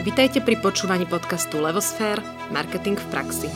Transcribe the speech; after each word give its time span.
Vitajte 0.00 0.40
pri 0.40 0.56
počúvaní 0.56 1.04
podcastu 1.04 1.60
Levosfér– 1.60 2.24
Marketing 2.56 2.96
v 2.96 3.06
praxi. 3.12 3.48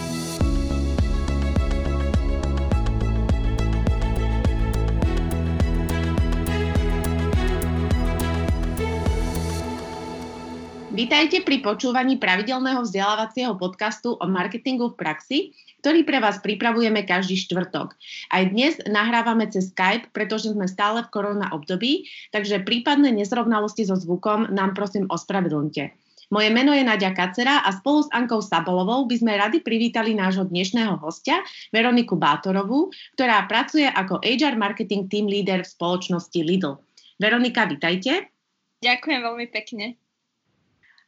Vítajte 10.93 11.41
pri 11.41 11.65
počúvaní 11.65 12.21
pravidelného 12.21 12.85
vzdelávacieho 12.85 13.57
podcastu 13.57 14.13
o 14.13 14.25
marketingu 14.29 14.93
v 14.93 15.01
praxi, 15.01 15.39
ktorý 15.81 16.05
pre 16.05 16.21
vás 16.21 16.45
pripravujeme 16.45 17.09
každý 17.09 17.41
štvrtok. 17.41 17.97
Aj 18.29 18.45
dnes 18.45 18.77
nahrávame 18.85 19.49
cez 19.49 19.73
Skype, 19.73 20.13
pretože 20.13 20.53
sme 20.53 20.69
stále 20.69 21.09
v 21.09 21.09
korona 21.09 21.57
období, 21.57 22.05
takže 22.37 22.61
prípadné 22.69 23.17
nezrovnalosti 23.17 23.89
so 23.89 23.97
zvukom 23.97 24.53
nám 24.53 24.77
prosím 24.77 25.09
ospravedlňte. 25.09 26.04
Moje 26.33 26.49
meno 26.49 26.73
je 26.73 26.81
Nadia 26.81 27.13
Kacera 27.13 27.61
a 27.61 27.73
spolu 27.75 28.07
s 28.07 28.13
Ankou 28.13 28.41
Sabolovou 28.41 29.05
by 29.05 29.17
sme 29.21 29.37
radi 29.37 29.61
privítali 29.61 30.17
nášho 30.17 30.49
dnešného 30.49 30.97
hostia, 31.03 31.45
Veroniku 31.69 32.17
Bátorovú, 32.17 32.89
ktorá 33.19 33.45
pracuje 33.45 33.85
ako 33.85 34.25
HR 34.25 34.57
Marketing 34.57 35.11
Team 35.11 35.29
Leader 35.29 35.61
v 35.61 35.73
spoločnosti 35.73 36.41
Lidl. 36.41 36.81
Veronika, 37.21 37.69
vitajte. 37.69 38.33
Ďakujem 38.81 39.21
veľmi 39.21 39.47
pekne. 39.53 40.01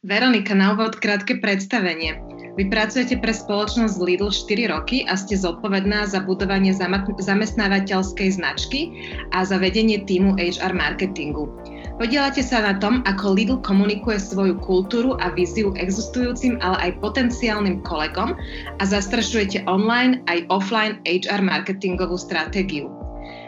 Veronika, 0.05 0.53
na 0.53 0.77
úvod 0.77 1.01
krátke 1.01 1.41
predstavenie. 1.41 2.21
Vy 2.57 2.69
pracujete 2.69 3.17
pre 3.17 3.33
spoločnosť 3.33 3.97
Lidl 3.97 4.29
4 4.29 4.69
roky 4.69 5.05
a 5.05 5.17
ste 5.17 5.37
zodpovedná 5.37 6.05
za 6.05 6.21
budovanie 6.25 6.73
zamestnávateľskej 7.21 8.29
značky 8.37 8.93
a 9.33 9.41
za 9.41 9.57
vedenie 9.57 10.01
týmu 10.05 10.37
HR 10.37 10.73
marketingu. 10.73 11.49
Podielate 11.97 12.45
sa 12.45 12.61
na 12.61 12.77
tom, 12.77 13.01
ako 13.09 13.33
Lidl 13.33 13.57
komunikuje 13.65 14.21
svoju 14.21 14.61
kultúru 14.61 15.17
a 15.17 15.33
víziu 15.33 15.73
existujúcim, 15.73 16.61
ale 16.61 16.77
aj 16.93 17.01
potenciálnym 17.01 17.81
kolegom 17.81 18.37
a 18.77 18.83
zastrašujete 18.85 19.65
online 19.65 20.21
aj 20.29 20.45
offline 20.53 21.01
HR 21.09 21.41
marketingovú 21.41 22.13
stratégiu. 22.21 22.93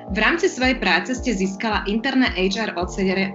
V 0.10 0.18
rámci 0.18 0.50
svojej 0.50 0.82
práce 0.82 1.14
ste 1.14 1.38
získala 1.38 1.86
interné 1.86 2.34
HR 2.34 2.74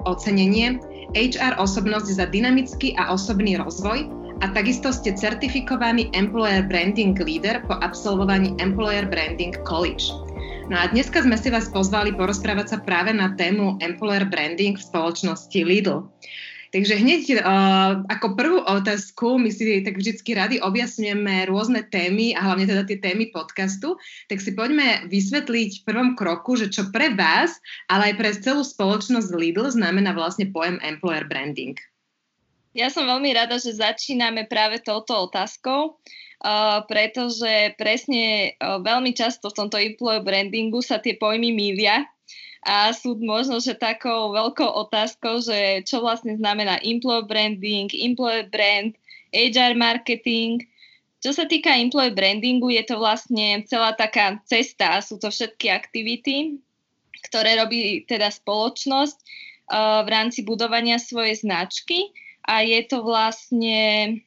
ocenenie 0.03 0.83
HR 1.15 1.63
osobnosť 1.63 2.19
za 2.19 2.27
dynamický 2.27 2.99
a 2.99 3.15
osobný 3.15 3.55
rozvoj 3.55 4.11
a 4.43 4.51
takisto 4.51 4.91
ste 4.91 5.15
certifikovaný 5.15 6.11
Employer 6.11 6.67
Branding 6.67 7.15
Leader 7.23 7.63
po 7.71 7.79
absolvovaní 7.79 8.59
Employer 8.59 9.07
Branding 9.07 9.55
College. 9.63 10.24
No 10.65 10.81
a 10.81 10.89
dneska 10.89 11.21
sme 11.21 11.37
si 11.37 11.53
vás 11.53 11.69
pozvali 11.69 12.17
porozprávať 12.17 12.67
sa 12.73 12.79
práve 12.81 13.13
na 13.13 13.37
tému 13.37 13.77
employer 13.85 14.25
branding 14.25 14.81
v 14.81 14.87
spoločnosti 14.89 15.61
Lidl. 15.61 16.09
Takže 16.73 17.05
hneď 17.05 17.23
uh, 17.37 18.01
ako 18.09 18.33
prvú 18.33 18.59
otázku, 18.65 19.37
my 19.37 19.53
si 19.53 19.85
tak 19.85 20.01
vždycky 20.01 20.33
rady 20.33 20.65
objasňujeme 20.65 21.53
rôzne 21.53 21.85
témy 21.93 22.33
a 22.33 22.49
hlavne 22.49 22.65
teda 22.65 22.89
tie 22.89 22.97
témy 22.97 23.29
podcastu, 23.29 24.01
tak 24.33 24.41
si 24.41 24.57
poďme 24.57 25.05
vysvetliť 25.13 25.85
v 25.85 25.87
prvom 25.87 26.17
kroku, 26.17 26.57
že 26.57 26.73
čo 26.73 26.89
pre 26.89 27.13
vás, 27.13 27.61
ale 27.93 28.11
aj 28.11 28.15
pre 28.17 28.33
celú 28.33 28.65
spoločnosť 28.65 29.37
Lidl 29.37 29.69
znamená 29.69 30.17
vlastne 30.17 30.49
pojem 30.49 30.81
employer 30.81 31.29
branding. 31.29 31.77
Ja 32.73 32.89
som 32.89 33.05
veľmi 33.05 33.37
rada, 33.37 33.61
že 33.61 33.77
začíname 33.77 34.49
práve 34.49 34.81
touto 34.81 35.29
otázkou, 35.29 36.01
uh, 36.45 36.85
pretože 36.85 37.73
presne 37.81 38.55
uh, 38.61 38.77
veľmi 38.85 39.17
často 39.17 39.49
v 39.49 39.65
tomto 39.65 39.81
employer 39.81 40.21
brandingu 40.21 40.85
sa 40.85 41.01
tie 41.01 41.17
pojmy 41.17 41.57
mýlia 41.57 42.05
a 42.65 42.93
sú 42.97 43.17
možno, 43.21 43.61
že 43.61 43.77
takou 43.77 44.33
veľkou 44.33 44.69
otázkou, 44.89 45.41
že 45.45 45.85
čo 45.85 46.01
vlastne 46.01 46.37
znamená 46.37 46.81
employer 46.81 47.25
branding, 47.25 47.93
employer 47.93 48.49
brand, 48.49 48.97
HR 49.37 49.77
marketing. 49.77 50.65
Čo 51.21 51.37
sa 51.37 51.45
týka 51.45 51.77
employer 51.77 52.17
brandingu, 52.17 52.73
je 52.73 52.85
to 52.85 52.97
vlastne 52.97 53.65
celá 53.69 53.93
taká 53.93 54.41
cesta, 54.49 55.01
sú 55.05 55.21
to 55.21 55.29
všetky 55.29 55.73
aktivity, 55.73 56.61
ktoré 57.29 57.61
robí 57.61 58.05
teda 58.09 58.33
spoločnosť 58.33 59.17
uh, 59.21 60.01
v 60.05 60.09
rámci 60.09 60.45
budovania 60.45 60.97
svojej 60.97 61.41
značky 61.45 62.13
a 62.45 62.65
je 62.65 62.81
to 62.85 63.01
vlastne, 63.01 64.21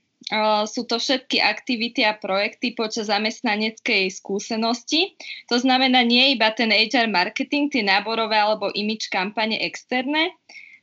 sú 0.67 0.83
to 0.83 0.99
všetky 0.99 1.39
aktivity 1.39 2.03
a 2.03 2.11
projekty 2.11 2.75
počas 2.75 3.07
zamestnaneckej 3.07 4.11
skúsenosti. 4.11 5.15
To 5.47 5.55
znamená 5.55 6.03
nie 6.03 6.35
iba 6.35 6.51
ten 6.51 6.67
HR 6.67 7.07
marketing, 7.07 7.71
tie 7.71 7.83
náborové 7.83 8.35
alebo 8.35 8.67
image 8.75 9.07
kampane 9.07 9.55
externé, 9.63 10.35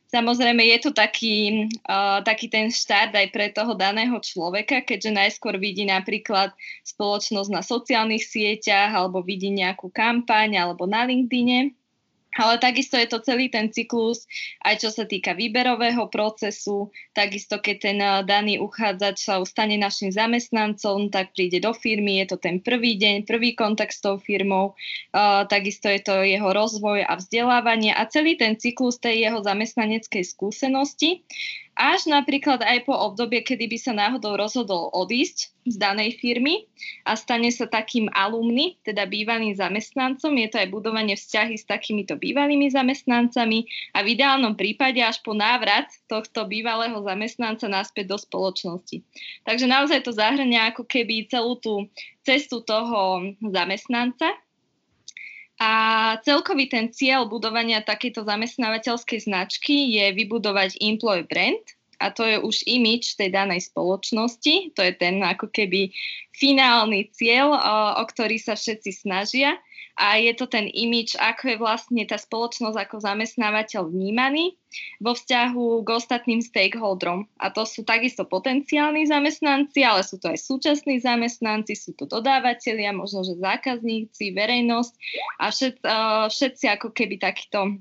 Samozrejme 0.05 0.63
je 0.63 0.77
to 0.79 0.91
taký, 0.95 1.67
uh, 1.89 2.23
taký 2.23 2.47
ten 2.47 2.71
štart 2.71 3.11
aj 3.11 3.27
pre 3.35 3.51
toho 3.51 3.75
daného 3.75 4.15
človeka, 4.23 4.85
keďže 4.85 5.11
najskôr 5.11 5.59
vidí 5.59 5.83
napríklad 5.83 6.55
spoločnosť 6.87 7.49
na 7.51 7.59
sociálnych 7.59 8.23
sieťach 8.23 8.95
alebo 8.95 9.25
vidí 9.25 9.51
nejakú 9.51 9.91
kampaň 9.91 10.61
alebo 10.61 10.87
na 10.87 11.03
LinkedIne 11.03 11.75
ale 12.35 12.59
takisto 12.59 12.99
je 12.99 13.07
to 13.07 13.23
celý 13.23 13.47
ten 13.47 13.71
cyklus, 13.71 14.27
aj 14.63 14.83
čo 14.83 14.89
sa 14.91 15.07
týka 15.07 15.31
výberového 15.31 16.11
procesu, 16.11 16.91
takisto 17.15 17.63
keď 17.63 17.75
ten 17.79 17.97
eh, 17.99 18.21
daný 18.27 18.59
uchádzač 18.59 19.17
sa 19.23 19.39
stane 19.47 19.79
našim 19.79 20.11
zamestnancom, 20.11 21.07
tak 21.09 21.31
príde 21.31 21.63
do 21.63 21.71
firmy, 21.71 22.19
je 22.23 22.35
to 22.35 22.37
ten 22.37 22.59
prvý 22.59 22.99
deň, 22.99 23.23
prvý 23.23 23.55
kontakt 23.55 23.95
s 23.95 24.03
tou 24.03 24.17
firmou, 24.19 24.75
uh, 25.13 25.47
takisto 25.47 25.87
je 25.87 26.01
to 26.01 26.25
jeho 26.25 26.49
rozvoj 26.51 27.05
a 27.05 27.13
vzdelávanie 27.15 27.93
a 27.93 28.03
celý 28.09 28.35
ten 28.35 28.59
cyklus 28.59 28.99
tej 28.99 29.29
jeho 29.29 29.39
zamestnaneckej 29.45 30.23
skúsenosti 30.25 31.23
až 31.75 32.07
napríklad 32.07 32.63
aj 32.63 32.87
po 32.87 32.95
obdobie, 32.95 33.43
kedy 33.43 33.67
by 33.67 33.77
sa 33.77 33.91
náhodou 33.91 34.39
rozhodol 34.39 34.87
odísť 34.95 35.51
z 35.67 35.75
danej 35.75 36.15
firmy 36.23 36.71
a 37.03 37.19
stane 37.19 37.51
sa 37.51 37.67
takým 37.67 38.07
alumny, 38.15 38.79
teda 38.87 39.03
bývalým 39.03 39.51
zamestnancom. 39.51 40.31
Je 40.39 40.47
to 40.47 40.57
aj 40.63 40.71
budovanie 40.71 41.19
vzťahy 41.19 41.59
s 41.59 41.67
takýmito 41.67 42.15
bývalými 42.15 42.71
zamestnancami 42.71 43.67
a 43.91 44.05
v 44.05 44.07
ideálnom 44.15 44.55
prípade 44.55 45.03
až 45.03 45.19
po 45.19 45.35
návrat 45.35 45.91
tohto 46.07 46.47
bývalého 46.47 46.95
zamestnanca 47.03 47.67
naspäť 47.67 48.15
do 48.15 48.17
spoločnosti. 48.21 49.03
Takže 49.43 49.65
naozaj 49.67 50.07
to 50.07 50.15
zahrňa 50.15 50.71
ako 50.71 50.87
keby 50.87 51.27
celú 51.27 51.59
tú 51.59 51.91
cestu 52.23 52.63
toho 52.63 53.33
zamestnanca 53.41 54.31
a 55.55 55.71
celkový 56.27 56.67
ten 56.67 56.91
cieľ 56.91 57.31
budovania 57.31 57.79
takejto 57.79 58.27
zamestnávateľskej 58.27 59.23
značky 59.23 59.95
je 59.95 60.11
vybudovať 60.11 60.75
employee 60.83 61.23
brand, 61.23 61.63
a 61.99 62.11
to 62.11 62.27
je 62.27 62.37
už 62.39 62.67
imič 62.67 63.15
tej 63.15 63.31
danej 63.31 63.71
spoločnosti. 63.71 64.75
To 64.75 64.81
je 64.83 64.93
ten 64.99 65.23
ako 65.23 65.47
keby 65.47 65.95
finálny 66.35 67.07
cieľ, 67.15 67.55
o 67.95 68.03
ktorý 68.03 68.35
sa 68.35 68.59
všetci 68.59 68.91
snažia 68.91 69.55
a 69.95 70.19
je 70.19 70.35
to 70.35 70.43
ten 70.43 70.67
imič, 70.67 71.15
ako 71.15 71.43
je 71.55 71.57
vlastne 71.57 72.03
tá 72.03 72.19
spoločnosť 72.19 72.75
ako 72.75 72.95
zamestnávateľ 72.99 73.87
vnímaný 73.87 74.59
vo 74.99 75.15
vzťahu 75.15 75.87
k 75.87 75.87
ostatným 75.87 76.43
stakeholderom. 76.43 77.31
A 77.39 77.47
to 77.47 77.63
sú 77.63 77.87
takisto 77.87 78.27
potenciálni 78.27 79.07
zamestnanci, 79.07 79.87
ale 79.87 80.03
sú 80.03 80.19
to 80.19 80.35
aj 80.35 80.39
súčasní 80.43 80.99
zamestnanci, 80.99 81.79
sú 81.79 81.95
to 81.95 82.11
dodávateľia, 82.11 82.91
možno 82.91 83.23
že 83.23 83.39
zákazníci, 83.39 84.35
verejnosť 84.35 84.93
a 85.39 85.45
všet, 85.47 85.75
uh, 85.87 86.27
všetci 86.27 86.65
ako 86.75 86.91
keby 86.91 87.15
takíto 87.15 87.79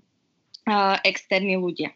uh, 0.71 0.97
externí 1.03 1.59
ľudia. 1.59 1.91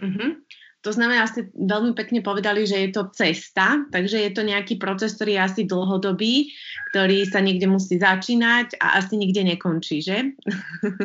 Uh-huh. 0.00 0.40
To 0.86 0.94
znamená, 0.94 1.26
ste 1.26 1.50
veľmi 1.50 1.98
pekne 1.98 2.22
povedali, 2.22 2.62
že 2.62 2.86
je 2.86 2.90
to 2.94 3.10
cesta, 3.10 3.82
takže 3.90 4.22
je 4.22 4.30
to 4.30 4.46
nejaký 4.46 4.78
proces, 4.78 5.18
ktorý 5.18 5.34
je 5.34 5.42
asi 5.42 5.62
dlhodobý, 5.66 6.54
ktorý 6.94 7.26
sa 7.26 7.42
niekde 7.42 7.66
musí 7.66 7.98
začínať 7.98 8.78
a 8.78 9.02
asi 9.02 9.18
nikde 9.18 9.42
nekončí, 9.42 9.98
že? 9.98 10.38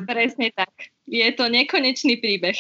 Presne 0.06 0.54
tak. 0.54 0.94
Je 1.10 1.26
to 1.34 1.50
nekonečný 1.50 2.22
príbeh. 2.22 2.54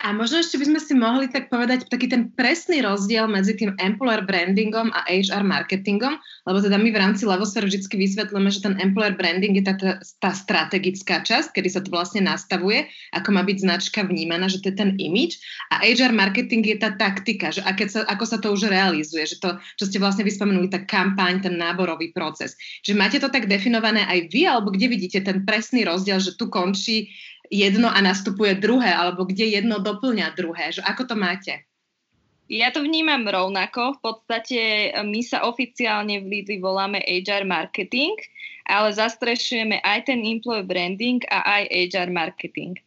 A 0.00 0.16
možno 0.16 0.40
ešte 0.40 0.56
by 0.56 0.64
sme 0.64 0.80
si 0.80 0.96
mohli 0.96 1.28
tak 1.28 1.52
povedať 1.52 1.84
taký 1.92 2.08
ten 2.08 2.32
presný 2.32 2.80
rozdiel 2.80 3.28
medzi 3.28 3.52
tým 3.52 3.76
employer 3.76 4.24
brandingom 4.24 4.88
a 4.96 5.04
HR 5.04 5.44
marketingom, 5.44 6.16
lebo 6.48 6.56
teda 6.56 6.80
my 6.80 6.88
v 6.88 6.96
rámci 6.96 7.28
Levosfér 7.28 7.68
vždy 7.68 7.84
vysvetlíme, 7.84 8.48
že 8.48 8.64
ten 8.64 8.80
employer 8.80 9.12
branding 9.12 9.60
je 9.60 9.64
tá, 9.68 9.76
tá, 10.00 10.32
strategická 10.32 11.20
časť, 11.20 11.52
kedy 11.52 11.68
sa 11.68 11.84
to 11.84 11.92
vlastne 11.92 12.24
nastavuje, 12.24 12.88
ako 13.12 13.28
má 13.28 13.44
byť 13.44 13.58
značka 13.60 14.00
vnímaná, 14.00 14.48
že 14.48 14.64
to 14.64 14.72
je 14.72 14.80
ten 14.80 14.96
image 14.96 15.36
a 15.68 15.84
HR 15.84 16.16
marketing 16.16 16.64
je 16.64 16.80
tá 16.80 16.96
taktika, 16.96 17.52
že 17.52 17.60
keď 17.60 17.88
sa, 17.92 18.00
ako 18.08 18.24
sa 18.24 18.40
to 18.40 18.56
už 18.56 18.72
realizuje, 18.72 19.28
že 19.28 19.36
to, 19.36 19.60
čo 19.76 19.84
ste 19.84 20.00
vlastne 20.00 20.24
vyspomenuli, 20.24 20.72
tá 20.72 20.80
kampaň, 20.80 21.44
ten 21.44 21.60
náborový 21.60 22.16
proces. 22.16 22.56
Že 22.88 22.96
máte 22.96 23.20
to 23.20 23.28
tak 23.28 23.52
definované 23.52 24.08
aj 24.08 24.32
vy, 24.32 24.48
alebo 24.48 24.72
kde 24.72 24.88
vidíte 24.88 25.20
ten 25.20 25.44
presný 25.44 25.84
rozdiel, 25.84 26.24
že 26.24 26.40
tu 26.40 26.48
končí 26.48 27.12
jedno 27.50 27.90
a 27.90 27.98
nastupuje 27.98 28.54
druhé, 28.56 28.94
alebo 28.94 29.26
kde 29.26 29.58
jedno 29.58 29.82
doplňa 29.82 30.38
druhé. 30.38 30.70
Že 30.70 30.86
ako 30.86 31.02
to 31.04 31.14
máte? 31.18 31.52
Ja 32.50 32.74
to 32.74 32.82
vnímam 32.82 33.26
rovnako. 33.26 33.98
V 33.98 34.00
podstate 34.02 34.90
e, 34.90 35.02
my 35.06 35.22
sa 35.22 35.46
oficiálne 35.46 36.18
v 36.22 36.26
Lidli 36.26 36.58
voláme 36.58 36.98
HR 37.02 37.46
marketing, 37.46 38.18
ale 38.66 38.90
zastrešujeme 38.90 39.82
aj 39.82 40.10
ten 40.10 40.22
employee 40.22 40.66
branding 40.66 41.22
a 41.30 41.46
aj 41.46 41.62
HR 41.70 42.10
marketing. 42.10 42.78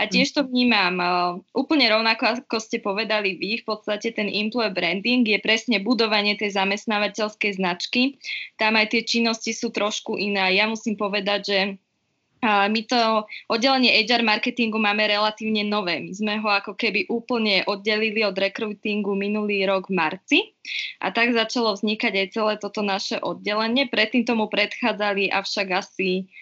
A 0.00 0.08
tiež 0.08 0.32
to 0.32 0.48
vnímam 0.48 0.96
uh, 0.96 1.36
úplne 1.52 1.84
rovnako, 1.92 2.40
ako 2.40 2.56
ste 2.56 2.80
povedali 2.80 3.36
vy, 3.36 3.60
v 3.60 3.68
podstate 3.68 4.16
ten 4.16 4.32
employer 4.32 4.72
branding 4.72 5.28
je 5.28 5.36
presne 5.44 5.76
budovanie 5.76 6.40
tej 6.40 6.56
zamestnávateľskej 6.56 7.60
značky. 7.60 8.16
Tam 8.56 8.80
aj 8.80 8.96
tie 8.96 9.04
činnosti 9.04 9.52
sú 9.52 9.68
trošku 9.68 10.16
iné. 10.16 10.56
Ja 10.56 10.64
musím 10.72 10.96
povedať, 10.96 11.40
že 11.44 11.58
my 12.44 12.80
to 12.88 13.28
oddelenie 13.52 14.00
HR 14.04 14.24
marketingu 14.24 14.80
máme 14.80 15.04
relatívne 15.04 15.60
nové. 15.64 16.00
My 16.00 16.12
sme 16.16 16.34
ho 16.40 16.48
ako 16.48 16.72
keby 16.72 17.12
úplne 17.12 17.68
oddelili 17.68 18.24
od 18.24 18.32
recruitingu 18.32 19.12
minulý 19.12 19.68
rok 19.68 19.92
v 19.92 19.96
marci 19.96 20.38
a 21.04 21.12
tak 21.12 21.36
začalo 21.36 21.76
vznikať 21.76 22.12
aj 22.16 22.28
celé 22.32 22.52
toto 22.56 22.80
naše 22.80 23.20
oddelenie. 23.20 23.92
Predtým 23.92 24.24
tomu 24.24 24.48
predchádzali 24.48 25.28
avšak 25.28 25.68
asi 25.76 26.32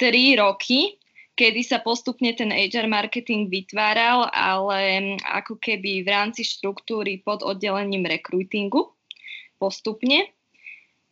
3 0.00 0.40
roky, 0.40 0.96
kedy 1.36 1.60
sa 1.60 1.82
postupne 1.84 2.32
ten 2.32 2.48
HR 2.48 2.88
marketing 2.88 3.52
vytváral, 3.52 4.30
ale 4.32 5.14
ako 5.28 5.60
keby 5.60 6.02
v 6.02 6.08
rámci 6.08 6.46
štruktúry 6.46 7.20
pod 7.20 7.44
oddelením 7.44 8.08
recruitingu 8.08 8.96
postupne. 9.60 10.30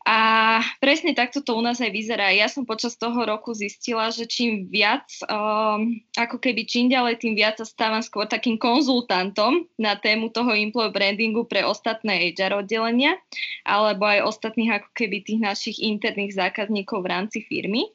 A 0.03 0.59
presne 0.83 1.15
takto 1.15 1.47
to 1.47 1.55
u 1.55 1.63
nás 1.63 1.79
aj 1.79 1.95
vyzerá. 1.95 2.35
Ja 2.35 2.51
som 2.51 2.67
počas 2.67 2.99
toho 2.99 3.23
roku 3.23 3.55
zistila, 3.55 4.11
že 4.11 4.27
čím 4.27 4.67
viac, 4.67 5.07
um, 5.31 5.95
ako 6.19 6.43
keby 6.43 6.67
čím 6.67 6.91
ďalej, 6.91 7.23
tým 7.23 7.39
viac 7.39 7.63
sa 7.63 7.67
stávam 7.67 8.03
skôr 8.03 8.27
takým 8.27 8.59
konzultantom 8.59 9.63
na 9.79 9.95
tému 9.95 10.35
toho 10.35 10.51
employer 10.51 10.91
brandingu 10.91 11.47
pre 11.47 11.63
ostatné 11.63 12.35
HR 12.35 12.67
oddelenia, 12.67 13.15
alebo 13.63 14.11
aj 14.11 14.27
ostatných 14.27 14.83
ako 14.83 14.91
keby 14.91 15.23
tých 15.23 15.39
našich 15.39 15.79
interných 15.79 16.35
zákazníkov 16.35 16.99
v 17.07 17.11
rámci 17.11 17.39
firmy. 17.47 17.87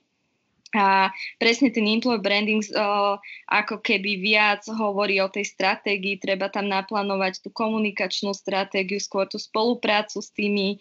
A 0.75 1.15
presne 1.39 1.71
ten 1.71 1.87
employer 1.87 2.19
branding 2.19 2.59
ako 3.47 3.79
keby 3.79 4.19
viac 4.19 4.67
hovorí 4.67 5.23
o 5.23 5.31
tej 5.31 5.47
stratégii, 5.47 6.19
treba 6.19 6.51
tam 6.51 6.67
naplánovať 6.67 7.39
tú 7.39 7.55
komunikačnú 7.55 8.35
stratégiu, 8.35 8.99
skôr 8.99 9.31
tú 9.31 9.39
spoluprácu 9.39 10.19
s 10.19 10.27
tými, 10.35 10.75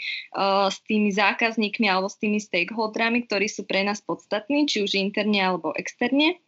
s 0.71 0.79
tými 0.91 1.15
zákazníkmi 1.15 1.87
alebo 1.87 2.11
s 2.11 2.19
tými 2.19 2.43
stakeholderami, 2.43 3.31
ktorí 3.31 3.47
sú 3.47 3.63
pre 3.63 3.87
nás 3.87 4.03
podstatní, 4.03 4.67
či 4.67 4.83
už 4.83 4.99
interne 4.99 5.39
alebo 5.39 5.71
externe. 5.79 6.43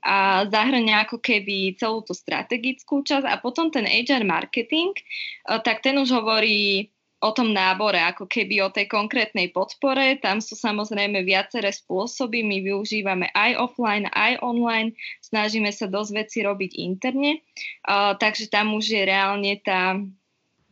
A 0.00 0.48
zahrania 0.48 1.04
ako 1.04 1.20
keby 1.20 1.76
celú 1.76 2.00
tú 2.00 2.16
strategickú 2.16 3.04
časť. 3.04 3.28
A 3.28 3.36
potom 3.36 3.68
ten 3.68 3.84
HR 3.84 4.24
marketing, 4.24 4.96
tak 5.44 5.84
ten 5.84 6.00
už 6.00 6.16
hovorí 6.16 6.88
o 7.20 7.30
tom 7.36 7.52
nábore, 7.52 8.00
ako 8.00 8.24
keby 8.24 8.64
o 8.64 8.72
tej 8.72 8.88
konkrétnej 8.88 9.52
podpore. 9.52 10.16
Tam 10.24 10.40
sú 10.40 10.56
samozrejme 10.56 11.20
viaceré 11.20 11.68
spôsoby. 11.68 12.40
My 12.40 12.64
využívame 12.64 13.28
aj 13.36 13.60
offline, 13.60 14.08
aj 14.08 14.40
online. 14.40 14.96
Snažíme 15.20 15.68
sa 15.68 15.84
dosť 15.84 16.10
veci 16.16 16.40
robiť 16.40 16.72
interne. 16.80 17.44
Takže 18.16 18.48
tam 18.48 18.72
už 18.72 18.96
je 18.96 19.02
reálne 19.04 19.52
tá, 19.60 20.00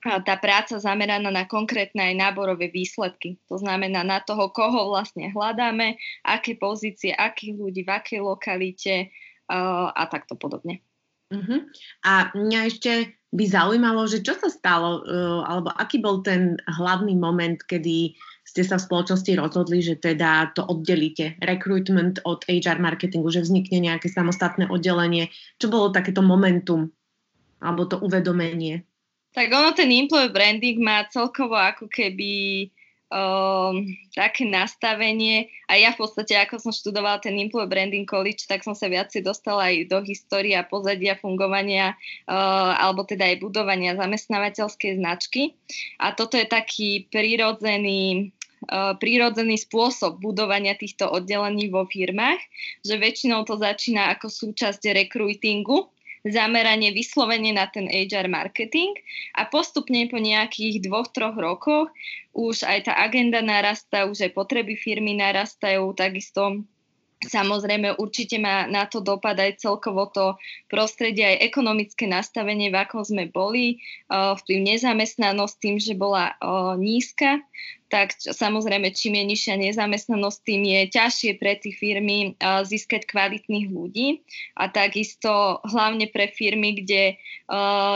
tá 0.00 0.34
práca 0.40 0.80
zameraná 0.80 1.28
na 1.28 1.44
konkrétne 1.44 2.00
aj 2.08 2.14
náborové 2.16 2.72
výsledky. 2.72 3.36
To 3.52 3.60
znamená 3.60 4.00
na 4.00 4.24
toho, 4.24 4.48
koho 4.48 4.88
vlastne 4.88 5.28
hľadáme, 5.28 6.00
aké 6.24 6.56
pozície, 6.56 7.12
akých 7.12 7.60
ľudí, 7.60 7.84
v 7.84 7.92
akej 7.92 8.20
lokalite 8.24 9.12
a 9.52 10.02
takto 10.08 10.32
podobne. 10.32 10.80
Uh-huh. 11.28 11.60
A 12.08 12.32
mňa 12.32 12.60
ešte 12.72 12.92
by 13.28 13.44
zaujímalo, 13.44 14.08
že 14.08 14.24
čo 14.24 14.32
sa 14.40 14.48
stalo, 14.48 15.04
uh, 15.04 15.44
alebo 15.44 15.68
aký 15.76 16.00
bol 16.00 16.24
ten 16.24 16.56
hlavný 16.64 17.12
moment, 17.12 17.60
kedy 17.60 18.16
ste 18.48 18.64
sa 18.64 18.80
v 18.80 18.86
spoločnosti 18.88 19.32
rozhodli, 19.36 19.84
že 19.84 20.00
teda 20.00 20.56
to 20.56 20.64
oddelíte, 20.64 21.36
recruitment 21.44 22.24
od 22.24 22.40
HR 22.48 22.80
marketingu, 22.80 23.28
že 23.28 23.44
vznikne 23.44 23.84
nejaké 23.84 24.08
samostatné 24.08 24.72
oddelenie. 24.72 25.28
Čo 25.60 25.68
bolo 25.68 25.92
takéto 25.92 26.24
momentum, 26.24 26.88
alebo 27.60 27.84
to 27.84 28.00
uvedomenie? 28.00 28.88
Tak 29.36 29.52
ono, 29.52 29.76
ten 29.76 29.92
employer 29.92 30.32
branding 30.32 30.80
má 30.80 31.04
celkovo 31.12 31.60
ako 31.60 31.92
keby 31.92 32.64
um, 33.08 33.84
také 34.12 34.44
nastavenie. 34.48 35.48
A 35.68 35.76
ja 35.76 35.92
v 35.92 36.00
podstate, 36.04 36.36
ako 36.36 36.60
som 36.60 36.72
študovala 36.72 37.20
ten 37.20 37.36
Employer 37.36 37.68
Branding 37.68 38.08
College, 38.08 38.48
tak 38.48 38.64
som 38.64 38.76
sa 38.76 38.88
viacej 38.88 39.24
dostala 39.24 39.72
aj 39.72 39.88
do 39.88 39.98
histórie 40.04 40.56
a 40.56 40.64
pozadia 40.64 41.16
fungovania 41.16 41.96
uh, 42.28 42.76
alebo 42.78 43.04
teda 43.04 43.28
aj 43.28 43.42
budovania 43.42 43.96
zamestnávateľskej 43.96 45.00
značky. 45.00 45.56
A 46.00 46.12
toto 46.12 46.36
je 46.36 46.46
taký 46.48 47.08
prirodzený 47.08 48.32
Uh, 48.58 48.98
prírodzený 48.98 49.54
spôsob 49.54 50.18
budovania 50.18 50.74
týchto 50.74 51.06
oddelení 51.06 51.70
vo 51.70 51.86
firmách, 51.86 52.42
že 52.82 52.98
väčšinou 52.98 53.46
to 53.46 53.54
začína 53.54 54.10
ako 54.18 54.26
súčasť 54.26 54.82
rekruitingu, 54.98 55.86
zameranie 56.28 56.92
vyslovene 56.92 57.56
na 57.56 57.66
ten 57.68 57.88
HR 57.88 58.28
marketing 58.28 58.94
a 59.34 59.48
postupne 59.48 60.06
po 60.08 60.20
nejakých 60.20 60.84
dvoch, 60.84 61.10
troch 61.10 61.36
rokoch 61.36 61.88
už 62.36 62.62
aj 62.62 62.88
tá 62.88 62.92
agenda 63.00 63.42
narastá, 63.42 64.06
už 64.06 64.28
aj 64.28 64.32
potreby 64.36 64.78
firmy 64.78 65.16
narastajú, 65.18 65.90
takisto 65.96 66.62
Samozrejme, 67.18 67.98
určite 67.98 68.38
má 68.38 68.70
na 68.70 68.86
to 68.86 69.02
dopad 69.02 69.34
aj 69.42 69.58
celkovo 69.58 70.06
to 70.06 70.38
prostredie, 70.70 71.26
aj 71.26 71.50
ekonomické 71.50 72.06
nastavenie, 72.06 72.70
v 72.70 72.78
akom 72.78 73.02
sme 73.02 73.26
boli, 73.26 73.82
vplyv 74.06 74.58
nezamestnanosť 74.62 75.54
tým, 75.58 75.76
že 75.82 75.98
bola 75.98 76.38
nízka, 76.78 77.42
tak 77.88 78.12
samozrejme, 78.20 78.92
čím 78.92 79.16
je 79.16 79.24
nižšia 79.32 79.54
nezamestnanosť, 79.58 80.38
tým 80.44 80.62
je 80.68 80.80
ťažšie 80.92 81.40
pre 81.40 81.56
tie 81.56 81.72
firmy 81.72 82.36
získať 82.40 83.08
kvalitných 83.08 83.72
ľudí 83.72 84.20
a 84.60 84.68
takisto 84.68 85.58
hlavne 85.64 86.08
pre 86.12 86.28
firmy, 86.28 86.84
kde 86.84 87.16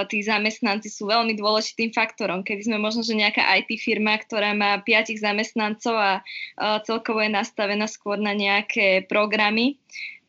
tí 0.08 0.18
zamestnanci 0.24 0.88
sú 0.88 1.12
veľmi 1.12 1.36
dôležitým 1.36 1.92
faktorom. 1.92 2.40
Keby 2.40 2.72
sme 2.72 2.78
možno, 2.80 3.04
že 3.04 3.12
nejaká 3.12 3.44
IT 3.60 3.76
firma, 3.78 4.16
ktorá 4.16 4.56
má 4.56 4.80
piatich 4.80 5.20
zamestnancov 5.20 5.94
a 5.94 6.12
celkovo 6.88 7.20
je 7.20 7.30
nastavená 7.30 7.84
skôr 7.84 8.16
na 8.16 8.32
nejaké 8.32 9.04
programy, 9.04 9.76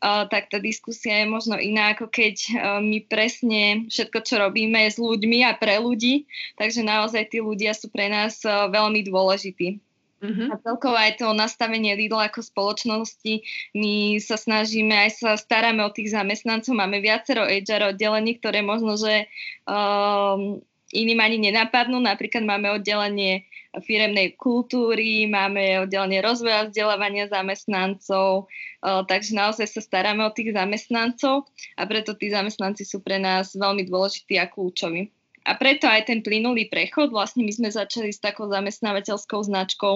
tak 0.03 0.51
tá 0.51 0.59
diskusia 0.59 1.23
je 1.23 1.27
možno 1.31 1.55
iná, 1.55 1.95
ako 1.95 2.11
keď 2.11 2.35
uh, 2.51 2.79
my 2.83 3.07
presne 3.07 3.87
všetko, 3.87 4.19
čo 4.27 4.35
robíme, 4.43 4.75
je 4.87 4.95
s 4.95 4.99
ľuďmi 4.99 5.47
a 5.47 5.55
pre 5.55 5.79
ľudí, 5.79 6.27
takže 6.59 6.83
naozaj 6.83 7.31
tí 7.31 7.39
ľudia 7.39 7.71
sú 7.71 7.87
pre 7.87 8.11
nás 8.11 8.43
uh, 8.43 8.67
veľmi 8.67 9.07
dôležití. 9.07 9.79
Uh-huh. 10.23 10.47
A 10.51 10.59
celkovo 10.63 10.95
aj 10.95 11.19
to 11.19 11.35
nastavenie 11.35 11.99
Lidl 11.99 12.19
ako 12.19 12.39
spoločnosti, 12.39 13.43
my 13.75 14.19
sa 14.23 14.39
snažíme, 14.39 14.95
aj 14.95 15.19
sa 15.19 15.31
staráme 15.35 15.83
o 15.83 15.91
tých 15.91 16.15
zamestnancov, 16.15 16.71
máme 16.75 17.03
viacero 17.03 17.43
HR 17.43 17.91
oddelení, 17.91 18.39
ktoré 18.39 18.63
možno, 18.63 18.95
že 18.95 19.27
um, 19.67 20.63
iným 20.95 21.19
ani 21.19 21.37
nenapadnú. 21.49 21.99
Napríklad 21.99 22.45
máme 22.45 22.71
oddelenie 22.71 23.43
firemnej 23.81 24.37
kultúry, 24.37 25.25
máme 25.25 25.89
oddelenie 25.89 26.21
rozvoja 26.21 26.69
vzdelávania 26.69 27.25
zamestnancov, 27.25 28.45
takže 28.83 29.33
naozaj 29.33 29.65
sa 29.65 29.81
staráme 29.81 30.21
o 30.21 30.35
tých 30.35 30.53
zamestnancov 30.53 31.49
a 31.73 31.83
preto 31.89 32.13
tí 32.13 32.29
zamestnanci 32.29 32.85
sú 32.85 33.01
pre 33.01 33.17
nás 33.17 33.57
veľmi 33.57 33.89
dôležití 33.89 34.37
a 34.37 34.45
kľúčoví. 34.45 35.09
A 35.49 35.57
preto 35.57 35.89
aj 35.89 36.07
ten 36.07 36.21
plynulý 36.21 36.69
prechod, 36.69 37.09
vlastne 37.09 37.43
my 37.43 37.51
sme 37.51 37.73
začali 37.73 38.13
s 38.13 38.21
takou 38.21 38.45
zamestnávateľskou 38.47 39.41
značkou 39.41 39.95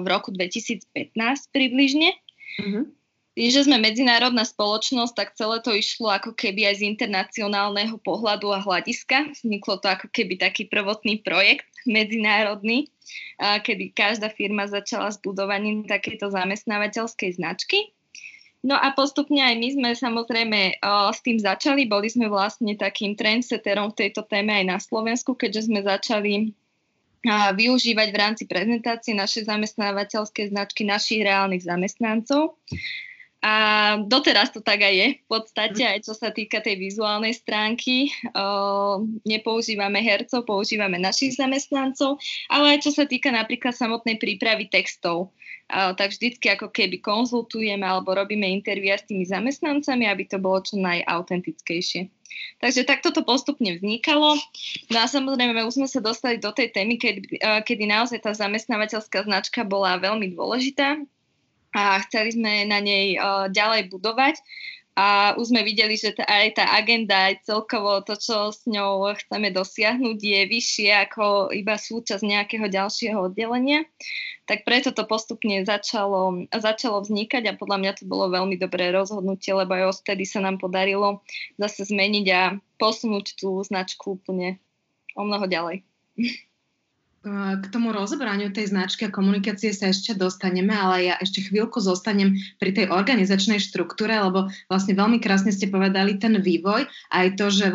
v 0.00 0.06
roku 0.06 0.28
2015 0.30 0.84
približne. 1.50 2.12
Mm-hmm. 2.60 2.84
Tým, 3.40 3.48
že 3.48 3.64
sme 3.64 3.80
medzinárodná 3.80 4.44
spoločnosť, 4.44 5.16
tak 5.16 5.32
celé 5.32 5.64
to 5.64 5.72
išlo 5.72 6.12
ako 6.12 6.36
keby 6.36 6.68
aj 6.68 6.84
z 6.84 6.92
internacionálneho 6.92 7.96
pohľadu 8.04 8.52
a 8.52 8.60
hľadiska. 8.60 9.32
Vzniklo 9.32 9.80
to 9.80 9.88
ako 9.88 10.12
keby 10.12 10.36
taký 10.36 10.68
prvotný 10.68 11.24
projekt 11.24 11.64
medzinárodný, 11.88 12.92
kedy 13.40 13.96
každá 13.96 14.28
firma 14.28 14.68
začala 14.68 15.08
s 15.08 15.16
budovaním 15.16 15.88
takéto 15.88 16.28
zamestnávateľskej 16.28 17.40
značky. 17.40 17.96
No 18.60 18.76
a 18.76 18.92
postupne 18.92 19.40
aj 19.40 19.56
my 19.56 19.68
sme 19.72 19.88
samozrejme 19.96 20.76
s 21.08 21.20
tým 21.24 21.40
začali. 21.40 21.88
Boli 21.88 22.12
sme 22.12 22.28
vlastne 22.28 22.76
takým 22.76 23.16
trendsetterom 23.16 23.96
v 23.96 24.04
tejto 24.04 24.20
téme 24.28 24.52
aj 24.52 24.64
na 24.68 24.76
Slovensku, 24.76 25.32
keďže 25.32 25.72
sme 25.72 25.80
začali 25.80 26.52
využívať 27.56 28.08
v 28.12 28.20
rámci 28.20 28.44
prezentácie 28.44 29.16
našej 29.16 29.48
zamestnávateľskej 29.48 30.52
značky 30.52 30.84
našich 30.84 31.24
reálnych 31.24 31.64
zamestnancov. 31.64 32.60
A 33.40 33.96
doteraz 34.04 34.52
to 34.52 34.60
tak 34.60 34.84
aj 34.84 34.92
je 34.92 35.08
v 35.16 35.24
podstate, 35.24 35.80
aj 35.80 36.04
čo 36.04 36.12
sa 36.12 36.28
týka 36.28 36.60
tej 36.60 36.76
vizuálnej 36.76 37.32
stránky. 37.32 38.12
O, 38.36 39.08
nepoužívame 39.24 40.04
hercov, 40.04 40.44
používame 40.44 41.00
našich 41.00 41.40
zamestnancov, 41.40 42.20
ale 42.52 42.76
aj 42.76 42.84
čo 42.84 42.90
sa 42.92 43.08
týka 43.08 43.32
napríklad 43.32 43.72
samotnej 43.72 44.20
prípravy 44.20 44.68
textov. 44.68 45.32
O, 45.72 45.80
tak 45.96 46.12
vždycky 46.12 46.52
ako 46.52 46.68
keby 46.68 47.00
konzultujeme 47.00 47.80
alebo 47.80 48.12
robíme 48.12 48.44
intervia 48.44 49.00
s 49.00 49.08
tými 49.08 49.24
zamestnancami, 49.24 50.04
aby 50.04 50.28
to 50.28 50.36
bolo 50.36 50.60
čo 50.60 50.76
najautentickejšie. 50.76 52.12
Takže 52.60 52.84
takto 52.84 53.08
to 53.08 53.24
postupne 53.24 53.72
vznikalo. 53.72 54.36
No 54.92 54.98
a 55.00 55.08
samozrejme, 55.08 55.64
už 55.64 55.80
sme 55.80 55.88
sa 55.88 56.04
dostali 56.04 56.36
do 56.36 56.52
tej 56.52 56.76
témy, 56.76 57.00
kedy, 57.00 57.40
kedy 57.40 57.84
naozaj 57.88 58.20
tá 58.20 58.36
zamestnávateľská 58.36 59.24
značka 59.24 59.64
bola 59.64 59.96
veľmi 59.96 60.36
dôležitá 60.36 61.00
a 61.70 62.02
chceli 62.06 62.34
sme 62.34 62.66
na 62.66 62.82
nej 62.82 63.14
ďalej 63.50 63.90
budovať 63.90 64.38
a 64.98 65.32
už 65.38 65.54
sme 65.54 65.62
videli, 65.62 65.94
že 65.94 66.12
tá, 66.12 66.26
aj 66.26 66.60
tá 66.60 66.76
agenda, 66.76 67.30
aj 67.30 67.46
celkovo 67.48 68.02
to, 68.02 68.18
čo 68.18 68.50
s 68.50 68.66
ňou 68.66 69.08
chceme 69.16 69.54
dosiahnuť, 69.54 70.18
je 70.18 70.40
vyššie 70.44 70.90
ako 71.08 71.54
iba 71.56 71.78
súčasť 71.78 72.20
nejakého 72.20 72.68
ďalšieho 72.68 73.30
oddelenia. 73.30 73.86
Tak 74.50 74.66
preto 74.68 74.90
to 74.90 75.06
postupne 75.08 75.62
začalo, 75.62 76.44
začalo 76.50 77.06
vznikať 77.06 77.48
a 77.48 77.56
podľa 77.56 77.78
mňa 77.80 77.92
to 77.96 78.04
bolo 78.04 78.34
veľmi 78.34 78.58
dobré 78.58 78.90
rozhodnutie, 78.90 79.54
lebo 79.54 79.72
aj 79.78 80.02
odtedy 80.02 80.26
sa 80.26 80.42
nám 80.42 80.58
podarilo 80.58 81.22
zase 81.54 81.86
zmeniť 81.86 82.26
a 82.34 82.42
posunúť 82.76 83.40
tú 83.40 83.62
značku 83.62 84.18
úplne 84.18 84.58
o 85.14 85.22
mnoho 85.22 85.46
ďalej. 85.46 85.86
K 87.20 87.64
tomu 87.68 87.92
rozobraniu 87.92 88.48
tej 88.48 88.72
značky 88.72 89.04
a 89.04 89.12
komunikácie 89.12 89.76
sa 89.76 89.92
ešte 89.92 90.16
dostaneme, 90.16 90.72
ale 90.72 91.12
ja 91.12 91.14
ešte 91.20 91.44
chvíľku 91.44 91.76
zostanem 91.76 92.32
pri 92.56 92.72
tej 92.72 92.88
organizačnej 92.88 93.60
štruktúre, 93.60 94.16
lebo 94.16 94.48
vlastne 94.72 94.96
veľmi 94.96 95.20
krásne 95.20 95.52
ste 95.52 95.68
povedali 95.68 96.16
ten 96.16 96.40
vývoj, 96.40 96.88
aj 97.12 97.36
to, 97.36 97.52
že 97.52 97.68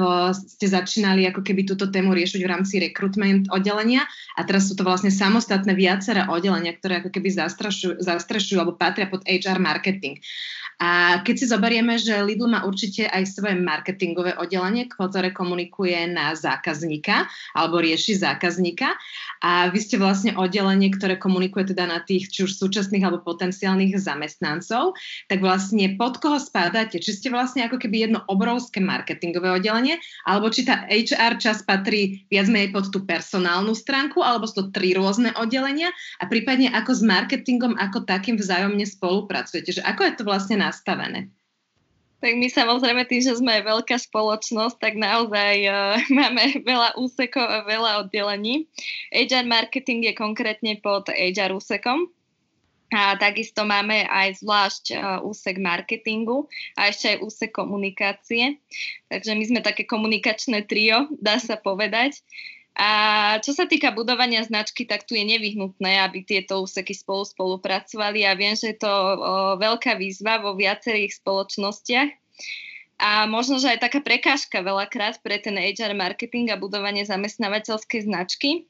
ste 0.50 0.66
začínali 0.66 1.30
ako 1.30 1.46
keby 1.46 1.62
túto 1.62 1.94
tému 1.94 2.18
riešiť 2.18 2.42
v 2.42 2.52
rámci 2.58 2.82
recruitment 2.82 3.46
oddelenia 3.54 4.10
a 4.34 4.42
teraz 4.50 4.66
sú 4.66 4.74
to 4.74 4.82
vlastne 4.82 5.14
samostatné 5.14 5.78
viaceré 5.78 6.25
oddelenia, 6.25 6.74
ktoré 6.74 7.06
ako 7.06 7.14
keby 7.14 7.30
zastrešujú, 7.38 8.02
zastrešujú 8.02 8.58
alebo 8.58 8.74
patria 8.74 9.06
pod 9.06 9.22
HR 9.30 9.62
marketing. 9.62 10.18
A 10.75 11.24
keď 11.24 11.36
si 11.40 11.46
zoberieme, 11.48 11.96
že 11.96 12.20
Lidl 12.20 12.52
má 12.52 12.68
určite 12.68 13.08
aj 13.08 13.32
svoje 13.32 13.56
marketingové 13.56 14.36
oddelenie, 14.36 14.92
ktoré 14.92 15.32
komunikuje 15.32 16.12
na 16.12 16.36
zákazníka 16.36 17.32
alebo 17.56 17.80
rieši 17.80 18.20
zákazníka 18.20 18.92
a 19.42 19.68
vy 19.72 19.80
ste 19.82 19.96
vlastne 20.00 20.32
oddelenie, 20.38 20.92
ktoré 20.94 21.20
komunikuje 21.20 21.75
teda 21.75 21.89
na 21.89 22.00
tých 22.04 22.32
či 22.32 22.48
už 22.48 22.56
súčasných 22.56 23.04
alebo 23.04 23.25
potenciálnych 23.25 23.98
zamestnancov, 23.98 24.96
tak 25.27 25.39
vlastne 25.44 25.96
pod 26.00 26.20
koho 26.22 26.39
spadáte? 26.39 27.00
Či 27.01 27.12
ste 27.20 27.27
vlastne 27.34 27.65
ako 27.68 27.82
keby 27.82 28.08
jedno 28.08 28.24
obrovské 28.30 28.80
marketingové 28.80 29.51
oddelenie, 29.51 30.00
alebo 30.24 30.48
či 30.51 30.68
tá 30.68 30.86
HR 30.88 31.39
čas 31.42 31.63
patrí 31.63 32.27
viac 32.32 32.48
menej 32.48 32.72
pod 32.72 32.92
tú 32.92 33.04
personálnu 33.04 33.74
stránku, 33.75 34.22
alebo 34.22 34.48
sú 34.48 34.68
to 34.68 34.75
tri 34.75 34.94
rôzne 34.94 35.34
oddelenia 35.36 35.92
a 36.22 36.30
prípadne 36.30 36.72
ako 36.72 36.92
s 36.96 37.01
marketingom 37.01 37.75
ako 37.80 38.04
takým 38.08 38.39
vzájomne 38.39 38.84
spolupracujete, 38.84 39.80
že 39.80 39.82
ako 39.84 40.01
je 40.08 40.13
to 40.15 40.24
vlastne 40.24 40.60
nastavené? 40.62 41.32
Tak 42.25 42.41
my 42.41 42.50
samozrejme 42.50 43.05
tým, 43.05 43.22
že 43.22 43.38
sme 43.38 43.62
veľká 43.62 44.01
spoločnosť, 44.01 44.82
tak 44.82 44.98
naozaj 44.98 45.55
uh, 45.70 45.94
máme 46.17 46.65
veľa 46.65 46.98
úsekov 46.98 47.46
a 47.46 47.62
veľa 47.70 48.01
oddelení. 48.01 48.65
HR 49.13 49.46
marketing 49.46 50.10
je 50.10 50.17
konkrétne 50.17 50.74
pod 50.82 51.05
HR 51.13 51.53
úsekom. 51.53 52.10
A 52.89 53.13
takisto 53.22 53.62
máme 53.62 54.10
aj 54.10 54.41
zvlášť 54.41 54.86
uh, 54.89 55.22
úsek 55.22 55.62
marketingu 55.62 56.50
a 56.74 56.89
ešte 56.89 57.13
aj 57.13 57.22
úsek 57.22 57.53
komunikácie. 57.53 58.58
Takže 59.13 59.38
my 59.38 59.44
sme 59.46 59.60
také 59.62 59.86
komunikačné 59.86 60.65
trio, 60.65 61.05
dá 61.22 61.38
sa 61.38 61.62
povedať. 61.62 62.25
A 62.75 62.89
čo 63.39 63.55
sa 63.55 63.63
týka 63.72 63.96
budovania 63.96 64.44
značky, 64.44 64.84
tak 64.84 65.08
tu 65.08 65.15
je 65.15 65.24
nevyhnutné, 65.24 66.03
aby 66.03 66.27
tieto 66.27 66.60
úseky 66.60 66.91
spolu 66.91 67.24
spolupracovali. 67.24 68.27
A 68.27 68.36
viem, 68.36 68.51
že 68.51 68.75
je 68.75 68.84
to 68.84 68.91
o, 68.91 69.15
veľká 69.55 69.96
výzva 69.96 70.44
vo 70.44 70.60
viacerých 70.60 71.15
spoločnostiach. 71.24 72.12
A 73.00 73.32
možno, 73.32 73.63
že 73.63 73.72
aj 73.72 73.79
taká 73.88 74.03
prekážka 74.03 74.60
veľakrát 74.60 75.24
pre 75.24 75.39
ten 75.39 75.55
HR 75.55 75.96
marketing 75.96 76.51
a 76.51 76.60
budovanie 76.60 77.08
zamestnávateľskej 77.08 78.12
značky. 78.12 78.67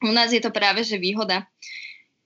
U 0.00 0.12
nás 0.12 0.32
je 0.32 0.40
to 0.40 0.48
práve 0.48 0.80
že 0.80 0.96
výhoda. 0.96 1.44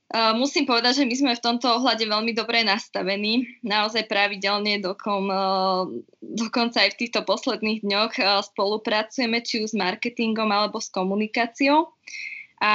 Uh, 0.08 0.32
musím 0.32 0.64
povedať, 0.64 1.04
že 1.04 1.08
my 1.08 1.14
sme 1.20 1.32
v 1.36 1.44
tomto 1.44 1.68
ohľade 1.68 2.08
veľmi 2.08 2.32
dobre 2.32 2.64
nastavení. 2.64 3.60
Naozaj 3.60 4.08
pravidelne 4.08 4.80
dokom, 4.80 5.28
uh, 5.28 5.84
dokonca 6.24 6.80
aj 6.80 6.96
v 6.96 7.00
týchto 7.04 7.28
posledných 7.28 7.84
dňoch 7.84 8.12
uh, 8.16 8.40
spolupracujeme 8.40 9.44
či 9.44 9.60
už 9.60 9.76
s 9.76 9.76
marketingom 9.76 10.48
alebo 10.48 10.80
s 10.80 10.88
komunikáciou 10.88 11.92
a 12.58 12.74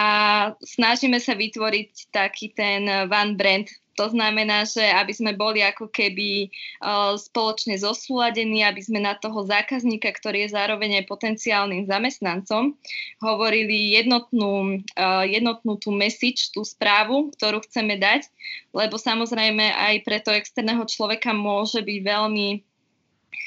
snažíme 0.63 1.19
sa 1.19 1.35
vytvoriť 1.35 2.15
taký 2.15 2.55
ten 2.55 2.87
one 2.87 3.35
brand 3.35 3.67
to 3.93 4.09
znamená, 4.09 4.65
že 4.65 4.81
aby 4.81 5.13
sme 5.13 5.31
boli 5.37 5.61
ako 5.61 5.89
keby 5.89 6.49
uh, 6.81 7.13
spoločne 7.13 7.77
zosúladení, 7.77 8.65
aby 8.65 8.81
sme 8.81 8.99
na 8.99 9.13
toho 9.13 9.45
zákazníka, 9.45 10.09
ktorý 10.09 10.49
je 10.49 10.55
zároveň 10.57 11.01
aj 11.01 11.09
potenciálnym 11.09 11.85
zamestnancom, 11.85 12.73
hovorili 13.21 13.93
jednotnú, 13.93 14.81
uh, 14.97 15.23
jednotnú 15.29 15.77
tú 15.77 15.93
message, 15.93 16.49
tú 16.49 16.65
správu, 16.65 17.29
ktorú 17.37 17.61
chceme 17.69 18.01
dať, 18.01 18.25
lebo 18.73 18.97
samozrejme 18.97 19.61
aj 19.61 19.95
pre 20.01 20.17
toho 20.19 20.35
externého 20.35 20.83
človeka 20.89 21.29
môže 21.31 21.79
byť 21.79 21.99
veľmi 22.01 22.72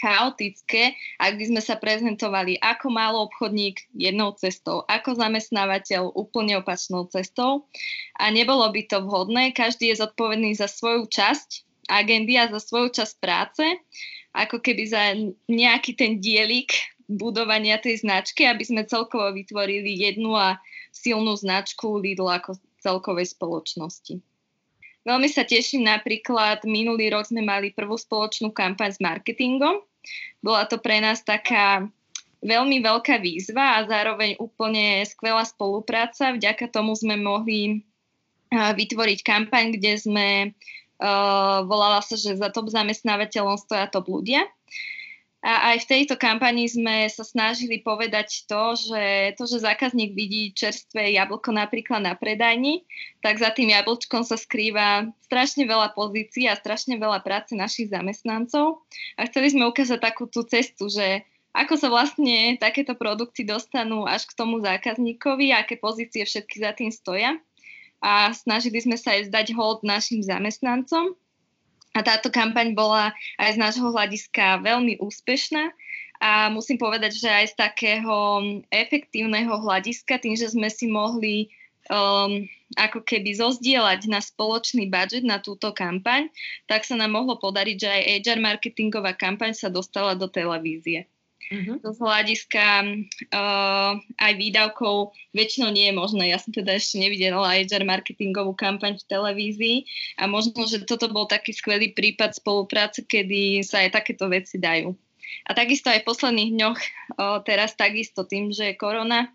chaotické, 0.03 0.95
ak 1.17 1.39
by 1.39 1.45
sme 1.49 1.61
sa 1.63 1.79
prezentovali 1.79 2.59
ako 2.61 2.87
málo 2.93 3.27
obchodník 3.31 3.87
jednou 3.97 4.35
cestou, 4.37 4.85
ako 4.87 5.17
zamestnávateľ 5.17 6.13
úplne 6.13 6.61
opačnou 6.61 7.09
cestou 7.09 7.67
a 8.19 8.29
nebolo 8.29 8.67
by 8.71 8.83
to 8.87 9.03
vhodné. 9.03 9.55
Každý 9.57 9.95
je 9.95 10.03
zodpovedný 10.03 10.55
za 10.59 10.69
svoju 10.69 11.07
časť 11.09 11.67
agendy 11.87 12.35
a 12.37 12.51
za 12.51 12.59
svoju 12.59 12.91
časť 12.93 13.15
práce, 13.23 13.65
ako 14.35 14.61
keby 14.61 14.83
za 14.91 15.03
nejaký 15.47 15.97
ten 15.97 16.19
dielik 16.19 16.75
budovania 17.07 17.79
tej 17.79 18.03
značky, 18.03 18.45
aby 18.45 18.67
sme 18.67 18.83
celkovo 18.83 19.31
vytvorili 19.31 19.95
jednu 19.95 20.35
a 20.35 20.59
silnú 20.91 21.39
značku 21.39 22.03
Lidl 22.03 22.27
ako 22.27 22.59
celkovej 22.83 23.31
spoločnosti. 23.31 24.19
Veľmi 25.07 25.31
sa 25.31 25.47
teším 25.47 25.87
napríklad, 25.87 26.67
minulý 26.67 27.15
rok 27.15 27.31
sme 27.31 27.39
mali 27.47 27.71
prvú 27.71 27.95
spoločnú 27.95 28.51
kampaň 28.51 28.91
s 28.91 28.99
marketingom. 28.99 29.79
Bola 30.43 30.67
to 30.67 30.83
pre 30.83 30.99
nás 30.99 31.23
taká 31.23 31.87
veľmi 32.43 32.83
veľká 32.83 33.23
výzva 33.23 33.79
a 33.79 33.87
zároveň 33.87 34.35
úplne 34.43 35.07
skvelá 35.07 35.47
spolupráca. 35.47 36.35
Vďaka 36.35 36.67
tomu 36.75 36.99
sme 36.99 37.15
mohli 37.15 37.87
vytvoriť 38.51 39.19
kampaň, 39.23 39.75
kde 39.79 39.93
sme, 39.99 40.29
uh, 41.03 41.63
volala 41.67 42.03
sa, 42.03 42.15
že 42.15 42.39
za 42.39 42.51
top 42.51 42.71
zamestnávateľom 42.71 43.59
stoja 43.59 43.91
top 43.91 44.11
ľudia. 44.11 44.47
A 45.47 45.71
aj 45.71 45.87
v 45.87 45.91
tejto 45.95 46.19
kampani 46.19 46.67
sme 46.67 47.07
sa 47.07 47.23
snažili 47.23 47.79
povedať 47.79 48.51
to, 48.51 48.75
že 48.75 49.03
to, 49.39 49.47
že 49.47 49.63
zákazník 49.63 50.11
vidí 50.11 50.51
čerstvé 50.51 51.15
jablko 51.15 51.55
napríklad 51.55 52.03
na 52.03 52.19
predajni, 52.19 52.83
tak 53.23 53.39
za 53.39 53.55
tým 53.55 53.71
jablčkom 53.71 54.27
sa 54.27 54.35
skrýva 54.35 55.07
strašne 55.23 55.63
veľa 55.63 55.95
pozícií 55.95 56.51
a 56.51 56.59
strašne 56.59 56.99
veľa 56.99 57.23
práce 57.23 57.55
našich 57.55 57.95
zamestnancov. 57.95 58.83
A 59.15 59.31
chceli 59.31 59.55
sme 59.55 59.71
ukázať 59.71 60.03
takú 60.03 60.27
tú 60.27 60.43
cestu, 60.43 60.91
že 60.91 61.23
ako 61.55 61.79
sa 61.79 61.95
vlastne 61.95 62.59
takéto 62.59 62.99
produkty 62.99 63.47
dostanú 63.47 64.03
až 64.03 64.27
k 64.27 64.35
tomu 64.35 64.59
zákazníkovi, 64.59 65.55
aké 65.55 65.79
pozície 65.79 66.27
všetky 66.27 66.59
za 66.59 66.75
tým 66.75 66.91
stoja. 66.91 67.39
A 68.03 68.35
snažili 68.35 68.83
sme 68.83 68.99
sa 68.99 69.15
aj 69.15 69.31
zdať 69.31 69.55
hold 69.55 69.87
našim 69.87 70.27
zamestnancom 70.27 71.15
a 71.97 72.05
táto 72.05 72.29
kampaň 72.29 72.77
bola 72.77 73.17
aj 73.41 73.57
z 73.57 73.59
nášho 73.59 73.89
hľadiska 73.89 74.61
veľmi 74.61 75.01
úspešná 75.01 75.73
a 76.21 76.53
musím 76.53 76.77
povedať, 76.77 77.17
že 77.17 77.29
aj 77.29 77.47
z 77.53 77.55
takého 77.57 78.17
efektívneho 78.69 79.53
hľadiska, 79.53 80.21
tým, 80.21 80.37
že 80.37 80.53
sme 80.53 80.69
si 80.69 80.89
mohli 80.89 81.53
um, 81.89 82.45
ako 82.77 83.05
keby 83.05 83.37
zozdieľať 83.37 84.09
na 84.09 84.21
spoločný 84.21 84.89
budget 84.89 85.25
na 85.25 85.41
túto 85.41 85.73
kampaň, 85.73 86.29
tak 86.69 86.85
sa 86.85 86.97
nám 86.97 87.17
mohlo 87.17 87.37
podariť, 87.41 87.77
že 87.77 87.89
aj 87.89 88.03
HR 88.25 88.41
marketingová 88.41 89.13
kampaň 89.17 89.53
sa 89.53 89.69
dostala 89.69 90.17
do 90.17 90.29
televízie. 90.29 91.09
Uh-huh. 91.47 91.79
Z 91.79 91.99
hľadiska 92.03 92.67
uh, 93.31 93.93
aj 94.19 94.33
výdavkov 94.35 95.15
väčšinou 95.31 95.71
nie 95.71 95.87
je 95.91 95.95
možné. 95.95 96.35
Ja 96.35 96.43
som 96.43 96.51
teda 96.51 96.75
ešte 96.75 96.99
nevidela 96.99 97.55
HR 97.55 97.87
marketingovú 97.87 98.59
kampaň 98.59 98.99
v 98.99 99.07
televízii 99.07 99.77
a 100.19 100.27
možno, 100.27 100.67
že 100.67 100.83
toto 100.83 101.07
bol 101.07 101.31
taký 101.31 101.55
skvelý 101.55 101.95
prípad 101.95 102.35
spolupráce, 102.35 103.07
kedy 103.07 103.63
sa 103.63 103.87
aj 103.87 103.95
takéto 103.95 104.27
veci 104.27 104.59
dajú. 104.59 104.91
A 105.47 105.55
takisto 105.55 105.87
aj 105.87 106.03
v 106.03 106.09
posledných 106.11 106.51
dňoch, 106.59 106.79
uh, 107.19 107.39
teraz 107.47 107.79
takisto 107.79 108.27
tým, 108.27 108.51
že 108.51 108.75
je 108.75 108.81
korona, 108.81 109.31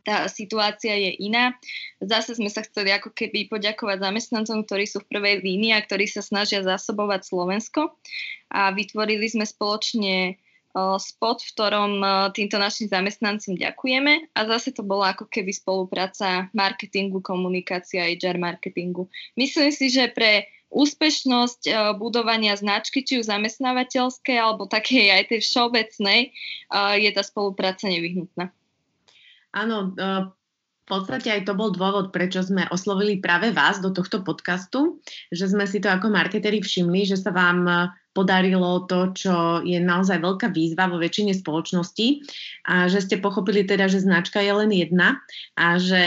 tá 0.00 0.24
situácia 0.32 0.96
je 0.96 1.12
iná. 1.20 1.56
Zase 2.00 2.36
sme 2.36 2.48
sa 2.48 2.64
chceli 2.64 2.92
ako 2.92 3.12
keby 3.12 3.52
poďakovať 3.52 4.00
zamestnancom, 4.00 4.64
ktorí 4.64 4.88
sú 4.88 5.04
v 5.04 5.10
prvej 5.12 5.44
línii 5.44 5.76
a 5.76 5.84
ktorí 5.84 6.08
sa 6.08 6.24
snažia 6.24 6.64
zásobovať 6.64 7.28
Slovensko. 7.28 7.96
A 8.50 8.72
vytvorili 8.72 9.28
sme 9.28 9.44
spoločne 9.44 10.40
spot, 10.76 11.42
v 11.42 11.52
ktorom 11.54 11.92
týmto 12.30 12.58
našim 12.58 12.86
zamestnancom 12.86 13.58
ďakujeme 13.58 14.30
a 14.34 14.40
zase 14.46 14.70
to 14.70 14.86
bola 14.86 15.14
ako 15.14 15.26
keby 15.26 15.50
spolupráca 15.50 16.46
marketingu, 16.54 17.18
komunikácia 17.18 18.06
HR 18.06 18.38
marketingu. 18.38 19.10
Myslím 19.34 19.74
si, 19.74 19.90
že 19.90 20.10
pre 20.14 20.46
úspešnosť 20.70 21.94
budovania 21.98 22.54
značky, 22.54 23.02
či 23.02 23.18
už 23.18 23.26
zamestnávateľskej 23.26 24.36
alebo 24.38 24.70
takej 24.70 25.10
aj 25.10 25.34
tej 25.34 25.40
všeobecnej, 25.42 26.30
je 26.98 27.10
tá 27.10 27.22
spolupráca 27.26 27.90
nevyhnutná. 27.90 28.54
Áno, 29.50 29.98
podstate 30.90 31.30
aj 31.30 31.46
to 31.46 31.54
bol 31.54 31.70
dôvod, 31.70 32.10
prečo 32.10 32.42
sme 32.42 32.66
oslovili 32.74 33.22
práve 33.22 33.54
vás 33.54 33.78
do 33.78 33.94
tohto 33.94 34.26
podcastu, 34.26 34.98
že 35.30 35.46
sme 35.46 35.62
si 35.62 35.78
to 35.78 35.86
ako 35.86 36.10
marketeri 36.10 36.58
všimli, 36.58 37.06
že 37.06 37.14
sa 37.14 37.30
vám 37.30 37.90
podarilo 38.10 38.90
to, 38.90 39.14
čo 39.14 39.62
je 39.62 39.78
naozaj 39.78 40.18
veľká 40.18 40.50
výzva 40.50 40.90
vo 40.90 40.98
väčšine 40.98 41.30
spoločností 41.30 42.26
a 42.66 42.90
že 42.90 43.06
ste 43.06 43.22
pochopili 43.22 43.62
teda, 43.62 43.86
že 43.86 44.02
značka 44.02 44.42
je 44.42 44.50
len 44.50 44.70
jedna 44.74 45.22
a 45.54 45.78
že 45.78 46.04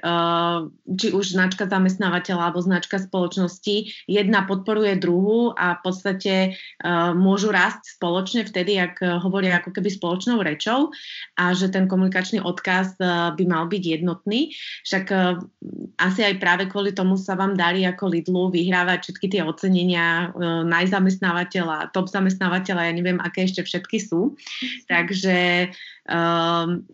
uh, 0.00 0.64
či 0.96 1.12
už 1.12 1.36
značka 1.36 1.68
zamestnávateľa 1.68 2.42
alebo 2.48 2.64
značka 2.64 2.96
spoločnosti, 2.96 4.08
jedna 4.08 4.48
podporuje 4.48 4.96
druhú 4.96 5.52
a 5.52 5.76
v 5.76 5.80
podstate 5.84 6.34
uh, 6.56 7.12
môžu 7.12 7.52
rásť 7.52 8.00
spoločne 8.00 8.48
vtedy, 8.48 8.80
ak 8.80 9.04
hovoria 9.20 9.60
ako 9.60 9.76
keby 9.76 9.92
spoločnou 9.92 10.40
rečou 10.40 10.88
a 11.36 11.52
že 11.52 11.68
ten 11.68 11.84
komunikačný 11.84 12.40
odkaz 12.40 12.96
uh, 12.96 13.36
by 13.36 13.44
mal 13.44 13.68
byť 13.68 13.82
jednotný. 14.00 14.56
Však 14.88 15.04
asi 16.00 16.20
aj 16.24 16.40
práve 16.40 16.64
kvôli 16.66 16.96
tomu 16.96 17.20
sa 17.20 17.36
vám 17.36 17.54
darí 17.54 17.84
ako 17.84 18.08
Lidlu 18.08 18.48
vyhrávať 18.48 19.04
všetky 19.04 19.26
tie 19.36 19.42
ocenenia 19.44 20.32
najzamestnávateľa 20.66 21.41
zamestnávateľa, 21.42 21.90
top 21.92 22.06
zamestnávateľa, 22.08 22.82
ja 22.88 22.92
neviem, 22.94 23.18
aké 23.18 23.44
ešte 23.44 23.62
všetky 23.66 23.98
sú. 23.98 24.38
Takže 24.86 25.70
um, 26.06 26.86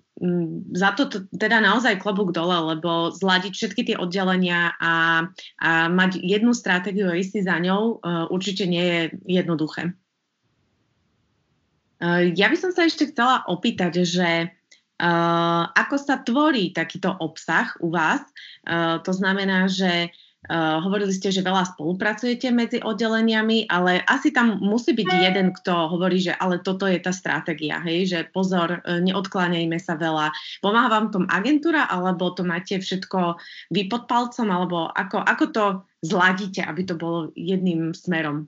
za 0.75 0.90
to 0.99 1.28
teda 1.37 1.62
naozaj 1.62 2.02
klobúk 2.02 2.35
dole, 2.35 2.75
lebo 2.75 3.14
zladiť 3.14 3.52
všetky 3.55 3.83
tie 3.93 3.97
oddelenia 3.97 4.75
a, 4.81 5.28
a 5.62 5.71
mať 5.88 6.19
jednu 6.19 6.50
stratégiu 6.57 7.07
a 7.07 7.19
ísť 7.19 7.45
za 7.47 7.57
ňou 7.62 8.02
uh, 8.02 8.26
určite 8.33 8.67
nie 8.67 8.83
je 8.83 9.00
jednoduché. 9.38 9.95
Uh, 12.02 12.31
ja 12.35 12.50
by 12.50 12.57
som 12.59 12.71
sa 12.75 12.87
ešte 12.87 13.11
chcela 13.11 13.47
opýtať, 13.47 14.02
že 14.07 14.50
uh, 14.50 15.62
ako 15.71 15.97
sa 15.99 16.23
tvorí 16.23 16.75
takýto 16.75 17.14
obsah 17.23 17.75
u 17.83 17.90
vás? 17.90 18.23
Uh, 18.67 18.99
to 19.02 19.14
znamená, 19.14 19.71
že 19.71 20.11
Uh, 20.47 20.78
hovorili 20.87 21.11
ste, 21.11 21.35
že 21.35 21.42
veľa 21.42 21.75
spolupracujete 21.75 22.54
medzi 22.54 22.78
oddeleniami, 22.78 23.66
ale 23.66 24.07
asi 24.07 24.30
tam 24.30 24.62
musí 24.62 24.95
byť 24.95 25.11
jeden, 25.11 25.50
kto 25.50 25.90
hovorí, 25.90 26.23
že 26.23 26.30
ale 26.38 26.62
toto 26.62 26.87
je 26.87 26.95
tá 27.02 27.11
stratégia, 27.11 27.83
hej, 27.83 28.07
že 28.07 28.18
pozor, 28.30 28.78
e, 28.87 29.02
neodkláňajme 29.02 29.75
sa 29.83 29.99
veľa. 29.99 30.30
Pomáha 30.62 30.95
vám 30.95 31.11
tom 31.11 31.26
agentúra, 31.26 31.90
alebo 31.90 32.30
to 32.30 32.47
máte 32.47 32.78
všetko 32.78 33.35
vy 33.75 33.90
pod 33.90 34.07
palcom, 34.07 34.47
alebo 34.47 34.87
ako, 34.95 35.26
ako 35.26 35.45
to 35.50 35.64
zladíte, 36.07 36.62
aby 36.62 36.87
to 36.87 36.95
bolo 36.95 37.35
jedným 37.35 37.90
smerom? 37.90 38.47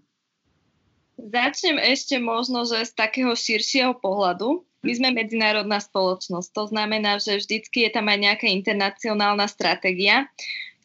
Začnem 1.18 1.82
ešte 1.82 2.23
možno, 2.23 2.70
že 2.70 2.87
z 2.87 2.94
takého 2.94 3.35
širšieho 3.35 3.99
pohľadu. 3.99 4.62
My 4.80 4.92
sme 4.94 5.12
medzinárodná 5.12 5.82
spoločnosť, 5.82 6.49
to 6.54 6.64
znamená, 6.70 7.20
že 7.20 7.37
vždycky 7.37 7.85
je 7.85 7.90
tam 7.92 8.09
aj 8.09 8.18
nejaká 8.30 8.47
internacionálna 8.49 9.44
stratégia 9.50 10.30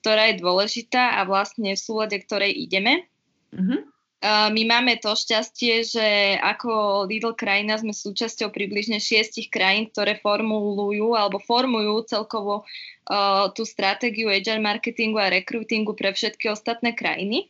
ktorá 0.05 0.29
je 0.29 0.38
dôležitá 0.38 1.17
a 1.17 1.25
vlastne 1.25 1.74
v 1.74 1.81
súlade 1.81 2.21
ktorej 2.21 2.53
ideme. 2.53 3.09
Uh-huh. 3.50 3.81
My 4.25 4.62
máme 4.69 5.01
to 5.01 5.17
šťastie, 5.17 5.81
že 5.81 6.38
ako 6.45 7.05
Lidl 7.09 7.33
krajina 7.33 7.74
sme 7.81 7.89
súčasťou 7.89 8.53
približne 8.53 9.01
šiestich 9.01 9.50
krajín, 9.50 9.89
ktoré 9.89 10.21
formulujú 10.21 11.17
alebo 11.17 11.41
formujú 11.41 12.05
celkovo 12.05 12.62
uh, 12.65 13.50
tú 13.53 13.65
stratégiu 13.65 14.29
agile 14.29 14.62
marketingu 14.62 15.17
a 15.17 15.33
recruitingu 15.33 15.97
pre 15.97 16.13
všetky 16.13 16.53
ostatné 16.53 16.93
krajiny. 16.93 17.50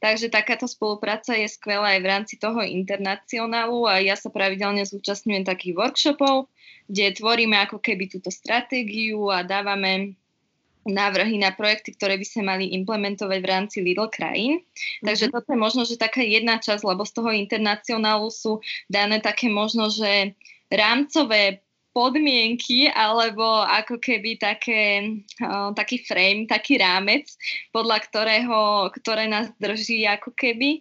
Takže 0.00 0.32
takáto 0.32 0.64
spolupráca 0.64 1.36
je 1.36 1.48
skvelá 1.48 1.96
aj 1.96 2.00
v 2.00 2.10
rámci 2.10 2.34
toho 2.40 2.64
internacionálu 2.64 3.84
a 3.84 4.00
ja 4.00 4.16
sa 4.16 4.32
pravidelne 4.32 4.82
zúčastňujem 4.88 5.44
takých 5.44 5.76
workshopov, 5.76 6.48
kde 6.88 7.20
tvoríme 7.20 7.56
ako 7.68 7.78
keby 7.80 8.08
túto 8.10 8.32
stratégiu 8.32 9.28
a 9.28 9.44
dávame 9.46 10.18
návrhy 10.86 11.38
na 11.38 11.54
projekty, 11.54 11.94
ktoré 11.94 12.18
by 12.18 12.26
sa 12.26 12.40
mali 12.42 12.74
implementovať 12.74 13.38
v 13.38 13.50
rámci 13.50 13.78
Lidl 13.82 14.10
krajín. 14.10 14.62
Mm-hmm. 14.62 15.06
Takže 15.06 15.26
toto 15.30 15.48
je 15.54 15.58
možno, 15.58 15.82
že 15.86 16.00
taká 16.00 16.22
jedna 16.22 16.58
časť, 16.58 16.82
lebo 16.82 17.06
z 17.06 17.12
toho 17.14 17.30
internacionálu 17.30 18.28
sú 18.30 18.58
dané 18.90 19.22
také 19.22 19.46
možno, 19.46 19.90
že 19.90 20.34
rámcové 20.72 21.62
podmienky 21.92 22.88
alebo 22.88 23.44
ako 23.68 24.00
keby 24.00 24.40
také, 24.40 25.12
uh, 25.44 25.76
taký 25.76 26.00
frame, 26.00 26.48
taký 26.48 26.80
rámec, 26.80 27.28
podľa 27.68 28.00
ktorého, 28.08 28.88
ktoré 28.96 29.28
nás 29.28 29.52
drží 29.60 30.08
ako 30.08 30.32
keby 30.32 30.80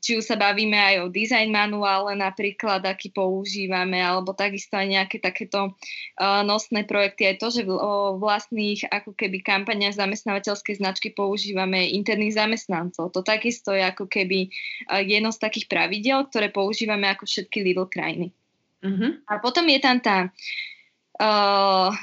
či 0.00 0.16
už 0.16 0.24
sa 0.24 0.36
bavíme 0.36 0.76
aj 0.76 0.94
o 1.04 1.12
design 1.12 1.52
manuále 1.52 2.16
napríklad, 2.16 2.84
aký 2.84 3.12
používame, 3.12 4.00
alebo 4.00 4.36
takisto 4.36 4.76
aj 4.76 4.86
nejaké 4.88 5.16
takéto 5.20 5.72
uh, 5.72 6.40
nosné 6.44 6.84
projekty, 6.84 7.28
aj 7.28 7.36
to, 7.40 7.48
že 7.52 7.62
v 7.64 7.72
o 7.72 8.16
vlastných 8.20 8.88
ako 8.88 9.16
keby 9.16 9.40
kampaniach 9.40 9.96
zamestnávateľskej 9.96 10.80
značky 10.80 11.08
používame 11.12 11.92
interných 11.92 12.36
zamestnancov. 12.36 13.12
To 13.12 13.20
takisto 13.24 13.72
je 13.72 13.84
ako 13.84 14.08
keby 14.08 14.48
uh, 14.88 15.00
jedno 15.00 15.32
z 15.32 15.40
takých 15.40 15.66
pravidel, 15.68 16.28
ktoré 16.28 16.52
používame 16.52 17.08
ako 17.08 17.24
všetky 17.24 17.64
Lidl 17.64 17.88
krajiny. 17.88 18.32
Uh-huh. 18.80 19.20
A 19.28 19.36
potom 19.44 19.68
je 19.68 19.80
tam 19.80 20.00
tá 20.00 20.32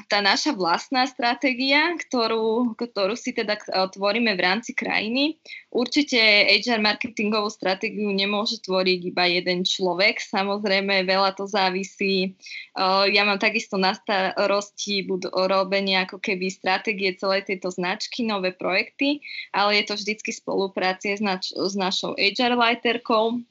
tá 0.05 0.19
naša 0.21 0.53
vlastná 0.53 1.09
stratégia, 1.09 1.97
ktorú, 1.97 2.77
ktorú 2.77 3.17
si 3.17 3.33
teda 3.33 3.57
uh, 3.57 3.89
tvoríme 3.89 4.37
v 4.37 4.45
rámci 4.45 4.77
krajiny. 4.77 5.41
Určite 5.73 6.21
HR 6.45 6.85
marketingovú 6.85 7.49
stratégiu 7.49 8.13
nemôže 8.13 8.61
tvoriť 8.61 8.99
iba 9.09 9.25
jeden 9.25 9.65
človek. 9.65 10.21
Samozrejme, 10.21 11.01
veľa 11.09 11.33
to 11.33 11.49
závisí. 11.49 12.37
Uh, 12.77 13.09
ja 13.09 13.25
mám 13.25 13.41
takisto 13.41 13.81
na 13.81 13.97
starosti 13.97 15.01
budú 15.01 15.33
robenie 15.33 15.97
ako 15.97 16.21
keby 16.21 16.53
stratégie 16.53 17.17
celej 17.17 17.49
tejto 17.49 17.73
značky, 17.73 18.21
nové 18.21 18.53
projekty, 18.53 19.25
ale 19.49 19.81
je 19.81 19.83
to 19.89 19.93
vždycky 19.97 20.29
spoluprácie 20.29 21.17
s, 21.17 21.21
nač- 21.25 21.57
s 21.57 21.73
našou 21.73 22.13
HR 22.13 22.53
lighterkou, 22.53 23.41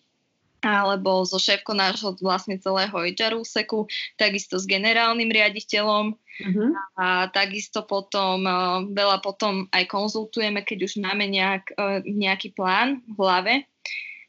alebo 0.66 1.22
so 1.22 1.38
šéfkou 1.38 1.78
nášho 1.78 2.18
vlastne 2.18 2.58
celého 2.58 2.92
HR 2.92 3.38
úseku, 3.38 3.86
takisto 4.18 4.58
s 4.58 4.66
generálnym 4.66 5.30
riaditeľom 5.30 6.18
uh-huh. 6.18 6.68
a 6.98 7.30
takisto 7.30 7.86
potom 7.86 8.42
uh, 8.42 8.82
veľa 8.90 9.22
potom 9.22 9.70
aj 9.70 9.86
konzultujeme, 9.86 10.66
keď 10.66 10.78
už 10.90 10.92
máme 10.98 11.30
nejak, 11.30 11.70
uh, 11.78 12.02
nejaký 12.02 12.52
plán 12.58 13.06
v 13.06 13.16
hlave 13.16 13.54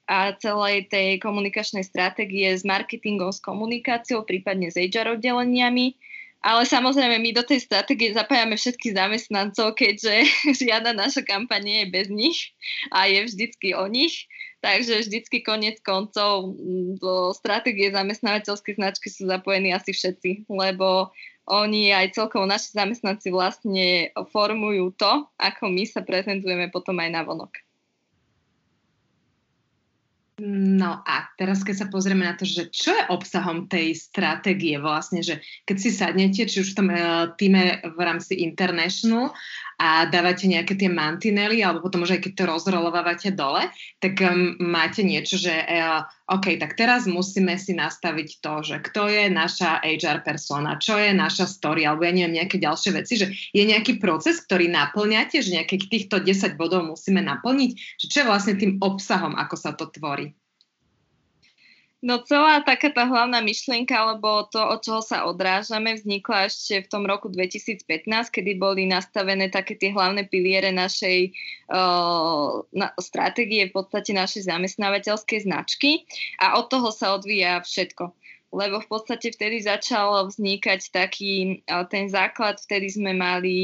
a 0.07 0.31
celej 0.39 0.87
tej 0.87 1.19
komunikačnej 1.19 1.83
stratégie 1.83 2.47
s 2.47 2.63
marketingom, 2.63 3.35
s 3.35 3.43
komunikáciou, 3.43 4.23
prípadne 4.23 4.71
s 4.71 4.79
HR 4.79 5.19
oddeleniami. 5.19 5.99
Ale 6.47 6.63
samozrejme, 6.63 7.19
my 7.19 7.35
do 7.35 7.43
tej 7.43 7.65
stratégie 7.67 8.15
zapájame 8.15 8.55
všetkých 8.55 8.95
zamestnancov, 8.95 9.75
keďže 9.75 10.23
žiadna 10.63 10.95
naša 10.95 11.27
kampaň 11.27 11.61
nie 11.65 11.77
je 11.83 11.87
bez 11.91 12.07
nich 12.07 12.55
a 12.95 13.11
je 13.11 13.27
vždycky 13.27 13.75
o 13.75 13.83
nich. 13.91 14.31
Takže 14.57 15.05
vždycky 15.05 15.45
konec 15.45 15.77
koncov 15.85 16.57
do 16.97 17.29
stratégie 17.37 17.93
zamestnávateľskej 17.93 18.81
značky 18.81 19.07
sú 19.13 19.29
zapojení 19.29 19.69
asi 19.69 19.93
všetci, 19.93 20.49
lebo 20.49 21.13
oni 21.47 21.93
aj 21.93 22.17
celkovo 22.17 22.43
naši 22.49 22.75
zamestnanci 22.75 23.31
vlastne 23.31 24.11
formujú 24.33 24.97
to, 24.97 25.29
ako 25.39 25.71
my 25.71 25.85
sa 25.85 26.01
prezentujeme 26.03 26.67
potom 26.73 26.97
aj 26.99 27.09
na 27.13 27.21
vonok. 27.23 27.66
No 30.37 31.01
a 31.01 31.33
teraz 31.33 31.65
keď 31.65 31.75
sa 31.81 31.87
pozrieme 31.89 32.21
na 32.21 32.37
to, 32.37 32.45
že 32.45 32.69
čo 32.69 32.93
je 32.93 33.09
obsahom 33.09 33.65
tej 33.65 33.97
stratégie 33.97 34.77
vlastne, 34.77 35.25
že 35.25 35.41
keď 35.65 35.77
si 35.81 35.89
sadnete, 35.89 36.45
či 36.45 36.61
už 36.61 36.73
v 36.73 36.77
tom 36.77 36.87
uh, 36.93 37.33
týme 37.41 37.81
v 37.81 37.99
rámci 38.05 38.45
International 38.45 39.33
a 39.81 40.05
dávate 40.05 40.45
nejaké 40.45 40.77
tie 40.77 40.93
mantinely, 40.93 41.65
alebo 41.65 41.81
potom 41.81 42.05
už 42.05 42.17
aj 42.17 42.21
keď 42.21 42.33
to 42.37 42.43
rozrolovávate 42.53 43.33
dole, 43.33 43.65
tak 43.97 44.21
um, 44.21 44.53
máte 44.61 45.01
niečo, 45.01 45.41
že 45.41 45.57
uh, 45.57 46.05
OK, 46.29 46.61
tak 46.61 46.77
teraz 46.77 47.09
musíme 47.09 47.57
si 47.57 47.73
nastaviť 47.73 48.29
to, 48.37 48.53
že 48.61 48.77
kto 48.83 49.09
je 49.09 49.33
naša 49.33 49.81
HR 49.81 50.21
persona, 50.21 50.77
čo 50.77 51.01
je 51.01 51.17
naša 51.17 51.49
story, 51.49 51.87
alebo 51.87 52.05
ja 52.05 52.13
neviem, 52.13 52.37
nejaké 52.43 52.61
ďalšie 52.61 52.91
veci, 52.93 53.17
že 53.17 53.33
je 53.33 53.63
nejaký 53.65 53.97
proces, 53.97 54.37
ktorý 54.45 54.69
naplňate, 54.69 55.41
že 55.41 55.55
nejakých 55.55 55.89
týchto 55.89 56.21
10 56.21 56.59
bodov 56.59 56.85
musíme 56.85 57.25
naplniť, 57.25 57.71
že 57.97 58.05
čo 58.05 58.17
je 58.21 58.29
vlastne 58.29 58.53
tým 58.59 58.77
obsahom, 58.83 59.33
ako 59.33 59.55
sa 59.55 59.71
to 59.71 59.87
tvorí. 59.87 60.26
No 61.97 62.21
celá 62.21 62.61
taká 62.61 62.93
tá 62.93 63.09
hlavná 63.09 63.41
myšlienka, 63.41 63.97
alebo 63.97 64.45
to, 64.53 64.61
od 64.61 64.85
čoho 64.85 65.01
sa 65.01 65.25
odrážame, 65.25 65.97
vznikla 65.97 66.45
ešte 66.45 66.85
v 66.85 66.91
tom 66.93 67.09
roku 67.09 67.25
2015, 67.25 68.05
kedy 68.29 68.53
boli 68.53 68.85
nastavené 68.85 69.49
také 69.49 69.73
tie 69.73 69.89
hlavné 69.89 70.29
piliere 70.29 70.69
našej 70.69 71.33
uh, 71.73 72.61
na, 72.69 72.93
stratégie, 73.01 73.65
v 73.65 73.73
podstate 73.73 74.13
našej 74.13 74.45
zamestnávateľskej 74.45 75.49
značky 75.49 76.05
a 76.37 76.61
od 76.61 76.69
toho 76.69 76.93
sa 76.93 77.17
odvíja 77.17 77.65
všetko. 77.65 78.13
Lebo 78.53 78.77
v 78.77 78.87
podstate 78.93 79.33
vtedy 79.33 79.65
začal 79.65 80.29
vznikať 80.29 80.93
taký 80.93 81.65
uh, 81.65 81.81
ten 81.89 82.13
základ, 82.13 82.61
vtedy 82.61 82.93
sme 82.93 83.17
mali 83.17 83.57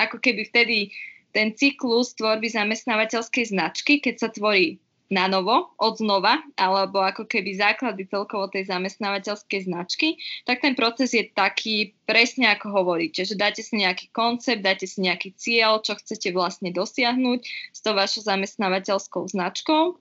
ako 0.00 0.16
keby 0.16 0.48
vtedy 0.48 0.96
ten 1.36 1.52
cyklus 1.52 2.16
tvorby 2.16 2.48
zamestnávateľskej 2.48 3.52
značky, 3.52 4.00
keď 4.00 4.14
sa 4.16 4.28
tvorí 4.32 4.80
na 5.08 5.24
novo, 5.24 5.72
od 5.80 5.96
znova, 5.96 6.44
alebo 6.56 7.00
ako 7.00 7.24
keby 7.24 7.56
základy 7.56 8.04
celkovo 8.08 8.48
tej 8.52 8.68
zamestnávateľskej 8.68 9.64
značky, 9.64 10.20
tak 10.44 10.60
ten 10.60 10.76
proces 10.76 11.16
je 11.16 11.24
taký 11.32 11.96
presne 12.04 12.52
ako 12.52 12.72
hovoríte, 12.72 13.24
že 13.24 13.36
dáte 13.36 13.64
si 13.64 13.80
nejaký 13.80 14.12
koncept, 14.12 14.60
dáte 14.60 14.84
si 14.84 15.00
nejaký 15.00 15.32
cieľ, 15.36 15.80
čo 15.80 15.96
chcete 15.96 16.28
vlastne 16.36 16.68
dosiahnuť 16.72 17.40
s 17.72 17.78
tou 17.80 17.96
vašou 17.96 18.24
zamestnávateľskou 18.24 19.24
značkou 19.32 19.96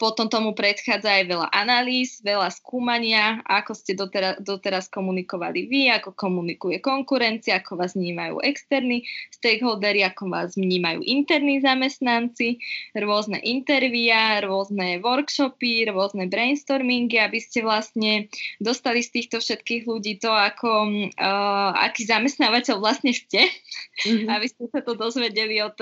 potom 0.00 0.32
tomu 0.32 0.56
predchádza 0.56 1.20
aj 1.20 1.24
veľa 1.28 1.48
analýz, 1.52 2.24
veľa 2.24 2.48
skúmania, 2.48 3.44
ako 3.44 3.76
ste 3.76 3.92
doteraz, 3.92 4.40
doteraz 4.40 4.88
komunikovali 4.88 5.68
vy, 5.68 5.92
ako 5.92 6.16
komunikuje 6.16 6.80
konkurencia, 6.80 7.60
ako 7.60 7.76
vás 7.76 7.92
vnímajú 7.92 8.40
externí 8.40 9.04
stakeholdery, 9.28 10.08
ako 10.08 10.32
vás 10.32 10.56
vnímajú 10.56 11.04
interní 11.04 11.60
zamestnanci, 11.60 12.64
rôzne 12.96 13.44
intervíja, 13.44 14.40
rôzne 14.40 15.04
workshopy, 15.04 15.84
rôzne 15.92 16.32
brainstormingy, 16.32 17.20
aby 17.20 17.36
ste 17.36 17.60
vlastne 17.60 18.32
dostali 18.56 19.04
z 19.04 19.20
týchto 19.20 19.44
všetkých 19.44 19.84
ľudí 19.84 20.16
to, 20.16 20.32
ako, 20.32 20.88
uh, 21.20 21.76
aký 21.76 22.08
zamestnávateľ 22.08 22.80
vlastne 22.80 23.12
ste, 23.12 23.52
mm-hmm. 24.08 24.32
aby 24.32 24.46
ste 24.48 24.64
sa 24.72 24.80
to 24.80 24.96
dozvedeli 24.96 25.60
od, 25.60 25.76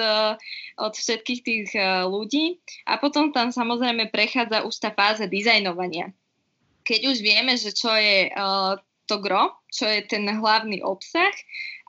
od 0.74 0.92
všetkých 0.98 1.40
tých 1.46 1.68
ľudí. 2.10 2.58
A 2.90 2.98
potom 2.98 3.30
tam 3.30 3.54
samozrejme 3.60 4.08
prechádza 4.08 4.64
už 4.64 4.74
tá 4.80 4.88
fáza 4.96 5.28
dizajnovania. 5.28 6.16
Keď 6.88 7.00
už 7.12 7.16
vieme, 7.20 7.52
že 7.60 7.76
čo 7.76 7.92
je 7.92 8.32
uh, 8.32 8.80
to 9.04 9.20
gro, 9.20 9.52
čo 9.68 9.84
je 9.84 10.06
ten 10.08 10.24
hlavný 10.24 10.80
obsah 10.80 11.34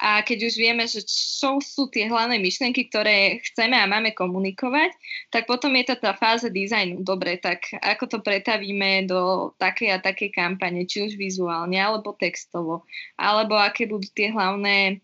a 0.01 0.25
keď 0.25 0.49
už 0.49 0.53
vieme, 0.57 0.83
že 0.89 1.05
čo 1.05 1.61
sú 1.61 1.87
tie 1.93 2.09
hlavné 2.09 2.41
myšlienky, 2.41 2.89
ktoré 2.89 3.39
chceme 3.45 3.77
a 3.77 3.85
máme 3.85 4.17
komunikovať, 4.17 4.91
tak 5.29 5.45
potom 5.45 5.71
je 5.77 5.93
to 5.93 5.95
tá 6.01 6.17
fáza 6.17 6.49
dizajnu. 6.49 7.05
Dobre, 7.05 7.37
tak 7.37 7.71
ako 7.77 8.09
to 8.09 8.17
pretavíme 8.25 9.05
do 9.05 9.53
takej 9.61 9.95
a 9.95 10.03
takej 10.03 10.33
kampane, 10.33 10.89
či 10.89 11.05
už 11.05 11.13
vizuálne, 11.13 11.77
alebo 11.77 12.17
textovo, 12.17 12.89
alebo 13.15 13.55
aké 13.55 13.85
budú 13.85 14.09
tie 14.11 14.33
hlavné 14.33 14.99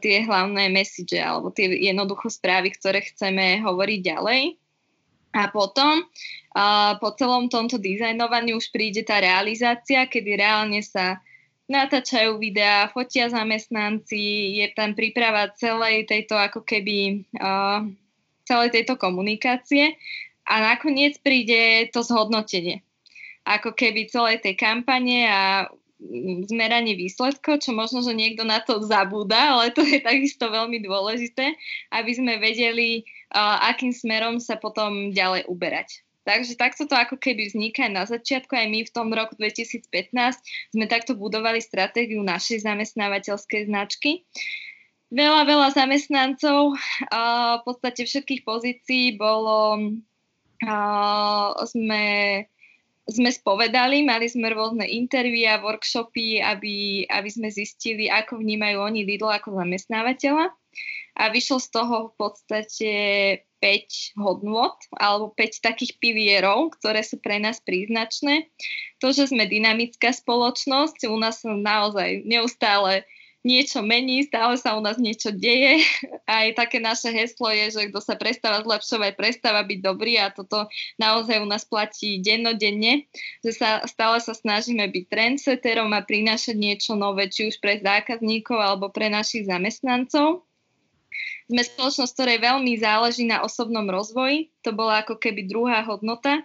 tie 0.00 0.24
hlavné 0.24 0.72
message 0.72 1.12
alebo 1.20 1.52
tie 1.52 1.68
jednoducho 1.68 2.32
správy, 2.32 2.72
ktoré 2.72 3.04
chceme 3.04 3.60
hovoriť 3.60 4.00
ďalej. 4.00 4.56
A 5.34 5.50
potom 5.50 6.06
uh, 6.06 6.94
po 7.02 7.10
celom 7.18 7.50
tomto 7.50 7.76
dizajnovaní 7.82 8.54
už 8.54 8.70
príde 8.70 9.02
tá 9.02 9.18
realizácia, 9.18 10.06
kedy 10.06 10.38
reálne 10.38 10.78
sa 10.78 11.18
natáčajú 11.66 12.38
videá, 12.38 12.86
fotia 12.92 13.26
zamestnanci, 13.26 14.54
je 14.62 14.66
tam 14.76 14.94
príprava 14.94 15.50
celej 15.58 16.06
tejto 16.06 16.38
ako 16.38 16.62
keby 16.62 17.26
uh, 17.40 17.82
celej 18.46 18.70
tejto 18.70 19.00
komunikácie 19.00 19.96
a 20.44 20.60
nakoniec 20.60 21.18
príde 21.24 21.88
to 21.90 22.04
zhodnotenie. 22.04 22.84
Ako 23.48 23.72
keby 23.72 24.08
celej 24.08 24.44
tej 24.44 24.54
kampane 24.60 25.24
a 25.28 25.68
zmeranie 26.48 26.96
výsledkov, 27.00 27.64
čo 27.64 27.72
možno, 27.72 28.04
že 28.04 28.12
niekto 28.12 28.44
na 28.44 28.60
to 28.60 28.84
zabúda, 28.84 29.56
ale 29.56 29.72
to 29.72 29.80
je 29.80 30.04
takisto 30.04 30.52
veľmi 30.52 30.84
dôležité, 30.84 31.56
aby 31.92 32.10
sme 32.12 32.36
vedeli, 32.36 33.08
akým 33.34 33.90
smerom 33.90 34.38
sa 34.38 34.54
potom 34.54 35.10
ďalej 35.10 35.50
uberať. 35.50 36.06
Takže 36.24 36.56
takto 36.56 36.88
to 36.88 36.96
ako 36.96 37.20
keby 37.20 37.52
vzniká 37.52 37.92
na 37.92 38.08
začiatku. 38.08 38.56
Aj 38.56 38.64
my 38.64 38.80
v 38.88 38.94
tom 38.94 39.12
roku 39.12 39.36
2015 39.36 39.84
sme 40.72 40.84
takto 40.88 41.12
budovali 41.12 41.60
stratégiu 41.60 42.24
našej 42.24 42.64
zamestnávateľskej 42.64 43.68
značky. 43.68 44.24
Veľa, 45.12 45.44
veľa 45.44 45.68
zamestnancov, 45.76 46.74
v 47.60 47.62
podstate 47.62 48.08
všetkých 48.08 48.42
pozícií 48.42 49.20
bolo, 49.20 49.92
sme 51.68 52.02
sme 53.04 53.28
spovedali, 53.28 54.00
mali 54.00 54.24
sme 54.32 54.48
rôzne 54.48 54.88
intervíja, 54.88 55.60
workshopy, 55.60 56.40
aby, 56.40 57.04
aby 57.04 57.28
sme 57.28 57.52
zistili, 57.52 58.08
ako 58.08 58.40
vnímajú 58.40 58.80
oni 58.80 59.04
Lidl 59.04 59.28
ako 59.28 59.60
zamestnávateľa. 59.60 60.48
A 61.14 61.30
vyšlo 61.30 61.62
z 61.62 61.68
toho 61.70 61.96
v 62.10 62.14
podstate 62.18 62.90
5 63.62 64.20
hodnot 64.20 64.76
alebo 64.98 65.32
5 65.32 65.64
takých 65.64 65.96
pilierov, 65.96 66.76
ktoré 66.76 67.00
sú 67.00 67.16
pre 67.22 67.40
nás 67.40 67.62
príznačné. 67.64 68.50
To, 69.00 69.14
že 69.14 69.32
sme 69.32 69.48
dynamická 69.48 70.12
spoločnosť, 70.12 71.08
u 71.08 71.16
nás 71.16 71.40
naozaj 71.46 72.28
neustále 72.28 73.08
niečo 73.44 73.84
mení, 73.84 74.24
stále 74.24 74.56
sa 74.56 74.72
u 74.74 74.80
nás 74.80 74.96
niečo 74.96 75.28
deje. 75.28 75.84
Aj 76.24 76.48
také 76.56 76.80
naše 76.80 77.12
heslo 77.12 77.52
je, 77.52 77.76
že 77.76 77.92
kto 77.92 78.00
sa 78.00 78.16
prestáva 78.16 78.64
zlepšovať, 78.64 79.12
prestáva 79.14 79.60
byť 79.62 79.78
dobrý 79.84 80.16
a 80.16 80.32
toto 80.32 80.66
naozaj 80.96 81.44
u 81.44 81.46
nás 81.46 81.68
platí 81.68 82.24
dennodenne, 82.24 83.04
že 83.44 83.52
sa, 83.52 83.84
stále 83.84 84.18
sa 84.24 84.32
snažíme 84.32 84.88
byť 84.88 85.04
trendsetterom 85.12 85.92
a 85.92 86.00
prinášať 86.00 86.56
niečo 86.56 86.96
nové, 86.96 87.28
či 87.28 87.52
už 87.52 87.60
pre 87.60 87.78
zákazníkov 87.84 88.56
alebo 88.56 88.88
pre 88.88 89.12
našich 89.12 89.44
zamestnancov. 89.44 90.48
Sme 91.44 91.60
spoločnosť, 91.60 92.12
ktorej 92.16 92.38
veľmi 92.40 92.72
záleží 92.80 93.28
na 93.28 93.44
osobnom 93.44 93.84
rozvoji. 93.84 94.48
To 94.64 94.72
bola 94.72 95.04
ako 95.04 95.20
keby 95.20 95.44
druhá 95.44 95.84
hodnota. 95.84 96.40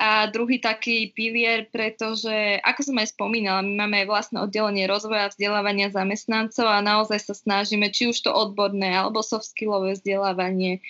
A 0.00 0.32
druhý 0.32 0.56
taký 0.64 1.12
pilier, 1.12 1.68
pretože, 1.68 2.56
ako 2.64 2.80
som 2.88 2.96
aj 2.96 3.12
spomínala, 3.12 3.60
my 3.60 3.84
máme 3.84 3.96
aj 4.00 4.08
vlastné 4.08 4.36
oddelenie 4.40 4.88
rozvoja 4.88 5.28
a 5.28 5.32
vzdelávania 5.32 5.92
zamestnancov 5.92 6.64
a 6.64 6.80
naozaj 6.80 7.20
sa 7.20 7.36
snažíme, 7.36 7.92
či 7.92 8.08
už 8.08 8.16
to 8.24 8.32
odborné, 8.32 8.96
alebo 8.96 9.20
soft 9.20 9.52
skillové 9.52 10.00
vzdelávanie, 10.00 10.80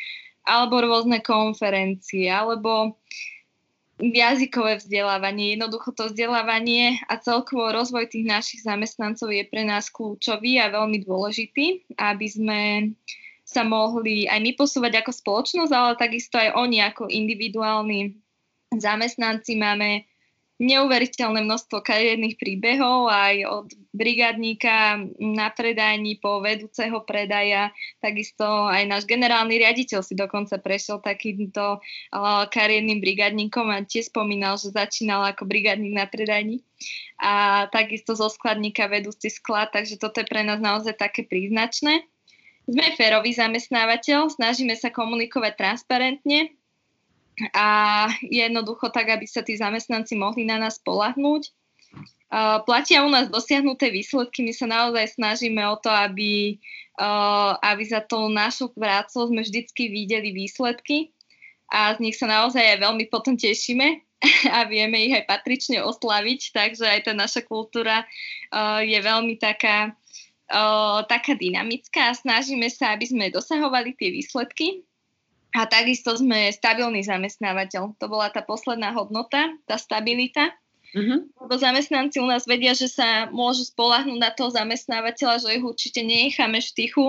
alebo 0.46 0.78
rôzne 0.78 1.18
konferencie, 1.26 2.30
alebo 2.30 2.94
jazykové 3.98 4.78
vzdelávanie. 4.78 5.58
Jednoducho 5.58 5.90
to 5.90 6.08
vzdelávanie 6.08 7.02
a 7.10 7.18
celkovo 7.18 7.68
rozvoj 7.74 8.08
tých 8.08 8.30
našich 8.30 8.60
zamestnancov 8.62 9.28
je 9.28 9.42
pre 9.42 9.66
nás 9.66 9.92
kľúčový 9.92 10.62
a 10.62 10.70
veľmi 10.70 11.02
dôležitý, 11.02 11.98
aby 11.98 12.26
sme 12.30 12.60
sa 13.50 13.66
mohli 13.66 14.30
aj 14.30 14.38
my 14.38 14.52
posúvať 14.54 15.02
ako 15.02 15.10
spoločnosť, 15.10 15.72
ale 15.74 15.98
takisto 15.98 16.38
aj 16.38 16.54
oni 16.54 16.78
ako 16.86 17.10
individuálni 17.10 18.14
zamestnanci 18.70 19.58
máme 19.58 20.06
neuveriteľné 20.60 21.40
množstvo 21.40 21.80
kariérnych 21.80 22.36
príbehov 22.36 23.08
aj 23.08 23.36
od 23.48 23.66
brigádníka 23.96 25.08
na 25.16 25.48
predajni 25.48 26.20
po 26.20 26.44
vedúceho 26.44 27.00
predaja. 27.08 27.72
Takisto 28.04 28.68
aj 28.68 28.84
náš 28.84 29.08
generálny 29.08 29.56
riaditeľ 29.56 30.04
si 30.04 30.12
dokonca 30.12 30.60
prešiel 30.60 31.00
takýmto 31.00 31.80
uh, 31.80 32.44
kariérnym 32.52 33.00
brigádníkom 33.00 33.72
a 33.72 33.88
tiež 33.88 34.12
spomínal, 34.12 34.60
že 34.60 34.76
začínal 34.76 35.32
ako 35.32 35.48
brigádník 35.48 35.96
na 35.96 36.04
predajni 36.04 36.60
a 37.16 37.64
takisto 37.72 38.12
zo 38.12 38.28
skladníka 38.28 38.84
vedúci 38.84 39.32
sklad, 39.32 39.72
takže 39.72 39.96
toto 39.96 40.20
je 40.20 40.28
pre 40.28 40.44
nás 40.44 40.60
naozaj 40.60 40.92
také 41.00 41.24
príznačné. 41.24 42.04
Sme 42.70 42.94
férový 42.94 43.34
zamestnávateľ, 43.34 44.30
snažíme 44.30 44.78
sa 44.78 44.94
komunikovať 44.94 45.58
transparentne, 45.58 46.54
a 47.56 47.68
jednoducho 48.20 48.92
tak, 48.92 49.08
aby 49.16 49.24
sa 49.24 49.40
tí 49.40 49.56
zamestnanci 49.56 50.12
mohli 50.18 50.44
na 50.44 50.60
nás 50.60 50.76
polahnúť. 50.82 51.48
Platia 52.68 53.02
u 53.02 53.10
nás 53.10 53.26
dosiahnuté 53.26 53.90
výsledky, 53.90 54.46
my 54.46 54.52
sa 54.54 54.66
naozaj 54.70 55.18
snažíme 55.18 55.58
o 55.66 55.74
to, 55.80 55.90
aby, 55.90 56.62
aby 57.64 57.82
za 57.82 58.04
tou 58.06 58.30
našou 58.30 58.70
prácou 58.70 59.26
sme 59.26 59.42
vždycky 59.42 59.90
videli 59.90 60.30
výsledky 60.30 61.10
a 61.66 61.94
z 61.98 62.06
nich 62.06 62.14
sa 62.14 62.30
naozaj 62.30 62.62
aj 62.62 62.78
veľmi 62.86 63.10
potom 63.10 63.34
tešíme 63.34 63.98
a 64.54 64.62
vieme 64.70 65.10
ich 65.10 65.14
aj 65.16 65.26
patrične 65.26 65.82
oslaviť, 65.82 66.54
takže 66.54 66.86
aj 66.86 67.00
tá 67.10 67.12
naša 67.18 67.42
kultúra 67.42 68.06
je 68.84 68.98
veľmi 69.00 69.34
taká, 69.34 69.98
uh, 70.50 71.06
taká 71.06 71.38
dynamická 71.38 72.10
a 72.10 72.18
snažíme 72.18 72.66
sa, 72.68 72.92
aby 72.92 73.06
sme 73.06 73.32
dosahovali 73.32 73.94
tie 73.94 74.10
výsledky 74.10 74.82
a 75.50 75.66
takisto 75.66 76.14
sme 76.14 76.50
stabilný 76.54 77.02
zamestnávateľ. 77.02 77.98
To 77.98 78.06
bola 78.06 78.30
tá 78.30 78.42
posledná 78.42 78.94
hodnota, 78.94 79.50
tá 79.66 79.78
stabilita. 79.78 80.54
Uh-huh. 80.90 81.22
Lebo 81.26 81.54
zamestnanci 81.54 82.18
u 82.18 82.26
nás 82.26 82.46
vedia, 82.46 82.74
že 82.74 82.90
sa 82.90 83.30
môžu 83.30 83.66
spolahnúť 83.66 84.18
na 84.18 84.30
toho 84.34 84.50
zamestnávateľa, 84.50 85.42
že 85.46 85.54
ich 85.54 85.62
určite 85.62 86.02
nenecháme 86.02 86.58
v 86.58 86.70
tichu, 86.74 87.06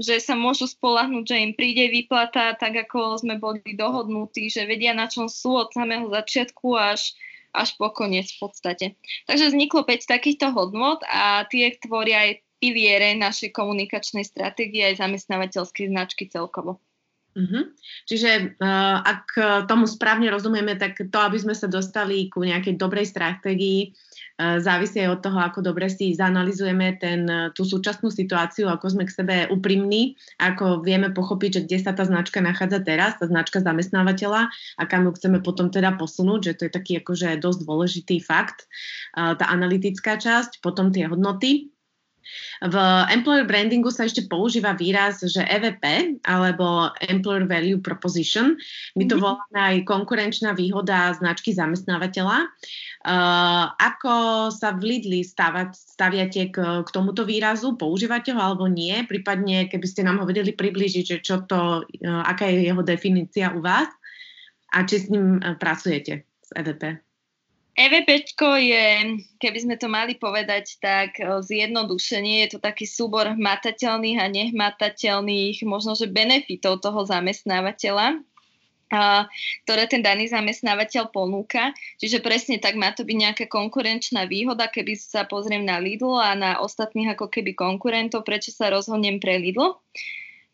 že 0.00 0.16
sa 0.22 0.32
môžu 0.32 0.64
spolahnúť, 0.64 1.24
že 1.28 1.42
im 1.42 1.52
príde 1.52 1.92
výplata 1.92 2.56
tak, 2.56 2.88
ako 2.88 3.20
sme 3.20 3.36
boli 3.36 3.60
dohodnutí, 3.76 4.48
že 4.48 4.64
vedia, 4.64 4.96
na 4.96 5.10
čom 5.12 5.28
sú 5.28 5.60
od 5.60 5.74
samého 5.76 6.08
začiatku 6.08 6.72
až, 6.72 7.12
až 7.52 7.74
po 7.76 7.92
koniec 7.92 8.32
v 8.32 8.48
podstate. 8.48 8.86
Takže 9.28 9.52
vzniklo 9.52 9.84
5 9.84 10.08
takýchto 10.08 10.54
hodnot 10.54 11.04
a 11.04 11.44
tie 11.52 11.76
tvoria 11.76 12.30
aj 12.30 12.47
piliere 12.58 13.14
našej 13.14 13.54
komunikačnej 13.54 14.26
stratégie 14.26 14.82
aj 14.92 15.02
zamestnávateľskej 15.02 15.86
značky 15.90 16.26
celkovo. 16.26 16.82
Uh-huh. 17.38 17.70
Čiže 18.10 18.58
uh, 18.58 18.98
ak 18.98 19.24
tomu 19.70 19.86
správne 19.86 20.26
rozumieme, 20.26 20.74
tak 20.74 20.98
to, 20.98 21.18
aby 21.22 21.38
sme 21.38 21.54
sa 21.54 21.70
dostali 21.70 22.26
ku 22.26 22.42
nejakej 22.42 22.74
dobrej 22.74 23.14
stratégii, 23.14 23.94
uh, 23.94 24.58
závisí 24.58 24.98
aj 24.98 25.10
od 25.14 25.20
toho, 25.22 25.38
ako 25.38 25.62
dobre 25.62 25.86
si 25.86 26.18
zanalizujeme 26.18 26.98
ten, 26.98 27.22
uh, 27.30 27.54
tú 27.54 27.62
súčasnú 27.62 28.10
situáciu, 28.10 28.66
ako 28.66 28.90
sme 28.90 29.06
k 29.06 29.14
sebe 29.14 29.36
úprimní, 29.54 30.18
ako 30.42 30.82
vieme 30.82 31.14
pochopiť, 31.14 31.62
že 31.62 31.64
kde 31.70 31.78
sa 31.78 31.94
tá 31.94 32.02
značka 32.02 32.42
nachádza 32.42 32.82
teraz, 32.82 33.22
tá 33.22 33.30
značka 33.30 33.62
zamestnávateľa 33.62 34.50
a 34.50 34.82
kam 34.90 35.06
ju 35.06 35.14
chceme 35.14 35.38
potom 35.38 35.70
teda 35.70 35.94
posunúť, 35.94 36.40
že 36.42 36.52
to 36.58 36.62
je 36.66 36.72
taký 36.74 36.92
akože 36.98 37.38
dosť 37.38 37.60
dôležitý 37.62 38.18
fakt, 38.18 38.66
uh, 39.14 39.38
tá 39.38 39.46
analytická 39.46 40.18
časť, 40.18 40.58
potom 40.58 40.90
tie 40.90 41.06
hodnoty 41.06 41.70
v 42.58 42.76
employer 43.14 43.46
brandingu 43.46 43.94
sa 43.94 44.02
ešte 44.02 44.26
používa 44.26 44.74
výraz, 44.74 45.22
že 45.22 45.46
EVP 45.46 46.18
alebo 46.26 46.90
Employer 47.06 47.46
Value 47.46 47.78
Proposition. 47.78 48.58
My 48.98 49.06
to 49.06 49.14
mm-hmm. 49.14 49.22
voláme 49.22 49.58
aj 49.58 49.76
konkurenčná 49.86 50.58
výhoda 50.58 51.14
značky 51.14 51.54
zamestnávateľa. 51.54 52.50
Uh, 53.06 53.70
ako 53.78 54.48
sa 54.50 54.74
v 54.74 54.98
Lidli 54.98 55.22
stavať, 55.22 55.70
staviate 55.70 56.50
k, 56.50 56.82
k 56.82 56.88
tomuto 56.90 57.22
výrazu? 57.22 57.78
Používate 57.78 58.34
ho 58.34 58.40
alebo 58.42 58.66
nie? 58.66 59.06
Prípadne, 59.06 59.70
keby 59.70 59.86
ste 59.86 60.02
nám 60.02 60.18
ho 60.18 60.26
vedeli 60.26 60.50
približiť, 60.50 61.04
že 61.06 61.18
čo 61.22 61.46
to, 61.46 61.86
uh, 61.86 62.22
aká 62.26 62.50
je 62.50 62.66
jeho 62.66 62.82
definícia 62.82 63.54
u 63.54 63.62
vás 63.62 63.86
a 64.74 64.82
či 64.82 64.98
s 64.98 65.06
ním 65.14 65.38
uh, 65.38 65.54
pracujete 65.54 66.26
s 66.42 66.50
EVP? 66.58 67.07
EVP 67.78 68.34
je, 68.58 68.86
keby 69.38 69.58
sme 69.62 69.78
to 69.78 69.86
mali 69.86 70.18
povedať, 70.18 70.82
tak 70.82 71.22
e, 71.22 71.38
zjednodušenie 71.38 72.42
je 72.42 72.48
to 72.50 72.58
taký 72.58 72.90
súbor 72.90 73.30
hmatateľných 73.38 74.18
a 74.18 74.26
nehmatateľných 74.26 75.62
možno, 75.62 75.94
že 75.94 76.10
benefitov 76.10 76.82
toho 76.82 77.06
zamestnávateľa, 77.06 78.18
ktoré 79.62 79.84
ten 79.86 80.02
daný 80.02 80.26
zamestnávateľ 80.26 81.14
ponúka. 81.14 81.70
Čiže 82.02 82.18
presne 82.18 82.58
tak 82.58 82.74
má 82.74 82.90
to 82.90 83.06
byť 83.06 83.14
nejaká 83.14 83.44
konkurenčná 83.46 84.26
výhoda, 84.26 84.66
keby 84.66 84.98
sa 84.98 85.28
pozriem 85.28 85.62
na 85.62 85.78
Lidl 85.78 86.18
a 86.18 86.34
na 86.34 86.58
ostatných 86.58 87.14
ako 87.14 87.30
keby 87.30 87.54
konkurentov, 87.54 88.26
prečo 88.26 88.50
sa 88.50 88.74
rozhodnem 88.74 89.22
pre 89.22 89.38
Lidl. 89.38 89.78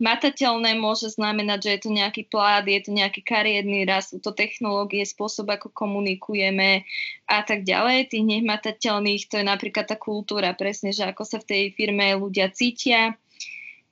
Matateľné 0.03 0.75
môže 0.75 1.15
znamenať, 1.15 1.59
že 1.63 1.71
je 1.71 1.81
to 1.87 1.91
nejaký 1.95 2.27
plát, 2.27 2.67
je 2.67 2.83
to 2.83 2.91
nejaký 2.91 3.23
kariérny 3.23 3.87
rast, 3.87 4.11
sú 4.11 4.19
to 4.19 4.35
technológie, 4.35 5.07
spôsob, 5.07 5.55
ako 5.55 5.71
komunikujeme 5.71 6.83
a 7.31 7.47
tak 7.47 7.63
ďalej. 7.63 8.11
Tých 8.11 8.27
nehmatateľných 8.27 9.31
to 9.31 9.39
je 9.39 9.47
napríklad 9.47 9.87
tá 9.87 9.95
kultúra, 9.95 10.51
presne, 10.59 10.91
že 10.91 11.07
ako 11.07 11.23
sa 11.23 11.39
v 11.39 11.47
tej 11.47 11.63
firme 11.79 12.11
ľudia 12.19 12.51
cítia, 12.51 13.15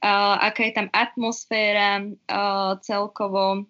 uh, 0.02 0.42
aká 0.42 0.66
je 0.66 0.74
tam 0.74 0.88
atmosféra 0.90 2.02
uh, 2.02 2.74
celkovo 2.82 3.62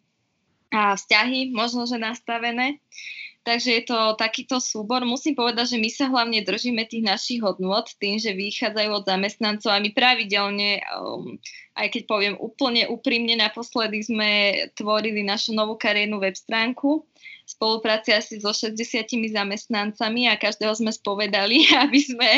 a 0.72 0.96
vzťahy 0.96 1.52
možno, 1.52 1.84
že 1.84 2.00
nastavené. 2.00 2.80
Takže 3.42 3.70
je 3.74 3.82
to 3.90 4.14
takýto 4.14 4.62
súbor. 4.62 5.02
Musím 5.02 5.34
povedať, 5.34 5.74
že 5.74 5.82
my 5.82 5.90
sa 5.90 6.06
hlavne 6.06 6.46
držíme 6.46 6.86
tých 6.86 7.02
našich 7.02 7.40
hodnot 7.42 7.90
tým, 7.98 8.22
že 8.22 8.38
vychádzajú 8.38 8.90
od 8.94 9.02
zamestnancov 9.02 9.74
a 9.74 9.82
my 9.82 9.90
pravidelne, 9.90 10.78
um, 10.94 11.34
aj 11.74 11.90
keď 11.90 12.02
poviem 12.06 12.34
úplne 12.38 12.86
úprimne, 12.86 13.34
naposledy 13.34 13.98
sme 14.06 14.30
tvorili 14.78 15.26
našu 15.26 15.58
novú 15.58 15.74
kariérnu 15.74 16.22
web 16.22 16.38
stránku 16.38 17.02
spolupráci 17.52 18.14
asi 18.16 18.40
so 18.40 18.54
60 18.54 18.78
zamestnancami 19.28 20.30
a 20.30 20.40
každého 20.40 20.72
sme 20.72 20.88
spovedali, 20.94 21.68
aby 21.84 22.00
sme 22.00 22.30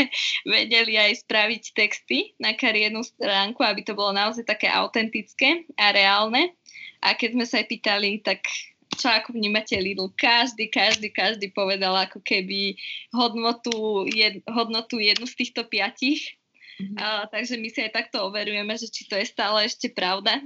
vedeli 0.43 0.99
aj 0.99 1.23
spraviť 1.23 1.63
texty 1.77 2.35
na 2.43 2.57
kariérnu 2.57 3.05
stránku, 3.05 3.63
aby 3.63 3.87
to 3.87 3.95
bolo 3.95 4.11
naozaj 4.17 4.43
také 4.43 4.67
autentické 4.67 5.69
a 5.79 5.95
reálne. 5.95 6.57
A 7.05 7.13
keď 7.13 7.37
sme 7.37 7.45
sa 7.45 7.61
aj 7.61 7.67
pýtali, 7.69 8.11
tak 8.25 8.49
čo 8.95 9.11
ako 9.11 9.35
vnímate 9.35 9.77
Lidl. 9.77 10.13
Každý, 10.15 10.71
každý, 10.71 11.11
každý 11.11 11.51
povedal 11.51 11.93
ako 11.97 12.23
keby 12.23 12.79
hodnotu, 13.11 14.07
jed, 14.09 14.41
hodnotu 14.49 15.03
jednu 15.03 15.27
z 15.27 15.35
týchto 15.35 15.67
piatich. 15.67 16.37
Mm-hmm. 16.75 16.99
A, 16.99 17.31
takže 17.31 17.55
my 17.55 17.69
si 17.71 17.87
aj 17.87 17.95
takto 17.95 18.27
overujeme, 18.27 18.75
že 18.75 18.91
či 18.91 19.07
to 19.07 19.15
je 19.15 19.27
stále 19.31 19.63
ešte 19.63 19.95
pravda 19.95 20.43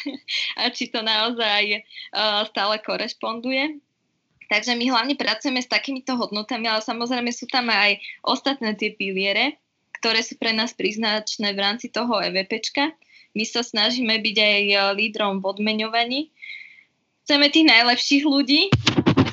a 0.60 0.74
či 0.74 0.90
to 0.90 1.06
naozaj 1.06 1.86
uh, 2.10 2.42
stále 2.50 2.82
korešponduje. 2.82 3.78
Takže 4.48 4.74
my 4.74 4.84
hlavne 4.88 5.14
pracujeme 5.14 5.60
s 5.60 5.68
takýmito 5.68 6.16
hodnotami, 6.16 6.66
ale 6.66 6.80
samozrejme 6.80 7.30
sú 7.30 7.44
tam 7.46 7.68
aj 7.68 8.00
ostatné 8.24 8.74
tie 8.74 8.96
piliere, 8.96 9.60
ktoré 10.00 10.24
sú 10.24 10.40
pre 10.40 10.56
nás 10.56 10.72
príznačné 10.72 11.52
v 11.52 11.60
rámci 11.60 11.92
toho 11.92 12.16
EVPčka. 12.16 12.96
My 13.36 13.44
sa 13.44 13.60
snažíme 13.60 14.16
byť 14.18 14.36
aj 14.40 14.62
lídrom 14.96 15.44
v 15.44 15.52
odmeňovaní, 15.52 16.32
chceme 17.28 17.52
tých 17.52 17.68
najlepších 17.68 18.24
ľudí, 18.24 18.72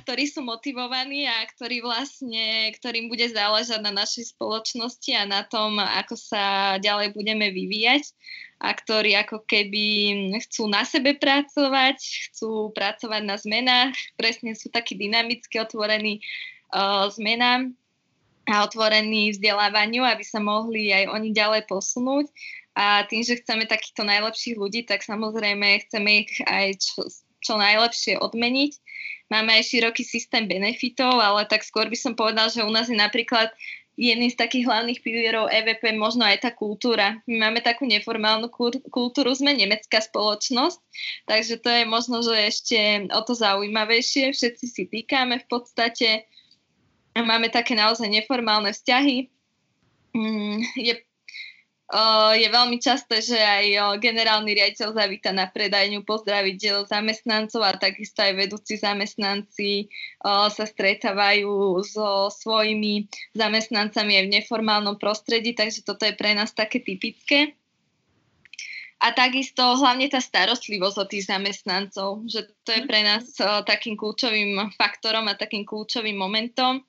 ktorí 0.03 0.27
sú 0.27 0.43
motivovaní 0.43 1.31
a 1.31 1.47
ktorí 1.47 1.79
vlastne, 1.79 2.75
ktorým 2.75 3.07
bude 3.07 3.23
záležať 3.31 3.79
na 3.79 3.95
našej 3.95 4.35
spoločnosti 4.35 5.15
a 5.15 5.23
na 5.23 5.47
tom, 5.47 5.79
ako 5.79 6.19
sa 6.19 6.75
ďalej 6.83 7.15
budeme 7.15 7.55
vyvíjať 7.55 8.11
a 8.59 8.75
ktorí 8.75 9.15
ako 9.15 9.47
keby 9.47 9.87
chcú 10.43 10.67
na 10.67 10.83
sebe 10.83 11.15
pracovať, 11.15 11.95
chcú 12.35 12.75
pracovať 12.75 13.21
na 13.23 13.39
zmenách, 13.39 13.95
presne 14.19 14.59
sú 14.59 14.67
takí 14.67 14.99
dynamicky 14.99 15.55
otvorení 15.63 16.19
uh, 16.75 17.07
zmenám 17.15 17.71
a 18.51 18.67
otvorení 18.67 19.31
vzdelávaniu, 19.31 20.03
aby 20.03 20.23
sa 20.27 20.43
mohli 20.43 20.91
aj 20.91 21.15
oni 21.15 21.31
ďalej 21.31 21.63
posunúť. 21.71 22.27
A 22.75 23.07
tým, 23.07 23.23
že 23.23 23.39
chceme 23.39 23.63
takýchto 23.63 24.03
najlepších 24.03 24.59
ľudí, 24.59 24.83
tak 24.83 24.99
samozrejme 24.99 25.87
chceme 25.87 26.27
ich 26.27 26.43
aj 26.43 26.75
čo, 26.75 27.07
čo 27.45 27.61
najlepšie 27.61 28.17
odmeniť. 28.17 28.71
Máme 29.29 29.57
aj 29.57 29.69
široký 29.69 30.01
systém 30.01 30.49
benefitov, 30.49 31.21
ale 31.21 31.45
tak 31.45 31.61
skôr 31.61 31.89
by 31.89 31.97
som 31.97 32.17
povedal, 32.17 32.49
že 32.49 32.65
u 32.65 32.69
nás 32.69 32.89
je 32.89 32.97
napríklad 32.97 33.53
jedným 33.95 34.27
z 34.27 34.37
takých 34.37 34.67
hlavných 34.67 34.99
pilierov 34.99 35.47
EVP 35.47 35.95
možno 35.95 36.27
aj 36.27 36.43
tá 36.43 36.51
kultúra. 36.51 37.23
My 37.25 37.47
máme 37.47 37.63
takú 37.63 37.87
neformálnu 37.87 38.51
kultúru, 38.91 39.31
sme 39.31 39.55
nemecká 39.55 40.03
spoločnosť, 40.03 40.79
takže 41.25 41.55
to 41.63 41.69
je 41.71 41.83
možno, 41.87 42.19
že 42.19 42.35
ešte 42.35 42.77
o 43.09 43.21
to 43.23 43.33
zaujímavejšie. 43.33 44.35
Všetci 44.35 44.65
si 44.67 44.83
týkame 44.91 45.39
v 45.41 45.47
podstate. 45.47 46.27
Máme 47.15 47.47
také 47.47 47.79
naozaj 47.79 48.11
neformálne 48.11 48.75
vzťahy. 48.75 49.31
Mm, 50.11 50.59
je 50.75 50.93
je 52.33 52.47
veľmi 52.49 52.81
časté, 52.81 53.21
že 53.21 53.37
aj 53.37 54.01
generálny 54.01 54.57
riaditeľ 54.57 54.97
zavíta 54.97 55.29
na 55.29 55.45
predajňu 55.45 56.01
pozdraviť 56.01 56.89
zamestnancov 56.89 57.61
a 57.61 57.77
takisto 57.77 58.25
aj 58.25 58.33
vedúci 58.33 58.81
zamestnanci 58.81 59.93
sa 60.25 60.65
stretávajú 60.65 61.77
so 61.85 62.33
svojimi 62.33 63.05
zamestnancami 63.37 64.17
aj 64.17 64.23
v 64.25 64.33
neformálnom 64.41 64.97
prostredí, 64.97 65.53
takže 65.53 65.85
toto 65.85 66.09
je 66.09 66.17
pre 66.17 66.33
nás 66.33 66.57
také 66.57 66.81
typické. 66.81 67.53
A 69.03 69.11
takisto 69.11 69.61
hlavne 69.75 70.07
tá 70.07 70.23
starostlivosť 70.23 70.97
o 70.97 71.05
tých 71.05 71.27
zamestnancov, 71.27 72.25
že 72.31 72.47
to 72.63 72.73
je 72.73 72.87
pre 72.87 73.03
nás 73.03 73.27
takým 73.67 73.99
kľúčovým 73.99 74.71
faktorom 74.79 75.27
a 75.29 75.37
takým 75.37 75.67
kľúčovým 75.67 76.15
momentom. 76.15 76.81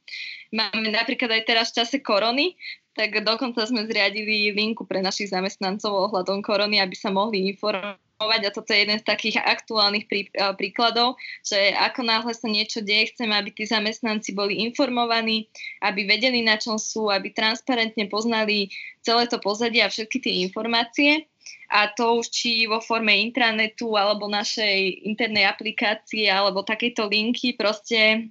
Máme 0.54 0.94
napríklad 0.94 1.34
aj 1.34 1.42
teraz 1.44 1.66
v 1.74 1.82
čase 1.82 2.00
korony, 2.00 2.54
tak 2.96 3.20
dokonca 3.20 3.60
sme 3.68 3.84
zriadili 3.84 4.54
linku 4.56 4.88
pre 4.88 5.04
našich 5.04 5.28
zamestnancov 5.28 6.08
ohľadom 6.08 6.40
korony, 6.40 6.80
aby 6.80 6.96
sa 6.96 7.12
mohli 7.12 7.52
informovať 7.52 7.98
a 8.16 8.54
toto 8.54 8.72
je 8.72 8.88
jeden 8.88 8.96
z 8.96 9.04
takých 9.04 9.36
aktuálnych 9.44 10.08
prí, 10.08 10.32
príkladov, 10.56 11.20
že 11.44 11.76
ako 11.76 12.00
náhle 12.00 12.32
sa 12.32 12.48
niečo 12.48 12.80
deje, 12.80 13.12
chceme, 13.12 13.36
aby 13.36 13.52
tí 13.52 13.68
zamestnanci 13.68 14.32
boli 14.32 14.64
informovaní, 14.64 15.52
aby 15.84 16.08
vedeli, 16.08 16.40
na 16.40 16.56
čom 16.56 16.80
sú, 16.80 17.12
aby 17.12 17.28
transparentne 17.36 18.08
poznali 18.08 18.72
celé 19.04 19.28
to 19.28 19.36
pozadie 19.36 19.84
a 19.84 19.92
všetky 19.92 20.16
tie 20.24 20.48
informácie. 20.48 21.28
A 21.70 21.90
to 21.92 22.22
už 22.22 22.30
či 22.30 22.66
vo 22.70 22.78
forme 22.78 23.12
intranetu 23.18 23.98
alebo 23.98 24.30
našej 24.30 25.06
internej 25.06 25.50
aplikácie 25.50 26.30
alebo 26.30 26.62
takejto 26.62 27.10
linky, 27.10 27.58
proste 27.58 28.30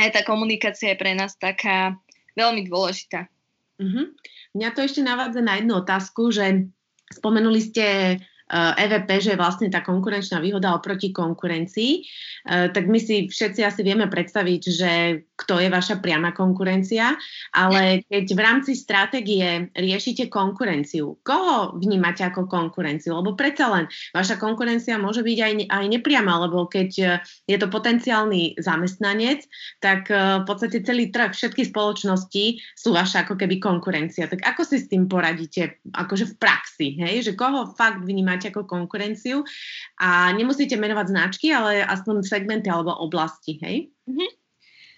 aj 0.00 0.08
tá 0.10 0.20
komunikácia 0.26 0.92
je 0.94 1.00
pre 1.00 1.12
nás 1.14 1.38
taká 1.38 1.94
veľmi 2.34 2.66
dôležitá. 2.66 3.30
Uh-huh. 3.78 4.10
Mňa 4.54 4.68
to 4.74 4.80
ešte 4.86 5.02
navádza 5.02 5.42
na 5.42 5.58
jednu 5.58 5.82
otázku, 5.82 6.30
že 6.30 6.70
spomenuli 7.10 7.60
ste 7.62 7.86
uh, 8.18 8.74
eh, 8.74 8.86
EVP, 8.86 9.10
že 9.22 9.30
je 9.34 9.40
vlastne 9.40 9.68
tá 9.70 9.82
konkurenčná 9.82 10.38
výhoda 10.38 10.74
oproti 10.74 11.10
konkurencii, 11.10 11.92
uh, 12.02 12.70
tak 12.70 12.86
my 12.86 12.98
si 12.98 13.30
všetci 13.30 13.60
asi 13.66 13.80
vieme 13.82 14.06
predstaviť, 14.06 14.62
že 14.70 14.90
kto 15.34 15.58
je 15.58 15.66
vaša 15.66 15.98
priama 15.98 16.30
konkurencia, 16.30 17.18
ale 17.50 18.06
keď 18.06 18.24
v 18.30 18.40
rámci 18.40 18.72
stratégie 18.78 19.66
riešite 19.74 20.30
konkurenciu, 20.30 21.18
koho 21.26 21.74
vnímate 21.74 22.22
ako 22.22 22.46
konkurenciu? 22.46 23.18
Lebo 23.18 23.34
predsa 23.34 23.66
len 23.74 23.90
vaša 24.14 24.38
konkurencia 24.38 24.94
môže 24.94 25.26
byť 25.26 25.38
aj, 25.42 25.52
aj 25.74 25.84
nepriama, 25.90 26.38
lebo 26.46 26.70
keď 26.70 26.90
e, 27.02 27.06
je 27.50 27.56
to 27.58 27.66
potenciálny 27.66 28.54
zamestnanec, 28.62 29.42
tak 29.82 30.06
e, 30.14 30.42
v 30.42 30.44
podstate 30.46 30.86
celý 30.86 31.10
trh, 31.10 31.34
všetky 31.34 31.66
spoločnosti 31.66 32.44
sú 32.78 32.94
vaša 32.94 33.26
ako 33.26 33.34
keby 33.34 33.58
konkurencia. 33.58 34.30
Tak 34.30 34.46
ako 34.46 34.62
si 34.62 34.78
s 34.78 34.86
tým 34.86 35.10
poradíte, 35.10 35.82
akože 35.90 36.30
v 36.30 36.34
praxi, 36.38 36.88
hej? 37.02 37.26
že 37.26 37.32
koho 37.34 37.74
fakt 37.74 38.06
vnímate 38.06 38.54
ako 38.54 38.70
konkurenciu 38.70 39.42
a 39.98 40.30
nemusíte 40.30 40.78
menovať 40.78 41.06
značky, 41.10 41.50
ale 41.50 41.82
aspoň 41.82 42.22
segmenty 42.22 42.70
alebo 42.70 42.94
oblasti, 42.94 43.58
hej? 43.58 43.90
Mm-hmm. 44.06 44.43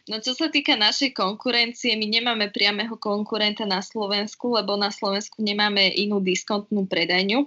No 0.07 0.23
čo 0.23 0.39
sa 0.39 0.47
týka 0.47 0.79
našej 0.79 1.19
konkurencie, 1.19 1.99
my 1.99 2.07
nemáme 2.07 2.55
priameho 2.55 2.95
konkurenta 2.95 3.67
na 3.67 3.83
Slovensku, 3.83 4.55
lebo 4.55 4.79
na 4.79 4.95
Slovensku 4.95 5.43
nemáme 5.43 5.91
inú 5.99 6.23
diskontnú 6.23 6.87
predajňu. 6.87 7.43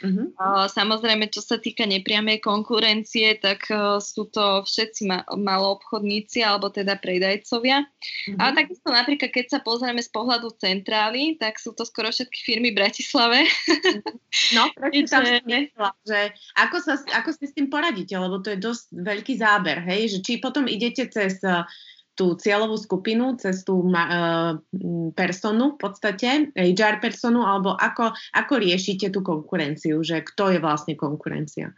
Uh-huh. 0.00 0.32
Samozrejme, 0.66 1.28
čo 1.28 1.44
sa 1.44 1.60
týka 1.60 1.84
nepriamej 1.84 2.40
konkurencie, 2.40 3.36
tak 3.36 3.68
uh, 3.68 4.00
sú 4.00 4.32
to 4.32 4.64
všetci 4.64 5.02
ma- 5.04 5.28
maloobchodníci 5.28 6.40
alebo 6.40 6.72
teda 6.72 6.96
predajcovia. 6.96 7.84
Uh-huh. 7.84 8.38
Ale 8.40 8.64
takisto 8.64 8.88
napríklad, 8.88 9.28
keď 9.28 9.46
sa 9.52 9.60
pozrieme 9.60 10.00
z 10.00 10.08
pohľadu 10.08 10.56
centrály, 10.56 11.36
tak 11.36 11.60
sú 11.60 11.76
to 11.76 11.84
skoro 11.84 12.08
všetky 12.08 12.40
firmy 12.40 12.72
v 12.72 12.80
Bratislave. 12.80 13.44
No, 14.56 14.72
presne 14.72 15.04
tam 15.06 15.22
že 16.06 16.32
ako, 16.56 16.76
sa, 16.80 16.94
ako 17.12 17.30
si 17.36 17.44
s 17.50 17.56
tým 17.56 17.68
poradíte, 17.68 18.16
lebo 18.16 18.40
to 18.40 18.54
je 18.54 18.58
dosť 18.58 18.94
veľký 18.94 19.34
záber, 19.36 19.84
hej, 19.84 20.16
že 20.16 20.18
či 20.24 20.40
potom 20.40 20.64
idete 20.64 21.06
cez 21.12 21.38
tú 22.20 22.36
cieľovú 22.36 22.76
skupinu, 22.76 23.40
cez 23.40 23.64
tú 23.64 23.80
uh, 23.80 24.60
personu 25.16 25.72
v 25.72 25.78
podstate, 25.80 26.52
HR 26.52 27.00
personu, 27.00 27.48
alebo 27.48 27.72
ako, 27.72 28.12
ako 28.36 28.54
riešite 28.60 29.08
tú 29.08 29.24
konkurenciu, 29.24 30.04
že 30.04 30.20
kto 30.20 30.52
je 30.52 30.58
vlastne 30.60 31.00
konkurencia? 31.00 31.72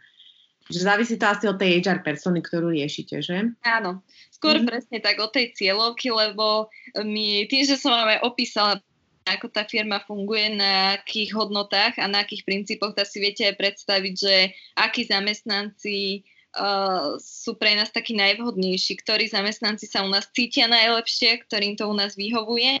Že 0.67 0.79
závisí 0.83 1.15
to 1.15 1.31
asi 1.31 1.47
od 1.47 1.55
tej 1.55 1.79
HR 1.79 2.03
persony, 2.03 2.43
ktorú 2.43 2.75
riešite, 2.75 3.23
že? 3.23 3.55
Áno, 3.63 4.03
skôr 4.35 4.59
mm. 4.59 4.67
presne 4.67 4.99
tak 4.99 5.23
od 5.23 5.31
tej 5.31 5.55
cieľovky, 5.55 6.11
lebo 6.11 6.67
my 6.99 7.47
tým, 7.47 7.63
že 7.63 7.79
som 7.79 7.95
vám 7.95 8.19
aj 8.19 8.27
opísala 8.27 8.83
ako 9.23 9.47
tá 9.47 9.63
firma 9.63 10.03
funguje, 10.03 10.59
na 10.59 10.99
akých 10.99 11.31
hodnotách 11.31 11.95
a 11.95 12.11
na 12.11 12.27
akých 12.27 12.43
princípoch, 12.43 12.91
tak 12.91 13.07
si 13.07 13.23
viete 13.23 13.47
aj 13.47 13.55
predstaviť, 13.55 14.13
že 14.19 14.35
akí 14.75 15.07
zamestnanci 15.07 16.27
uh, 16.57 17.17
sú 17.17 17.57
pre 17.57 17.73
nás 17.73 17.89
takí 17.89 18.13
najvhodnejší, 18.13 19.01
ktorí 19.01 19.29
zamestnanci 19.29 19.89
sa 19.89 20.05
u 20.05 20.09
nás 20.09 20.29
cítia 20.29 20.69
najlepšie, 20.69 21.45
ktorým 21.45 21.73
to 21.77 21.89
u 21.89 21.95
nás 21.95 22.13
vyhovuje 22.13 22.77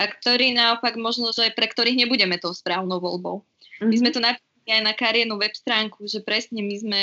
a 0.00 0.02
ktorí 0.08 0.56
naopak 0.56 0.96
možno, 0.96 1.30
že 1.30 1.52
pre 1.52 1.68
ktorých 1.68 2.06
nebudeme 2.06 2.40
tou 2.40 2.56
správnou 2.56 2.98
voľbou. 2.98 3.44
Mm-hmm. 3.44 3.88
My 3.88 3.96
sme 3.96 4.10
mhm. 4.10 4.16
to 4.16 4.20
napísali 4.20 4.70
aj 4.70 4.82
na 4.84 4.94
kariérnu 4.96 5.36
web 5.36 5.54
stránku, 5.54 6.04
že 6.08 6.24
presne 6.24 6.60
my 6.64 6.76
sme 6.80 7.02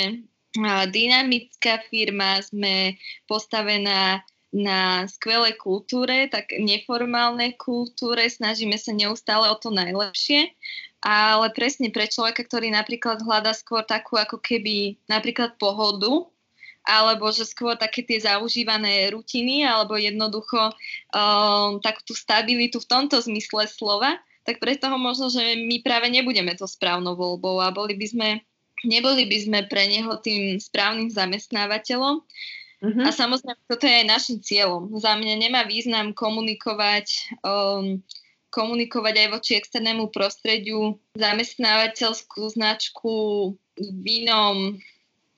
uh, 0.62 0.84
dynamická 0.90 1.86
firma, 1.86 2.42
sme 2.42 2.98
postavená 3.30 4.22
na 4.48 5.04
skvelej 5.04 5.60
kultúre, 5.60 6.24
tak 6.32 6.56
neformálnej 6.56 7.60
kultúre, 7.60 8.32
snažíme 8.32 8.80
sa 8.80 8.96
neustále 8.96 9.44
o 9.52 9.56
to 9.60 9.68
najlepšie 9.68 10.56
ale 10.98 11.54
presne 11.54 11.94
pre 11.94 12.10
človeka, 12.10 12.42
ktorý 12.42 12.74
napríklad 12.74 13.22
hľadá 13.22 13.54
skôr 13.54 13.86
takú 13.86 14.18
ako 14.18 14.42
keby 14.42 14.98
napríklad 15.06 15.54
pohodu, 15.54 16.26
alebo 16.88 17.28
že 17.28 17.44
skôr 17.44 17.76
také 17.76 18.00
tie 18.00 18.18
zaužívané 18.18 19.12
rutiny, 19.12 19.62
alebo 19.62 19.94
jednoducho 19.94 20.72
um, 21.12 21.78
takú 21.84 22.00
tú 22.02 22.14
stabilitu 22.16 22.80
v 22.80 22.88
tomto 22.88 23.20
zmysle 23.20 23.68
slova, 23.68 24.16
tak 24.48 24.58
pre 24.64 24.80
toho 24.80 24.96
možno, 24.96 25.28
že 25.28 25.60
my 25.60 25.84
práve 25.84 26.08
nebudeme 26.08 26.56
to 26.56 26.64
správnou 26.64 27.12
voľbou 27.12 27.60
a 27.60 27.68
boli 27.68 27.92
by 27.92 28.06
sme, 28.08 28.28
neboli 28.88 29.28
by 29.28 29.38
sme 29.44 29.58
pre 29.68 29.84
neho 29.84 30.16
tým 30.24 30.56
správnym 30.56 31.12
zamestnávateľom. 31.12 32.24
Uh-huh. 32.78 33.04
A 33.04 33.10
samozrejme, 33.12 33.58
toto 33.68 33.84
je 33.84 33.94
aj 34.00 34.06
našim 34.08 34.38
cieľom. 34.40 34.88
Za 34.96 35.20
mňa 35.20 35.34
nemá 35.36 35.68
význam 35.68 36.16
komunikovať 36.16 37.36
um, 37.44 38.00
komunikovať 38.48 39.14
aj 39.14 39.28
voči 39.32 39.52
externému 39.60 40.08
prostrediu 40.08 40.96
zamestnávateľskú 41.16 42.48
značku 42.56 43.12
v 43.76 44.04
inom, 44.24 44.80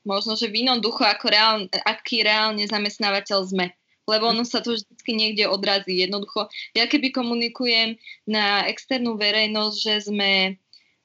možno, 0.07 0.39
že 0.39 0.49
v 0.49 0.67
inom 0.67 0.79
duchu, 0.79 1.03
ako 1.03 1.27
reál, 1.29 1.57
aký 1.85 2.23
reálne 2.23 2.63
zamestnávateľ 2.65 3.39
sme. 3.51 3.67
Lebo 4.09 4.31
ono 4.31 4.43
sa 4.43 4.63
to 4.63 4.75
vždy 4.75 5.13
niekde 5.13 5.45
odrazí. 5.47 6.03
Jednoducho, 6.03 6.51
ja 6.75 6.87
keby 6.91 7.15
komunikujem 7.15 7.99
na 8.27 8.67
externú 8.67 9.15
verejnosť, 9.19 9.77
že 9.77 9.95
sme, 10.11 10.59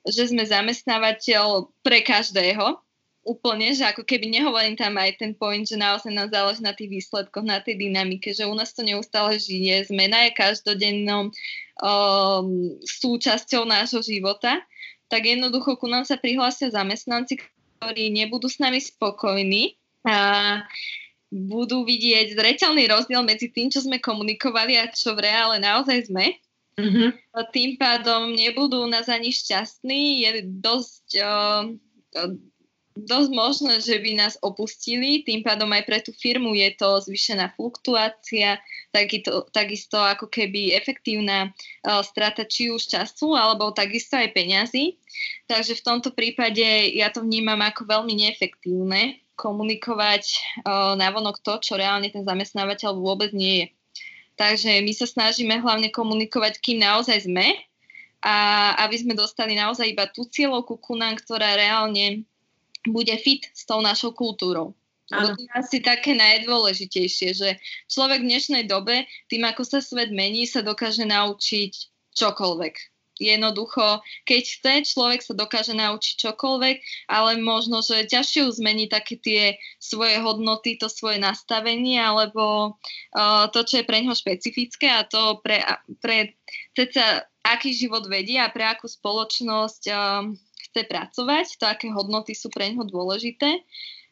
že 0.06 0.30
sme 0.30 0.46
zamestnávateľ 0.46 1.70
pre 1.86 2.02
každého, 2.02 2.85
úplne, 3.26 3.74
že 3.74 3.82
ako 3.90 4.06
keby 4.06 4.30
nehovorím 4.30 4.78
tam 4.78 5.02
aj 5.02 5.18
ten 5.18 5.34
point, 5.34 5.66
že 5.66 5.76
naozaj 5.76 6.14
nám 6.14 6.30
záleží 6.30 6.62
na 6.62 6.78
tých 6.78 6.94
výsledkoch, 6.94 7.42
na 7.42 7.58
tej 7.58 7.82
dynamike, 7.82 8.30
že 8.30 8.46
u 8.46 8.54
nás 8.54 8.70
to 8.72 8.86
neustále 8.86 9.42
žije, 9.42 9.90
zmena 9.90 10.30
je 10.30 10.38
každodennou 10.38 11.34
um, 11.82 12.48
súčasťou 12.86 13.66
nášho 13.66 14.06
života, 14.06 14.62
tak 15.10 15.26
jednoducho 15.26 15.74
ku 15.82 15.90
nám 15.90 16.06
sa 16.06 16.22
prihlásia 16.22 16.70
zamestnanci, 16.70 17.42
ktorí 17.82 18.14
nebudú 18.14 18.46
s 18.46 18.62
nami 18.62 18.78
spokojní 18.78 19.74
a 20.06 20.62
budú 21.34 21.82
vidieť 21.82 22.38
zreteľný 22.38 22.86
rozdiel 22.86 23.26
medzi 23.26 23.50
tým, 23.50 23.74
čo 23.74 23.82
sme 23.82 23.98
komunikovali 23.98 24.78
a 24.78 24.86
čo 24.94 25.18
v 25.18 25.26
reále 25.26 25.58
naozaj 25.58 26.14
sme. 26.14 26.38
Mm-hmm. 26.78 27.10
Tým 27.56 27.72
pádom 27.82 28.36
nebudú 28.36 28.86
nás 28.86 29.08
ani 29.08 29.32
šťastní. 29.32 30.28
Je 30.28 30.32
dosť 30.60 31.08
uh, 31.24 31.72
dosť 32.96 33.30
možné, 33.36 33.74
že 33.84 34.00
by 34.00 34.12
nás 34.16 34.40
opustili, 34.40 35.22
tým 35.28 35.44
pádom 35.44 35.68
aj 35.76 35.84
pre 35.84 36.00
tú 36.00 36.16
firmu 36.16 36.56
je 36.56 36.72
to 36.80 37.04
zvyšená 37.04 37.52
fluktuácia, 37.60 38.64
takisto, 38.96 39.44
takisto 39.52 40.00
ako 40.00 40.32
keby 40.32 40.72
efektívna 40.72 41.52
uh, 41.52 42.00
strata 42.02 42.48
či 42.48 42.72
už 42.72 42.88
času, 42.88 43.36
alebo 43.36 43.76
takisto 43.76 44.16
aj 44.16 44.32
peňazí. 44.32 44.96
Takže 45.52 45.76
v 45.76 45.86
tomto 45.86 46.10
prípade 46.16 46.64
ja 46.96 47.12
to 47.12 47.20
vnímam 47.20 47.60
ako 47.60 47.84
veľmi 47.84 48.16
neefektívne 48.16 49.20
komunikovať 49.36 50.24
uh, 50.64 50.96
navonok 50.96 51.44
to, 51.44 51.60
čo 51.60 51.76
reálne 51.76 52.08
ten 52.08 52.24
zamestnávateľ 52.24 52.96
vôbec 52.96 53.36
nie 53.36 53.68
je. 53.68 53.68
Takže 54.36 54.84
my 54.84 54.92
sa 54.96 55.08
snažíme 55.08 55.60
hlavne 55.60 55.92
komunikovať, 55.92 56.60
kým 56.64 56.80
naozaj 56.84 57.28
sme 57.28 57.56
a 58.24 58.72
aby 58.88 58.96
sme 59.00 59.14
dostali 59.16 59.56
naozaj 59.56 59.92
iba 59.92 60.08
tú 60.12 60.28
cieľovku 60.28 60.80
ku 60.80 60.96
nám, 60.96 61.20
ktorá 61.20 61.56
reálne 61.56 62.28
bude 62.90 63.14
fit 63.18 63.48
s 63.54 63.66
tou 63.66 63.82
našou 63.82 64.14
kultúrou. 64.14 64.74
Lebo 65.14 65.38
to 65.38 65.42
je 65.46 65.52
asi 65.54 65.78
také 65.86 66.18
najdôležitejšie, 66.18 67.30
že 67.38 67.50
človek 67.86 68.26
v 68.26 68.30
dnešnej 68.34 68.64
dobe, 68.66 69.06
tým 69.30 69.46
ako 69.46 69.62
sa 69.62 69.78
svet 69.78 70.10
mení, 70.10 70.50
sa 70.50 70.66
dokáže 70.66 71.06
naučiť 71.06 71.74
čokoľvek. 72.18 72.76
Jednoducho, 73.16 74.04
keď 74.28 74.44
chce, 74.44 74.74
človek 74.92 75.24
sa 75.24 75.32
dokáže 75.32 75.72
naučiť 75.72 76.20
čokoľvek, 76.20 77.08
ale 77.08 77.40
možno, 77.40 77.80
že 77.80 78.12
ťažšie 78.12 78.60
zmení 78.60 78.92
také 78.92 79.16
tie 79.16 79.56
svoje 79.80 80.20
hodnoty, 80.20 80.76
to 80.76 80.92
svoje 80.92 81.16
nastavenie, 81.16 81.96
alebo 81.96 82.76
uh, 83.16 83.48
to, 83.56 83.64
čo 83.64 83.80
je 83.80 83.88
pre 83.88 84.04
neho 84.04 84.12
špecifické 84.12 84.92
a 84.92 85.08
to 85.08 85.40
pre, 85.40 85.64
pre 86.04 86.36
ceca, 86.76 87.24
aký 87.40 87.72
život 87.72 88.04
vedie 88.12 88.36
a 88.36 88.52
pre 88.52 88.68
akú 88.68 88.90
spoločnosť 88.92 89.84
uh, 89.96 90.28
chce 90.76 90.92
pracovať, 90.92 91.56
to 91.56 91.64
aké 91.72 91.88
hodnoty 91.88 92.36
sú 92.36 92.52
pre 92.52 92.68
neho 92.68 92.84
dôležité 92.84 93.64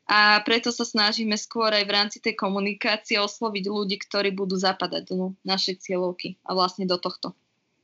a 0.08 0.40
preto 0.48 0.72
sa 0.72 0.88
snažíme 0.88 1.36
skôr 1.36 1.76
aj 1.76 1.84
v 1.84 1.92
rámci 1.92 2.18
tej 2.24 2.40
komunikácie 2.40 3.20
osloviť 3.20 3.68
ľudí, 3.68 4.00
ktorí 4.00 4.32
budú 4.32 4.56
zapadať 4.56 5.12
do 5.12 5.36
našej 5.44 5.84
cieľovky 5.84 6.40
a 6.48 6.56
vlastne 6.56 6.88
do 6.88 6.96
tohto. 6.96 7.36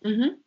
Mm-hmm. 0.07 0.39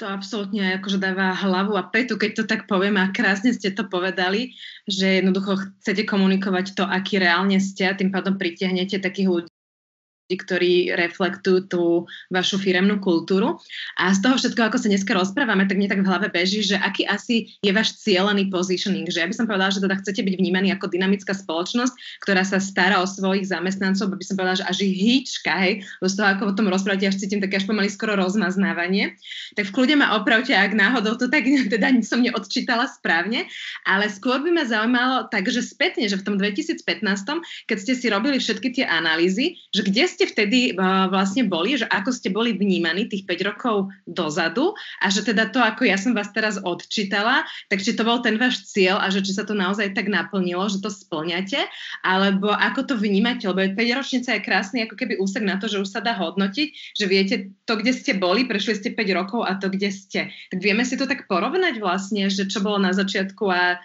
To 0.00 0.04
absolútne 0.08 0.80
akože 0.80 0.96
dáva 0.96 1.36
hlavu 1.36 1.76
a 1.76 1.84
petu, 1.84 2.16
keď 2.16 2.30
to 2.42 2.44
tak 2.48 2.64
poviem 2.64 2.96
a 2.96 3.12
krásne 3.12 3.52
ste 3.52 3.68
to 3.70 3.84
povedali, 3.84 4.56
že 4.88 5.20
jednoducho 5.20 5.76
chcete 5.84 6.08
komunikovať 6.08 6.72
to, 6.72 6.88
aký 6.88 7.20
reálne 7.20 7.60
ste 7.60 7.84
a 7.84 7.92
tým 7.92 8.08
pádom 8.08 8.40
pritiahnete 8.40 8.96
takých 8.96 9.28
ľudí, 9.28 9.51
ktorí 10.30 10.94
reflektujú 10.94 11.58
tú 11.68 11.84
vašu 12.30 12.56
firemnú 12.60 13.02
kultúru. 13.02 13.58
A 13.98 14.14
z 14.14 14.22
toho 14.22 14.38
všetko, 14.38 14.60
ako 14.70 14.78
sa 14.78 14.88
dneska 14.88 15.12
rozprávame, 15.12 15.66
tak 15.66 15.76
mne 15.78 15.90
tak 15.90 16.02
v 16.02 16.08
hlave 16.08 16.28
beží, 16.30 16.62
že 16.62 16.78
aký 16.78 17.04
asi 17.08 17.52
je 17.60 17.72
váš 17.74 17.98
cieľený 18.00 18.48
positioning. 18.48 19.08
Že 19.08 19.20
ja 19.24 19.28
by 19.28 19.34
som 19.34 19.46
povedala, 19.48 19.74
že 19.74 19.82
teda 19.82 19.98
chcete 19.98 20.20
byť 20.22 20.34
vnímaní 20.38 20.68
ako 20.72 20.88
dynamická 20.92 21.34
spoločnosť, 21.34 22.22
ktorá 22.22 22.42
sa 22.46 22.62
stará 22.62 23.02
o 23.02 23.06
svojich 23.08 23.48
zamestnancov, 23.48 24.14
by 24.14 24.24
som 24.24 24.36
povedala, 24.38 24.60
že 24.60 24.68
až 24.68 24.78
ich 24.86 24.94
hýčka, 24.94 25.52
hej, 25.58 25.82
z 26.00 26.14
toho, 26.14 26.28
ako 26.28 26.42
o 26.52 26.56
tom 26.56 26.68
rozprávate, 26.68 27.08
až 27.08 27.18
cítim 27.20 27.40
také 27.40 27.60
až 27.60 27.66
pomaly 27.66 27.88
skoro 27.88 28.16
rozmaznávanie. 28.16 29.16
Tak 29.56 29.68
v 29.68 29.74
kľude 29.74 29.94
ma 29.98 30.16
opravte, 30.16 30.52
ak 30.52 30.72
náhodou 30.76 31.16
to 31.16 31.28
tak 31.28 31.44
teda 31.72 31.92
som 32.04 32.20
neodčítala 32.20 32.88
správne, 32.88 33.48
ale 33.88 34.08
skôr 34.12 34.40
by 34.42 34.50
ma 34.52 34.64
zaujímalo 34.68 35.28
takže 35.30 35.64
spätne, 35.64 36.06
že 36.10 36.18
v 36.18 36.24
tom 36.24 36.34
2015, 36.36 36.84
keď 37.68 37.76
ste 37.78 37.92
si 37.96 38.06
robili 38.12 38.36
všetky 38.36 38.68
tie 38.74 38.84
analýzy, 38.84 39.56
že 39.72 39.86
kde 39.86 40.04
ste 40.12 40.28
vtedy 40.28 40.76
uh, 40.76 41.08
vlastne 41.08 41.48
boli, 41.48 41.80
že 41.80 41.88
ako 41.88 42.12
ste 42.12 42.28
boli 42.28 42.52
vnímaní 42.52 43.08
tých 43.08 43.24
5 43.24 43.48
rokov 43.48 43.88
dozadu 44.04 44.76
a 45.00 45.08
že 45.08 45.24
teda 45.24 45.48
to, 45.48 45.64
ako 45.64 45.88
ja 45.88 45.96
som 45.96 46.12
vás 46.12 46.28
teraz 46.36 46.60
odčítala, 46.60 47.48
takže 47.72 47.96
to 47.96 48.04
bol 48.04 48.20
ten 48.20 48.36
váš 48.36 48.68
cieľ 48.68 49.00
a 49.00 49.08
že 49.08 49.24
či 49.24 49.32
sa 49.32 49.48
to 49.48 49.56
naozaj 49.56 49.96
tak 49.96 50.12
naplnilo, 50.12 50.68
že 50.68 50.84
to 50.84 50.92
splňate, 50.92 51.64
alebo 52.04 52.52
ako 52.52 52.92
to 52.92 52.94
vnímate, 53.00 53.48
lebo 53.48 53.64
5 53.64 53.98
ročnica 53.98 54.36
je 54.36 54.44
krásny 54.44 54.84
ako 54.84 55.00
keby 55.00 55.16
úsek 55.16 55.40
na 55.40 55.56
to, 55.56 55.72
že 55.72 55.80
už 55.80 55.88
sa 55.88 56.04
dá 56.04 56.12
hodnotiť, 56.12 56.68
že 56.92 57.04
viete 57.08 57.34
to, 57.64 57.80
kde 57.80 57.96
ste 57.96 58.12
boli, 58.20 58.44
prešli 58.44 58.76
ste 58.76 58.92
5 58.92 59.18
rokov 59.18 59.48
a 59.48 59.56
to, 59.56 59.72
kde 59.72 59.88
ste. 59.88 60.28
Tak 60.52 60.60
vieme 60.60 60.84
si 60.84 61.00
to 61.00 61.08
tak 61.08 61.24
porovnať 61.24 61.80
vlastne, 61.80 62.28
že 62.28 62.44
čo 62.44 62.60
bolo 62.60 62.76
na 62.76 62.92
začiatku 62.92 63.44
a 63.48 63.80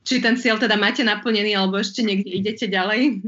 či 0.00 0.24
ten 0.24 0.40
cieľ 0.40 0.56
teda 0.56 0.80
máte 0.80 1.04
naplnený, 1.04 1.52
alebo 1.52 1.76
ešte 1.76 2.00
niekde 2.00 2.32
idete 2.32 2.66
ďalej? 2.66 3.20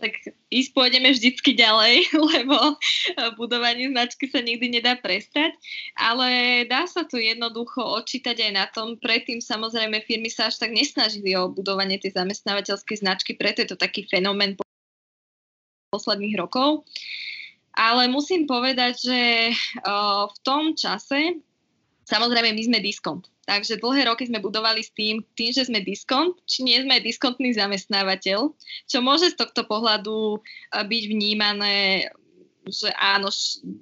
Tak 0.00 0.16
ísť 0.48 0.70
pôjdeme 0.72 1.12
vždycky 1.12 1.52
ďalej, 1.52 2.08
lebo 2.32 2.56
budovanie 3.36 3.92
značky 3.92 4.32
sa 4.32 4.40
nikdy 4.40 4.80
nedá 4.80 4.96
prestať, 4.96 5.52
ale 5.92 6.64
dá 6.64 6.88
sa 6.88 7.04
tu 7.04 7.20
jednoducho 7.20 7.84
odčítať 7.84 8.48
aj 8.48 8.52
na 8.56 8.66
tom. 8.72 8.96
Predtým 8.96 9.44
samozrejme 9.44 10.00
firmy 10.08 10.32
sa 10.32 10.48
až 10.48 10.64
tak 10.64 10.72
nesnažili 10.72 11.36
o 11.36 11.52
budovanie 11.52 12.00
tej 12.00 12.16
zamestnávateľskej 12.16 12.96
značky, 13.04 13.36
preto 13.36 13.60
je 13.60 13.68
to 13.70 13.78
taký 13.78 14.08
fenomén 14.08 14.56
posledných 15.92 16.40
rokov. 16.40 16.88
Ale 17.76 18.10
musím 18.10 18.48
povedať, 18.48 18.94
že 18.98 19.20
v 20.26 20.36
tom 20.42 20.74
čase, 20.74 21.38
samozrejme 22.08 22.50
my 22.50 22.62
sme 22.66 22.78
diskont, 22.82 23.30
Takže 23.50 23.82
dlhé 23.82 24.06
roky 24.06 24.30
sme 24.30 24.38
budovali 24.38 24.78
s 24.78 24.94
tým, 24.94 25.26
tým, 25.34 25.50
že 25.50 25.66
sme 25.66 25.82
diskont, 25.82 26.38
či 26.46 26.62
nie 26.62 26.78
sme 26.78 27.02
diskontný 27.02 27.50
zamestnávateľ, 27.50 28.54
čo 28.86 28.98
môže 29.02 29.34
z 29.34 29.42
tohto 29.42 29.66
pohľadu 29.66 30.38
byť 30.70 31.02
vnímané 31.10 32.06
že 32.68 32.92
áno, 33.00 33.32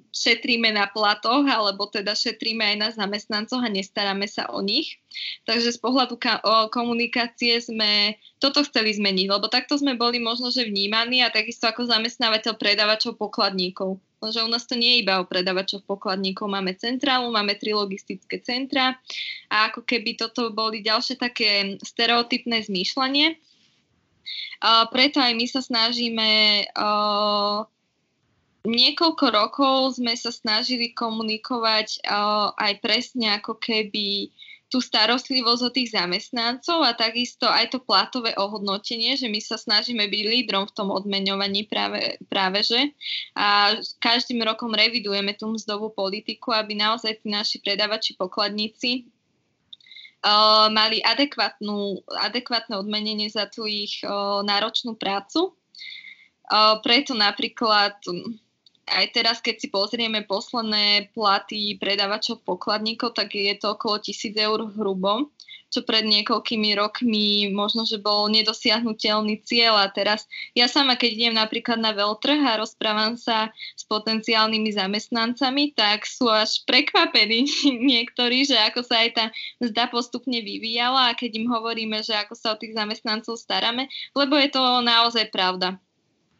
šetríme 0.09 0.71
na 0.71 0.87
platoch, 0.87 1.43
alebo 1.43 1.91
teda 1.91 2.15
šetríme 2.15 2.63
aj 2.63 2.77
na 2.79 2.89
zamestnancoch 2.95 3.59
a 3.59 3.69
nestaráme 3.69 4.25
sa 4.25 4.47
o 4.49 4.63
nich. 4.63 4.97
Takže 5.43 5.75
z 5.75 5.79
pohľadu 5.83 6.15
ka- 6.15 6.41
o 6.41 6.71
komunikácie 6.71 7.59
sme 7.59 8.15
toto 8.39 8.63
chceli 8.63 8.95
zmeniť, 8.95 9.27
lebo 9.29 9.51
takto 9.51 9.75
sme 9.75 9.99
boli 9.99 10.17
možno, 10.23 10.49
že 10.49 10.65
vnímaní 10.65 11.21
a 11.21 11.29
takisto 11.29 11.67
ako 11.67 11.91
zamestnávateľ 11.91 12.55
predávačov 12.55 13.19
pokladníkov. 13.19 13.99
Lenže 14.19 14.43
u 14.43 14.49
nás 14.51 14.67
to 14.67 14.75
nie 14.75 14.99
je 14.99 15.01
iba 15.07 15.23
o 15.23 15.29
predávačov 15.29 15.87
pokladníkov. 15.87 16.51
Máme 16.51 16.75
centrálu, 16.75 17.31
máme 17.31 17.55
tri 17.55 17.71
logistické 17.71 18.43
centra 18.43 18.99
a 19.47 19.71
ako 19.71 19.87
keby 19.87 20.19
toto 20.19 20.51
boli 20.51 20.83
ďalšie 20.83 21.15
také 21.15 21.79
stereotypné 21.79 22.67
zmýšľanie. 22.67 23.39
Uh, 24.59 24.83
preto 24.91 25.23
aj 25.23 25.33
my 25.39 25.45
sa 25.47 25.63
snažíme 25.63 26.29
uh, 26.75 27.63
niekoľko 28.67 29.25
rokov 29.31 29.75
sme 29.95 30.19
sa 30.19 30.35
snažili 30.35 30.91
komunikovať 30.91 32.03
uh, 32.03 32.51
aj 32.59 32.83
presne 32.83 33.39
ako 33.39 33.55
keby 33.55 34.35
tú 34.69 34.77
starostlivosť 34.79 35.61
o 35.65 35.73
tých 35.73 35.97
zamestnancov 35.97 36.85
a 36.85 36.93
takisto 36.93 37.49
aj 37.49 37.73
to 37.73 37.81
platové 37.81 38.37
ohodnotenie, 38.37 39.17
že 39.17 39.25
my 39.25 39.41
sa 39.41 39.57
snažíme 39.57 40.05
byť 40.05 40.23
lídrom 40.29 40.69
v 40.69 40.75
tom 40.77 40.93
odmeňovaní 40.93 41.65
práve, 41.65 42.21
práve 42.29 42.61
že. 42.61 42.93
A 43.33 43.73
každým 43.97 44.45
rokom 44.45 44.69
revidujeme 44.69 45.33
tú 45.33 45.49
mzdovú 45.49 45.89
politiku, 45.89 46.53
aby 46.53 46.77
naozaj 46.77 47.25
tí 47.25 47.33
naši 47.33 47.57
predávači, 47.65 48.13
pokladníci 48.13 49.09
uh, 50.21 50.69
mali 50.69 51.01
adekvátnu, 51.01 52.05
adekvátne 52.29 52.77
odmenenie 52.77 53.25
za 53.33 53.49
tú 53.49 53.65
ich 53.65 54.05
uh, 54.05 54.45
náročnú 54.45 54.93
prácu. 54.93 55.57
Uh, 56.49 56.77
preto 56.85 57.17
napríklad 57.17 57.97
aj 58.89 59.05
teraz, 59.13 59.37
keď 59.39 59.55
si 59.61 59.67
pozrieme 59.69 60.25
posledné 60.25 61.13
platy 61.13 61.77
predávačov 61.77 62.41
pokladníkov, 62.41 63.13
tak 63.13 63.37
je 63.37 63.53
to 63.55 63.77
okolo 63.77 64.01
1000 64.01 64.33
eur 64.35 64.59
hrubo, 64.73 65.29
čo 65.69 65.85
pred 65.85 66.01
niekoľkými 66.01 66.73
rokmi 66.75 67.53
možno, 67.53 67.85
že 67.85 68.01
bol 68.01 68.25
nedosiahnutelný 68.33 69.45
cieľ. 69.45 69.77
A 69.77 69.87
teraz 69.93 70.25
ja 70.57 70.65
sama, 70.65 70.97
keď 70.97 71.09
idem 71.13 71.35
napríklad 71.37 71.77
na 71.77 71.93
veľtrh 71.93 72.41
a 72.41 72.57
rozprávam 72.57 73.15
sa 73.15 73.53
s 73.77 73.85
potenciálnymi 73.85 74.73
zamestnancami, 74.73 75.77
tak 75.77 76.09
sú 76.09 76.25
až 76.25 76.65
prekvapení 76.65 77.45
niektorí, 77.93 78.49
že 78.49 78.57
ako 78.57 78.81
sa 78.81 79.05
aj 79.05 79.09
tá 79.13 79.25
zda 79.61 79.87
postupne 79.93 80.41
vyvíjala 80.41 81.13
a 81.13 81.17
keď 81.17 81.37
im 81.37 81.47
hovoríme, 81.53 82.01
že 82.01 82.17
ako 82.17 82.33
sa 82.33 82.57
o 82.57 82.59
tých 82.59 82.73
zamestnancov 82.73 83.37
staráme, 83.37 83.85
lebo 84.17 84.33
je 84.41 84.49
to 84.49 84.61
naozaj 84.81 85.29
pravda 85.29 85.77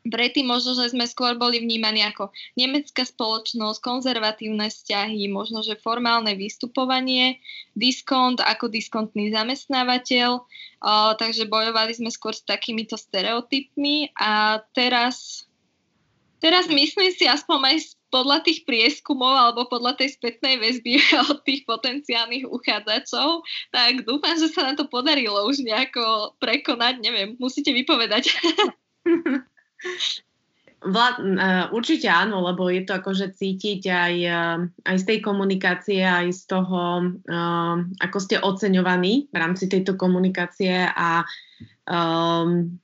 Predtým 0.07 0.47
možno, 0.47 0.79
že 0.79 0.95
sme 0.95 1.03
skôr 1.03 1.35
boli 1.35 1.59
vnímaní 1.59 2.07
ako 2.07 2.31
nemecká 2.55 3.03
spoločnosť, 3.03 3.83
konzervatívne 3.83 4.71
vzťahy, 4.71 5.27
možno, 5.27 5.59
že 5.59 5.75
formálne 5.75 6.39
vystupovanie, 6.39 7.43
diskont 7.75 8.39
ako 8.39 8.71
diskontný 8.71 9.35
zamestnávateľ, 9.35 10.29
o, 10.39 10.43
takže 11.19 11.51
bojovali 11.51 11.91
sme 11.91 12.07
skôr 12.07 12.31
s 12.31 12.47
takýmito 12.47 12.95
stereotypmi 12.95 14.15
a 14.15 14.63
teraz, 14.71 15.43
teraz 16.39 16.71
myslím 16.71 17.11
si 17.11 17.27
aspoň 17.27 17.59
aj 17.75 17.77
podľa 18.07 18.41
tých 18.47 18.63
prieskumov 18.63 19.35
alebo 19.35 19.67
podľa 19.67 19.99
tej 19.99 20.15
spätnej 20.15 20.63
väzby 20.63 20.95
od 21.29 21.43
tých 21.43 21.67
potenciálnych 21.67 22.47
uchádzačov, 22.47 23.43
tak 23.75 24.07
dúfam, 24.07 24.39
že 24.39 24.47
sa 24.47 24.63
nám 24.63 24.79
to 24.79 24.87
podarilo 24.87 25.43
už 25.43 25.59
nejako 25.59 26.39
prekonať, 26.39 27.03
neviem, 27.03 27.35
musíte 27.35 27.75
vypovedať. 27.75 28.31
Vlad, 30.79 31.19
uh, 31.19 31.67
určite 31.75 32.07
áno, 32.07 32.39
lebo 32.39 32.71
je 32.71 32.87
to 32.87 32.95
akože 33.03 33.35
cítiť 33.35 33.81
aj, 33.83 34.15
uh, 34.31 34.57
aj 34.87 34.95
z 34.95 35.03
tej 35.11 35.19
komunikácie, 35.19 35.99
aj 35.99 36.31
z 36.31 36.41
toho, 36.47 37.03
uh, 37.27 37.75
ako 37.99 38.17
ste 38.23 38.39
oceňovaní 38.39 39.27
v 39.27 39.35
rámci 39.35 39.67
tejto 39.67 39.99
komunikácie 39.99 40.87
a 40.87 41.27
um, 41.83 42.79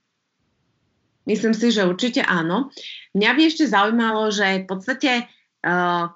myslím 1.24 1.56
si, 1.56 1.72
že 1.72 1.88
určite 1.88 2.20
áno. 2.20 2.68
Mňa 3.16 3.32
by 3.32 3.42
ešte 3.48 3.64
zaujímalo, 3.64 4.28
že 4.28 4.64
v 4.64 4.68
podstate 4.68 5.12
uh, 5.64 6.12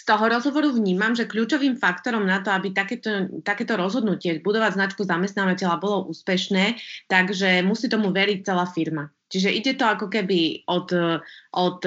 z 0.00 0.02
toho 0.08 0.32
rozhovoru 0.32 0.72
vnímam, 0.72 1.12
že 1.12 1.28
kľúčovým 1.28 1.76
faktorom 1.76 2.24
na 2.24 2.40
to, 2.40 2.48
aby 2.48 2.72
takéto, 2.72 3.28
takéto 3.44 3.76
rozhodnutie 3.76 4.40
budovať 4.40 4.80
značku 4.80 5.04
zamestnávateľa 5.04 5.76
bolo 5.76 6.08
úspešné, 6.08 6.80
takže 7.04 7.60
musí 7.60 7.92
tomu 7.92 8.08
veriť 8.08 8.40
celá 8.40 8.64
firma. 8.64 9.12
Čiže 9.28 9.52
ide 9.52 9.72
to 9.76 9.84
ako 9.84 10.08
keby 10.08 10.64
od, 10.64 10.88
od 11.52 11.78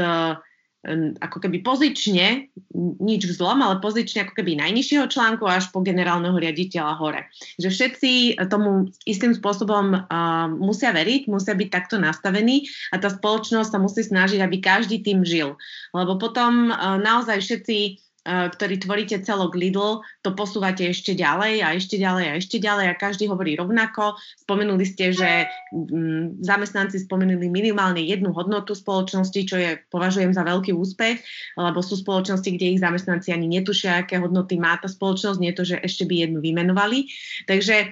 ako 1.23 1.37
keby 1.39 1.63
pozične, 1.63 2.51
nič 2.99 3.21
v 3.23 3.33
zlom, 3.33 3.63
ale 3.63 3.79
pozične 3.79 4.27
ako 4.27 4.35
keby 4.35 4.59
najnižšieho 4.59 5.07
článku 5.07 5.47
až 5.47 5.71
po 5.71 5.79
generálneho 5.79 6.35
riaditeľa 6.35 6.99
hore. 6.99 7.21
Že 7.55 7.69
všetci 7.71 8.11
tomu 8.51 8.91
istým 9.07 9.31
spôsobom 9.31 9.95
uh, 9.95 10.51
musia 10.51 10.91
veriť, 10.91 11.31
musia 11.31 11.55
byť 11.55 11.69
takto 11.71 11.95
nastavení 11.95 12.67
a 12.91 12.99
tá 12.99 13.07
spoločnosť 13.07 13.69
sa 13.71 13.79
musí 13.79 14.03
snažiť, 14.03 14.43
aby 14.43 14.59
každý 14.59 14.99
tým 14.99 15.23
žil. 15.23 15.55
Lebo 15.95 16.19
potom 16.19 16.67
uh, 16.67 16.99
naozaj 16.99 17.39
všetci 17.39 17.77
Eh, 18.12 18.12
ktorý 18.23 18.79
tvoríte 18.79 19.19
celok 19.19 19.59
Lidl, 19.59 19.99
to 20.23 20.31
posúvate 20.31 20.87
ešte 20.87 21.11
ďalej 21.11 21.59
a 21.59 21.75
ešte 21.75 21.99
ďalej 21.99 22.25
a 22.31 22.33
ešte 22.39 22.57
ďalej 22.57 22.85
a 22.87 22.99
každý 22.99 23.27
hovorí 23.27 23.59
rovnako. 23.59 24.15
Spomenuli 24.47 24.87
ste, 24.87 25.11
že 25.11 25.51
mm, 25.75 26.39
zamestnanci 26.39 27.03
spomenuli 27.03 27.51
minimálne 27.51 27.99
jednu 27.99 28.31
hodnotu 28.31 28.71
spoločnosti, 28.79 29.41
čo 29.43 29.59
je, 29.59 29.75
považujem 29.91 30.31
za 30.31 30.47
veľký 30.47 30.71
úspech, 30.71 31.19
lebo 31.59 31.83
sú 31.83 31.99
spoločnosti, 31.99 32.47
kde 32.47 32.79
ich 32.79 32.83
zamestnanci 32.83 33.35
ani 33.35 33.59
netušia, 33.59 34.07
aké 34.07 34.23
hodnoty 34.23 34.55
má 34.55 34.79
tá 34.79 34.87
spoločnosť, 34.87 35.39
nie 35.43 35.51
to, 35.51 35.67
že 35.67 35.83
ešte 35.83 36.07
by 36.07 36.23
jednu 36.23 36.39
vymenovali. 36.39 37.11
Takže 37.43 37.91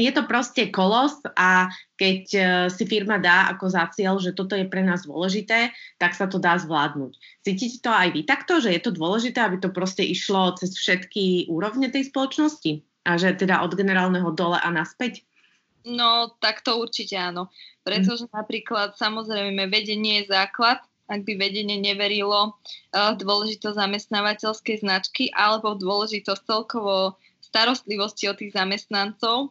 je 0.00 0.12
to 0.16 0.24
proste 0.24 0.72
kolos 0.72 1.20
a 1.36 1.68
keď 2.00 2.20
e, 2.32 2.40
si 2.72 2.84
firma 2.88 3.20
dá 3.20 3.52
ako 3.52 3.68
za 3.68 3.84
cieľ, 3.92 4.16
že 4.16 4.32
toto 4.32 4.56
je 4.56 4.64
pre 4.64 4.80
nás 4.80 5.04
dôležité, 5.04 5.70
tak 6.00 6.16
sa 6.16 6.24
to 6.24 6.40
dá 6.40 6.56
zvládnuť. 6.56 7.12
Cítite 7.44 7.84
to 7.84 7.92
aj 7.92 8.08
vy 8.16 8.24
takto, 8.24 8.64
že 8.64 8.72
je 8.72 8.80
to 8.80 8.96
dôležité, 8.96 9.44
aby 9.44 9.60
to 9.60 9.68
proste 9.68 10.00
išlo 10.00 10.56
cez 10.56 10.72
všetky 10.72 11.52
úrovne 11.52 11.92
tej 11.92 12.08
spoločnosti? 12.08 12.80
A 13.04 13.16
že 13.16 13.32
teda 13.36 13.64
od 13.64 13.72
generálneho 13.76 14.28
dole 14.32 14.60
a 14.60 14.68
naspäť? 14.68 15.24
No, 15.84 16.36
tak 16.40 16.60
to 16.60 16.76
určite 16.76 17.16
áno. 17.16 17.48
Pretože 17.80 18.28
mm. 18.28 18.32
napríklad 18.36 19.00
samozrejme 19.00 19.72
vedenie 19.72 20.20
je 20.24 20.32
základ, 20.32 20.84
ak 21.10 21.26
by 21.26 21.32
vedenie 21.34 21.80
neverilo 21.82 22.54
v 22.94 23.16
dôležitosť 23.18 23.74
zamestnávateľskej 23.74 24.76
značky 24.86 25.24
alebo 25.34 25.74
v 25.74 25.82
dôležitosť 25.82 26.42
celkovo 26.46 27.18
starostlivosti 27.42 28.30
o 28.30 28.34
tých 28.38 28.54
zamestnancov, 28.54 29.50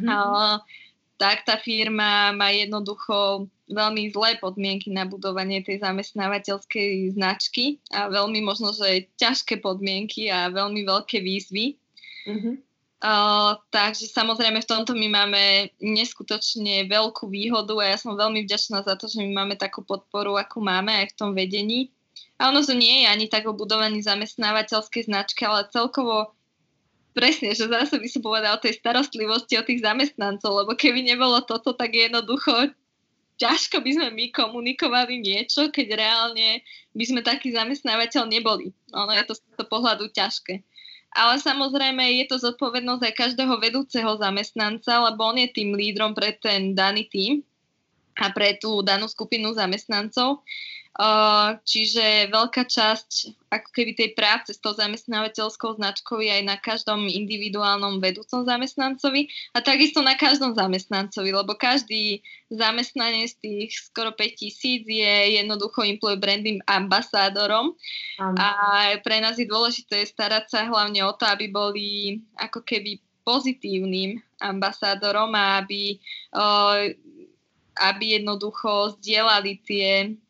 Mm-hmm. 0.00 0.60
Tak 1.20 1.46
tá 1.46 1.54
firma 1.60 2.34
má 2.34 2.50
jednoducho 2.50 3.46
veľmi 3.70 4.10
zlé 4.10 4.42
podmienky 4.42 4.90
na 4.90 5.06
budovanie 5.06 5.62
tej 5.62 5.80
zamestnávateľskej 5.80 7.14
značky 7.14 7.78
a 7.94 8.10
veľmi 8.10 8.42
možno, 8.42 8.74
že 8.74 9.06
ťažké 9.16 9.62
podmienky 9.62 10.28
a 10.28 10.50
veľmi 10.50 10.82
veľké 10.82 11.22
výzvy. 11.22 11.78
Mm-hmm. 12.26 12.54
Uh, 13.02 13.58
takže 13.74 14.06
samozrejme 14.14 14.62
v 14.62 14.70
tomto 14.70 14.94
my 14.94 15.10
máme 15.10 15.74
neskutočne 15.82 16.86
veľkú 16.86 17.26
výhodu 17.26 17.74
a 17.82 17.90
ja 17.90 17.98
som 17.98 18.14
veľmi 18.14 18.46
vďačná 18.46 18.86
za 18.86 18.94
to, 18.94 19.10
že 19.10 19.18
my 19.18 19.42
máme 19.42 19.58
takú 19.58 19.82
podporu, 19.82 20.38
akú 20.38 20.62
máme 20.62 20.94
aj 21.02 21.10
v 21.10 21.16
tom 21.18 21.34
vedení. 21.34 21.90
A 22.38 22.54
ono 22.54 22.62
to 22.62 22.78
nie 22.78 23.02
je 23.02 23.10
ani 23.10 23.26
tak 23.26 23.50
o 23.50 23.58
budovaní 23.58 24.06
zamestnávateľskej 24.06 25.10
značky, 25.10 25.42
ale 25.42 25.66
celkovo 25.74 26.30
presne, 27.12 27.52
že 27.52 27.68
zase 27.68 27.96
by 28.00 28.08
som 28.08 28.20
povedala 28.24 28.56
o 28.56 28.62
tej 28.62 28.76
starostlivosti 28.76 29.56
o 29.60 29.66
tých 29.66 29.84
zamestnancov, 29.84 30.64
lebo 30.64 30.72
keby 30.76 31.04
nebolo 31.04 31.40
toto, 31.44 31.76
tak 31.76 31.92
jednoducho 31.92 32.72
ťažko 33.40 33.80
by 33.80 33.90
sme 33.96 34.08
my 34.12 34.24
komunikovali 34.32 35.20
niečo, 35.20 35.72
keď 35.72 35.96
reálne 35.96 36.60
by 36.92 37.04
sme 37.04 37.20
taký 37.24 37.52
zamestnávateľ 37.52 38.28
neboli. 38.28 38.72
Ono 38.92 39.12
je 39.12 39.24
to 39.24 39.34
z 39.36 39.40
toho 39.56 39.66
pohľadu 39.68 40.12
ťažké 40.12 40.60
ale 41.12 41.36
samozrejme 41.36 42.00
je 42.00 42.24
to 42.24 42.40
zodpovednosť 42.40 43.02
aj 43.04 43.14
každého 43.20 43.54
vedúceho 43.60 44.16
zamestnanca, 44.16 45.12
lebo 45.12 45.28
on 45.28 45.36
je 45.44 45.48
tým 45.52 45.76
lídrom 45.76 46.16
pre 46.16 46.32
ten 46.32 46.72
daný 46.72 47.04
tým 47.12 47.44
a 48.16 48.32
pre 48.32 48.56
tú 48.56 48.80
danú 48.80 49.04
skupinu 49.08 49.52
zamestnancov. 49.52 50.40
Čiže 51.64 52.28
veľká 52.28 52.68
časť 52.68 53.40
ako 53.48 53.68
keby 53.72 53.96
tej 53.96 54.10
práce 54.12 54.52
s 54.52 54.60
tou 54.60 54.76
zamestnávateľskou 54.76 55.80
značkou 55.80 56.20
je 56.20 56.28
aj 56.28 56.44
na 56.44 56.60
každom 56.60 57.08
individuálnom 57.08 57.96
vedúcom 57.96 58.44
zamestnancovi 58.44 59.24
a 59.56 59.64
takisto 59.64 60.04
na 60.04 60.20
každom 60.20 60.52
zamestnancovi, 60.52 61.32
lebo 61.32 61.56
každý 61.56 62.20
zamestnanec 62.52 63.32
z 63.32 63.36
tých 63.40 63.72
skoro 63.88 64.12
5 64.12 64.36
tisíc 64.36 64.84
je 64.84 65.40
jednoducho 65.40 65.80
employee 65.80 66.20
branding 66.20 66.60
ambasádorom. 66.68 67.72
A 68.20 68.92
pre 69.00 69.24
nás 69.24 69.40
je 69.40 69.48
dôležité 69.48 70.04
starať 70.04 70.52
sa 70.52 70.68
hlavne 70.68 71.08
o 71.08 71.16
to, 71.16 71.24
aby 71.24 71.48
boli 71.48 72.20
ako 72.36 72.60
keby 72.68 73.00
pozitívnym 73.24 74.20
ambasádorom 74.44 75.32
a 75.32 75.64
aby, 75.64 75.96
aby 77.80 78.04
jednoducho 78.20 79.00
zdieľali 79.00 79.56
tie 79.64 80.20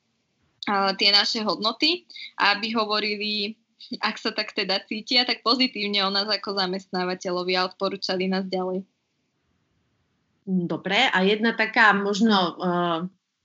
tie 0.70 1.10
naše 1.10 1.42
hodnoty 1.42 2.06
aby 2.38 2.74
hovorili, 2.74 3.58
ak 3.98 4.16
sa 4.18 4.30
tak 4.30 4.54
teda 4.54 4.82
cítia, 4.86 5.26
tak 5.26 5.42
pozitívne 5.42 6.02
o 6.06 6.10
nás 6.10 6.26
ako 6.26 6.58
zamestnávateľovi 6.58 7.52
a 7.58 7.66
odporúčali 7.70 8.30
nás 8.30 8.46
ďalej. 8.46 8.86
Dobre, 10.42 11.06
a 11.06 11.18
jedna 11.22 11.54
taká 11.54 11.94
možno 11.94 12.34
uh, 12.34 12.98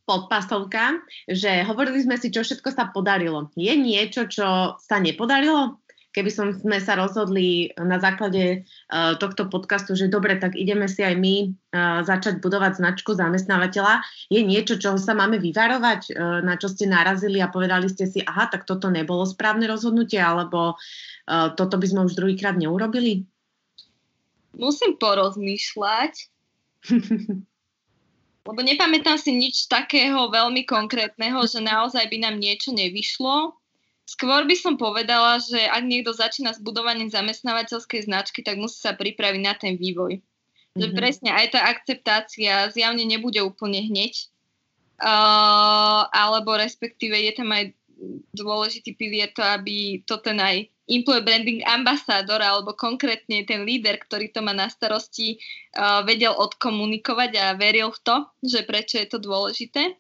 podpasovka, 0.10 0.98
že 1.30 1.62
hovorili 1.62 2.02
sme 2.02 2.18
si, 2.18 2.34
čo 2.34 2.42
všetko 2.42 2.74
sa 2.74 2.90
podarilo. 2.90 3.54
Je 3.54 3.70
niečo, 3.78 4.26
čo 4.26 4.80
sa 4.82 4.98
nepodarilo? 4.98 5.78
Keby 6.18 6.34
som, 6.34 6.50
sme 6.50 6.82
sa 6.82 6.98
rozhodli 6.98 7.70
na 7.78 8.02
základe 8.02 8.66
uh, 8.90 9.14
tohto 9.22 9.46
podcastu, 9.54 9.94
že 9.94 10.10
dobre, 10.10 10.42
tak 10.42 10.58
ideme 10.58 10.90
si 10.90 11.06
aj 11.06 11.14
my 11.14 11.36
uh, 11.46 12.02
začať 12.02 12.42
budovať 12.42 12.82
značku 12.82 13.14
zamestnávateľa, 13.14 14.02
je 14.34 14.42
niečo, 14.42 14.82
čo 14.82 14.98
sa 14.98 15.14
máme 15.14 15.38
vyvarovať, 15.38 16.02
uh, 16.10 16.42
na 16.42 16.58
čo 16.58 16.74
ste 16.74 16.90
narazili 16.90 17.38
a 17.38 17.54
povedali 17.54 17.86
ste 17.86 18.10
si, 18.10 18.26
aha, 18.26 18.50
tak 18.50 18.66
toto 18.66 18.90
nebolo 18.90 19.30
správne 19.30 19.70
rozhodnutie, 19.70 20.18
alebo 20.18 20.74
uh, 20.74 21.54
toto 21.54 21.78
by 21.78 21.86
sme 21.86 22.10
už 22.10 22.18
druhýkrát 22.18 22.58
neurobili? 22.58 23.30
Musím 24.58 24.98
porozmýšľať. 24.98 26.14
lebo 28.48 28.64
nepamätám 28.64 29.20
si 29.20 29.36
nič 29.36 29.68
takého 29.68 30.32
veľmi 30.32 30.64
konkrétneho, 30.64 31.44
že 31.44 31.60
naozaj 31.60 32.08
by 32.08 32.18
nám 32.24 32.40
niečo 32.40 32.72
nevyšlo. 32.72 33.60
Skôr 34.08 34.48
by 34.48 34.56
som 34.56 34.80
povedala, 34.80 35.36
že 35.44 35.60
ak 35.60 35.84
niekto 35.84 36.16
začína 36.16 36.56
s 36.56 36.64
budovaním 36.64 37.12
zamestnávateľskej 37.12 38.08
značky, 38.08 38.40
tak 38.40 38.56
musí 38.56 38.80
sa 38.80 38.96
pripraviť 38.96 39.42
na 39.44 39.52
ten 39.52 39.76
vývoj. 39.76 40.24
Mm-hmm. 40.24 40.80
Že 40.80 40.88
mhm. 40.88 40.96
presne 40.96 41.30
aj 41.36 41.48
tá 41.52 41.60
akceptácia 41.68 42.54
zjavne 42.72 43.04
nebude 43.04 43.44
úplne 43.44 43.84
hneď, 43.84 44.32
uh, 45.04 46.08
alebo 46.08 46.56
respektíve 46.56 47.20
je 47.20 47.34
tam 47.36 47.52
aj 47.52 47.76
dôležitý 48.32 48.96
pilier 48.96 49.34
to, 49.36 49.44
aby 49.44 50.06
to 50.08 50.22
ten 50.24 50.40
aj 50.40 50.70
employee 50.88 51.26
branding 51.26 51.60
ambasádor 51.68 52.40
alebo 52.40 52.78
konkrétne 52.78 53.44
ten 53.44 53.68
líder, 53.68 54.00
ktorý 54.00 54.32
to 54.32 54.40
má 54.40 54.56
na 54.56 54.72
starosti, 54.72 55.36
uh, 55.76 56.08
vedel 56.08 56.32
odkomunikovať 56.32 57.32
a 57.36 57.46
veril 57.60 57.92
v 57.92 58.00
to, 58.08 58.16
že 58.40 58.64
prečo 58.64 59.04
je 59.04 59.08
to 59.12 59.20
dôležité. 59.20 60.00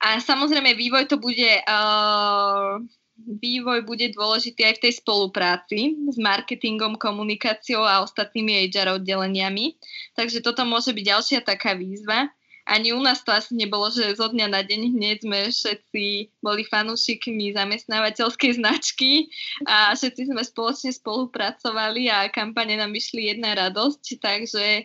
A 0.00 0.20
samozrejme 0.20 0.76
vývoj 0.76 1.08
to 1.08 1.16
bude, 1.16 1.50
uh, 1.64 2.76
vývoj 3.16 3.88
bude 3.88 4.12
dôležitý 4.12 4.60
aj 4.68 4.74
v 4.76 4.82
tej 4.88 4.92
spolupráci 5.00 5.96
s 6.12 6.16
marketingom, 6.20 7.00
komunikáciou 7.00 7.80
a 7.80 8.04
ostatnými 8.04 8.68
HR 8.68 9.00
oddeleniami. 9.00 9.80
Takže 10.14 10.44
toto 10.44 10.68
môže 10.68 10.92
byť 10.92 11.04
ďalšia 11.04 11.40
taká 11.42 11.72
výzva. 11.72 12.28
Ani 12.66 12.90
u 12.90 12.98
nás 12.98 13.22
to 13.22 13.30
asi 13.30 13.54
nebolo, 13.54 13.86
že 13.94 14.18
zo 14.18 14.26
dňa 14.26 14.50
na 14.50 14.66
deň 14.66 14.98
hneď 14.98 15.22
sme 15.22 15.54
všetci 15.54 16.34
boli 16.42 16.66
fanúšikmi 16.66 17.54
zamestnávateľskej 17.54 18.58
značky 18.58 19.30
a 19.70 19.94
všetci 19.94 20.34
sme 20.34 20.42
spoločne 20.42 20.90
spolupracovali 20.90 22.10
a 22.10 22.26
kampane 22.26 22.74
nám 22.74 22.90
vyšli 22.90 23.30
jedna 23.30 23.54
radosť, 23.54 24.18
takže 24.18 24.82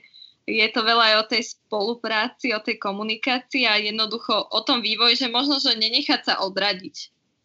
je 0.51 0.67
to 0.75 0.81
veľa 0.83 1.03
aj 1.11 1.15
o 1.23 1.29
tej 1.31 1.41
spolupráci, 1.55 2.51
o 2.51 2.59
tej 2.59 2.75
komunikácii 2.75 3.63
a 3.63 3.79
jednoducho 3.79 4.35
o 4.35 4.59
tom 4.67 4.83
vývoji, 4.83 5.15
že 5.15 5.31
možno, 5.31 5.63
že 5.63 5.79
nenechať 5.79 6.21
sa 6.27 6.33
odradiť. 6.43 6.97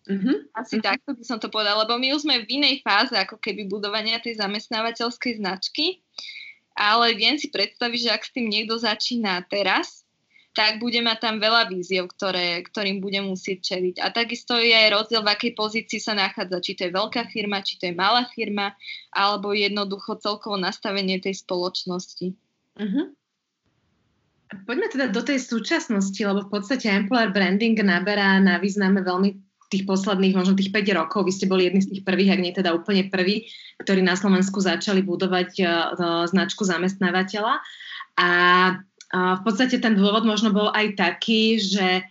Mm-hmm. 0.07 0.37
Asi 0.55 0.79
mm-hmm. 0.79 0.87
takto 0.87 1.11
by 1.15 1.25
som 1.27 1.39
to 1.43 1.51
povedala, 1.51 1.83
lebo 1.83 1.99
my 1.99 2.15
už 2.15 2.27
sme 2.27 2.43
v 2.43 2.63
inej 2.63 2.83
fáze 2.83 3.15
ako 3.15 3.43
keby 3.43 3.67
budovania 3.67 4.23
tej 4.23 4.39
zamestnávateľskej 4.39 5.43
značky, 5.43 6.03
ale 6.79 7.17
viem 7.19 7.39
si 7.39 7.51
predstaviť, 7.51 8.01
že 8.07 8.15
ak 8.15 8.23
s 8.23 8.35
tým 8.35 8.47
niekto 8.47 8.79
začína 8.79 9.43
teraz, 9.51 10.07
tak 10.57 10.81
bude 10.81 10.97
mať 11.05 11.21
tam 11.21 11.37
veľa 11.37 11.69
víziev, 11.69 12.09
ktoré, 12.09 12.65
ktorým 12.65 13.05
bude 13.05 13.21
musieť 13.21 13.77
čeliť. 13.77 14.01
A 14.01 14.09
takisto 14.09 14.57
je 14.57 14.73
aj 14.73 14.89
rozdiel, 14.89 15.21
v 15.21 15.33
akej 15.37 15.53
pozícii 15.53 16.01
sa 16.01 16.17
nachádza, 16.17 16.65
či 16.65 16.73
to 16.73 16.89
je 16.89 16.97
veľká 16.97 17.29
firma, 17.29 17.61
či 17.61 17.77
to 17.77 17.93
je 17.93 17.95
malá 17.95 18.25
firma, 18.33 18.73
alebo 19.13 19.53
jednoducho 19.53 20.17
celkovo 20.17 20.57
nastavenie 20.57 21.21
tej 21.21 21.45
spoločnosti. 21.45 22.33
Uh-huh. 22.77 23.12
Poďme 24.66 24.87
teda 24.93 25.07
do 25.11 25.22
tej 25.27 25.43
súčasnosti, 25.43 26.18
lebo 26.22 26.47
v 26.47 26.53
podstate 26.61 26.87
employer 26.87 27.35
branding 27.35 27.74
naberá 27.83 28.39
na 28.39 28.62
význame 28.62 29.03
veľmi 29.03 29.35
tých 29.66 29.83
posledných, 29.83 30.39
možno 30.39 30.55
tých 30.55 30.70
5 30.70 30.87
rokov. 30.95 31.27
Vy 31.27 31.33
ste 31.35 31.51
boli 31.51 31.66
jedni 31.66 31.83
z 31.83 31.91
tých 31.91 32.03
prvých, 32.07 32.39
ak 32.39 32.43
nie 32.43 32.55
teda 32.55 32.70
úplne 32.70 33.11
prvý, 33.11 33.51
ktorí 33.83 33.99
na 33.99 34.14
Slovensku 34.14 34.62
začali 34.62 35.03
budovať 35.03 35.51
uh, 35.59 35.68
značku 36.31 36.62
zamestnávateľa. 36.62 37.59
A 38.22 38.31
uh, 38.79 39.35
v 39.35 39.43
podstate 39.43 39.83
ten 39.83 39.99
dôvod 39.99 40.22
možno 40.22 40.55
bol 40.55 40.70
aj 40.70 40.95
taký, 40.95 41.59
že 41.59 42.07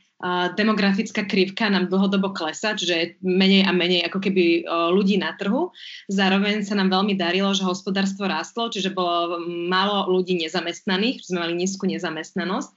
demografická 0.56 1.28
krivka 1.28 1.68
nám 1.68 1.92
dlhodobo 1.92 2.32
klesá, 2.32 2.72
čiže 2.72 3.20
menej 3.20 3.68
a 3.68 3.76
menej 3.76 4.08
ako 4.08 4.24
keby 4.24 4.64
ľudí 4.96 5.20
na 5.20 5.36
trhu. 5.36 5.76
Zároveň 6.08 6.64
sa 6.64 6.80
nám 6.80 6.88
veľmi 6.88 7.20
darilo, 7.20 7.52
že 7.52 7.68
hospodárstvo 7.68 8.26
rástlo, 8.26 8.72
čiže 8.72 8.96
bolo 8.96 9.44
málo 9.68 10.08
ľudí 10.08 10.40
nezamestnaných, 10.40 11.20
sme 11.20 11.44
mali 11.44 11.54
nízku 11.60 11.84
nezamestnanosť. 11.84 12.72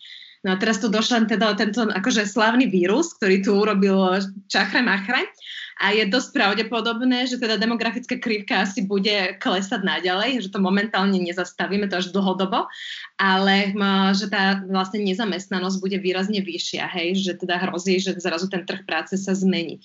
No 0.47 0.55
a 0.55 0.57
teraz 0.59 0.79
tu 0.79 0.87
došla 0.87 1.27
teda 1.27 1.59
tento 1.59 1.91
akože 1.91 2.23
slavný 2.23 2.71
vírus, 2.71 3.11
ktorý 3.19 3.43
tu 3.43 3.59
urobil 3.59 4.23
čachre 4.47 4.83
machre 4.87 5.27
a 5.79 5.95
je 5.95 6.11
dosť 6.11 6.35
pravdepodobné, 6.35 7.31
že 7.31 7.39
teda 7.39 7.55
demografická 7.55 8.19
krivka 8.19 8.67
asi 8.67 8.83
bude 8.83 9.39
klesať 9.39 9.87
naďalej, 9.87 10.43
že 10.43 10.49
to 10.51 10.59
momentálne 10.59 11.15
nezastavíme, 11.15 11.87
to 11.87 12.03
až 12.03 12.11
dlhodobo, 12.11 12.67
ale 13.15 13.71
že 14.19 14.27
tá 14.27 14.59
vlastne 14.67 15.07
nezamestnanosť 15.07 15.79
bude 15.79 15.99
výrazne 16.03 16.43
vyššia, 16.43 16.83
hej, 16.91 17.23
že 17.23 17.39
teda 17.39 17.63
hrozí, 17.71 18.03
že 18.03 18.19
zrazu 18.19 18.51
ten 18.51 18.67
trh 18.67 18.83
práce 18.83 19.15
sa 19.15 19.33
zmení. 19.39 19.79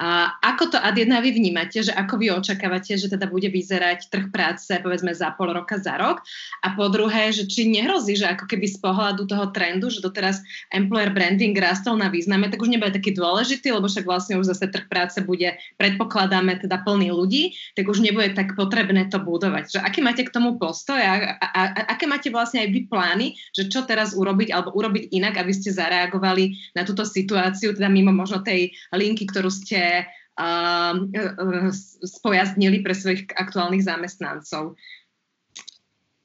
A 0.00 0.40
ako 0.40 0.72
to 0.72 0.78
ad 0.80 0.96
jedna 0.96 1.20
vy 1.20 1.36
vnímate, 1.36 1.84
že 1.84 1.92
ako 1.92 2.16
vy 2.16 2.32
očakávate, 2.32 2.96
že 2.96 3.12
teda 3.12 3.28
bude 3.28 3.52
vyzerať 3.52 4.08
trh 4.08 4.32
práce 4.32 4.72
povedzme 4.80 5.12
za 5.12 5.36
pol 5.36 5.52
roka, 5.52 5.76
za 5.76 6.00
rok? 6.00 6.24
A 6.64 6.72
po 6.72 6.88
druhé, 6.88 7.36
že 7.36 7.44
či 7.44 7.68
nehrozí, 7.68 8.16
že 8.16 8.24
ako 8.32 8.48
keby 8.48 8.64
z 8.64 8.80
pohľadu 8.80 9.28
toho 9.28 9.52
trendu, 9.52 9.92
že 9.92 10.00
doteraz 10.00 10.40
employer 10.72 11.12
branding 11.12 11.52
rastol 11.52 12.00
na 12.00 12.08
význame, 12.08 12.48
tak 12.48 12.64
už 12.64 12.72
nebude 12.72 12.96
taký 12.96 13.12
dôležitý, 13.12 13.76
lebo 13.76 13.92
však 13.92 14.08
vlastne 14.08 14.40
už 14.40 14.48
zase 14.56 14.72
trh 14.72 14.88
práce 14.88 15.20
bude, 15.20 15.60
predpokladáme 15.76 16.56
teda 16.64 16.80
plný 16.80 17.12
ľudí, 17.12 17.52
tak 17.76 17.84
už 17.84 18.00
nebude 18.00 18.32
tak 18.32 18.56
potrebné 18.56 19.12
to 19.12 19.20
budovať. 19.20 19.76
Že 19.76 19.84
aký 19.84 20.00
máte 20.00 20.24
k 20.24 20.32
tomu 20.32 20.56
postoj 20.56 20.96
a, 20.96 21.36
a, 21.36 21.60
a 21.76 21.80
aké 21.92 22.08
máte 22.08 22.32
vlastne 22.32 22.64
aj 22.64 22.72
vy 22.72 22.88
plány, 22.88 23.36
že 23.52 23.68
čo 23.68 23.84
teraz 23.84 24.16
urobiť 24.16 24.48
alebo 24.48 24.72
urobiť 24.72 25.12
inak, 25.12 25.44
aby 25.44 25.52
ste 25.52 25.76
zareagovali 25.76 26.72
na 26.72 26.88
túto 26.88 27.04
situáciu, 27.04 27.76
teda 27.76 27.92
mimo 27.92 28.16
možno 28.16 28.40
tej 28.40 28.72
linky, 28.96 29.28
ktorú 29.28 29.52
ste 29.52 29.89
uh, 30.38 30.94
spojaznili 32.04 32.80
pre 32.80 32.94
svojich 32.96 33.28
aktuálnych 33.36 33.84
zamestnancov. 33.84 34.78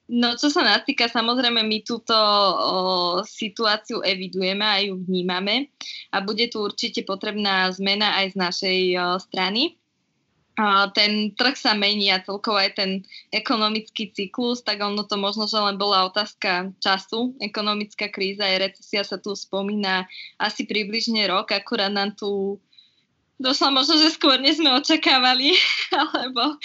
No, 0.05 0.37
čo 0.37 0.53
sa 0.53 0.61
nás 0.61 0.85
týka, 0.85 1.09
samozrejme, 1.09 1.65
my 1.65 1.81
túto 1.81 2.13
o, 2.13 3.25
situáciu 3.25 4.05
evidujeme 4.05 4.61
a 4.61 4.77
ju 4.77 5.01
vnímame 5.01 5.73
a 6.13 6.21
bude 6.21 6.45
tu 6.45 6.61
určite 6.61 7.01
potrebná 7.01 7.73
zmena 7.73 8.13
aj 8.21 8.25
z 8.29 8.35
našej 8.37 8.79
o, 8.93 9.17
strany. 9.17 9.81
ten 10.93 11.35
trh 11.35 11.55
sa 11.57 11.73
mení 11.75 12.13
a 12.13 12.23
celkovo 12.23 12.55
aj 12.55 12.79
ten 12.79 12.91
ekonomický 13.33 14.13
cyklus, 14.15 14.63
tak 14.63 14.79
ono 14.79 15.03
to 15.03 15.19
možno, 15.19 15.49
že 15.49 15.59
len 15.59 15.75
bola 15.75 16.07
otázka 16.07 16.71
času. 16.79 17.35
Ekonomická 17.43 18.07
kríza 18.07 18.47
a 18.47 18.61
recesia 18.61 19.03
sa 19.03 19.19
tu 19.19 19.35
spomína 19.35 20.07
asi 20.39 20.63
približne 20.63 21.27
rok, 21.27 21.51
akurát 21.51 21.91
nám 21.91 22.15
tu 22.15 22.61
došla 23.39 23.69
možno, 23.71 23.99
že 23.99 24.15
skôr 24.15 24.39
než 24.39 24.59
sme 24.59 24.71
očakávali, 24.75 25.55
alebo 26.03 26.55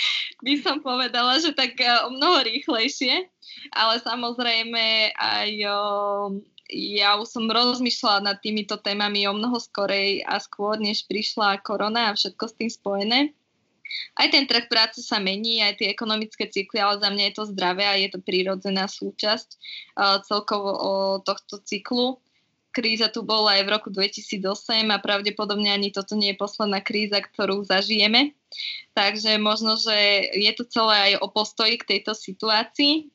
by 0.42 0.54
som 0.62 0.82
povedala, 0.82 1.38
že 1.42 1.54
tak 1.54 1.78
e, 1.80 1.86
o 2.06 2.14
mnoho 2.14 2.46
rýchlejšie. 2.46 3.26
Ale 3.74 4.00
samozrejme 4.00 5.14
aj 5.18 5.50
o, 5.66 5.80
ja 6.70 7.18
už 7.18 7.28
som 7.28 7.44
rozmýšľala 7.50 8.32
nad 8.32 8.36
týmito 8.38 8.78
témami 8.78 9.26
o 9.26 9.34
mnoho 9.34 9.58
skorej 9.58 10.22
a 10.24 10.38
skôr, 10.38 10.78
než 10.78 11.04
prišla 11.10 11.60
korona 11.60 12.10
a 12.10 12.16
všetko 12.16 12.44
s 12.46 12.56
tým 12.56 12.70
spojené 12.70 13.20
aj 14.18 14.26
ten 14.30 14.44
trh 14.46 14.70
práce 14.70 15.02
sa 15.02 15.18
mení, 15.18 15.62
aj 15.62 15.82
tie 15.82 15.90
ekonomické 15.90 16.46
cykly, 16.46 16.78
ale 16.78 17.02
za 17.02 17.10
mňa 17.10 17.24
je 17.30 17.34
to 17.34 17.44
zdravé 17.50 17.84
a 17.86 17.98
je 17.98 18.08
to 18.10 18.18
prírodzená 18.22 18.86
súčasť 18.86 19.48
uh, 19.98 20.22
celkovo 20.22 20.70
tohto 21.26 21.58
cyklu. 21.62 22.22
Kríza 22.70 23.10
tu 23.10 23.26
bola 23.26 23.58
aj 23.58 23.62
v 23.66 23.72
roku 23.74 23.88
2008 23.90 24.94
a 24.94 25.02
pravdepodobne 25.02 25.74
ani 25.74 25.90
toto 25.90 26.14
nie 26.14 26.30
je 26.30 26.38
posledná 26.38 26.78
kríza, 26.78 27.18
ktorú 27.18 27.66
zažijeme. 27.66 28.32
Takže 28.94 29.38
možno, 29.42 29.74
že 29.74 30.30
je 30.38 30.52
to 30.54 30.62
celé 30.70 30.94
aj 31.10 31.12
o 31.22 31.26
postoji 31.30 31.78
k 31.82 31.98
tejto 31.98 32.14
situácii 32.14 33.10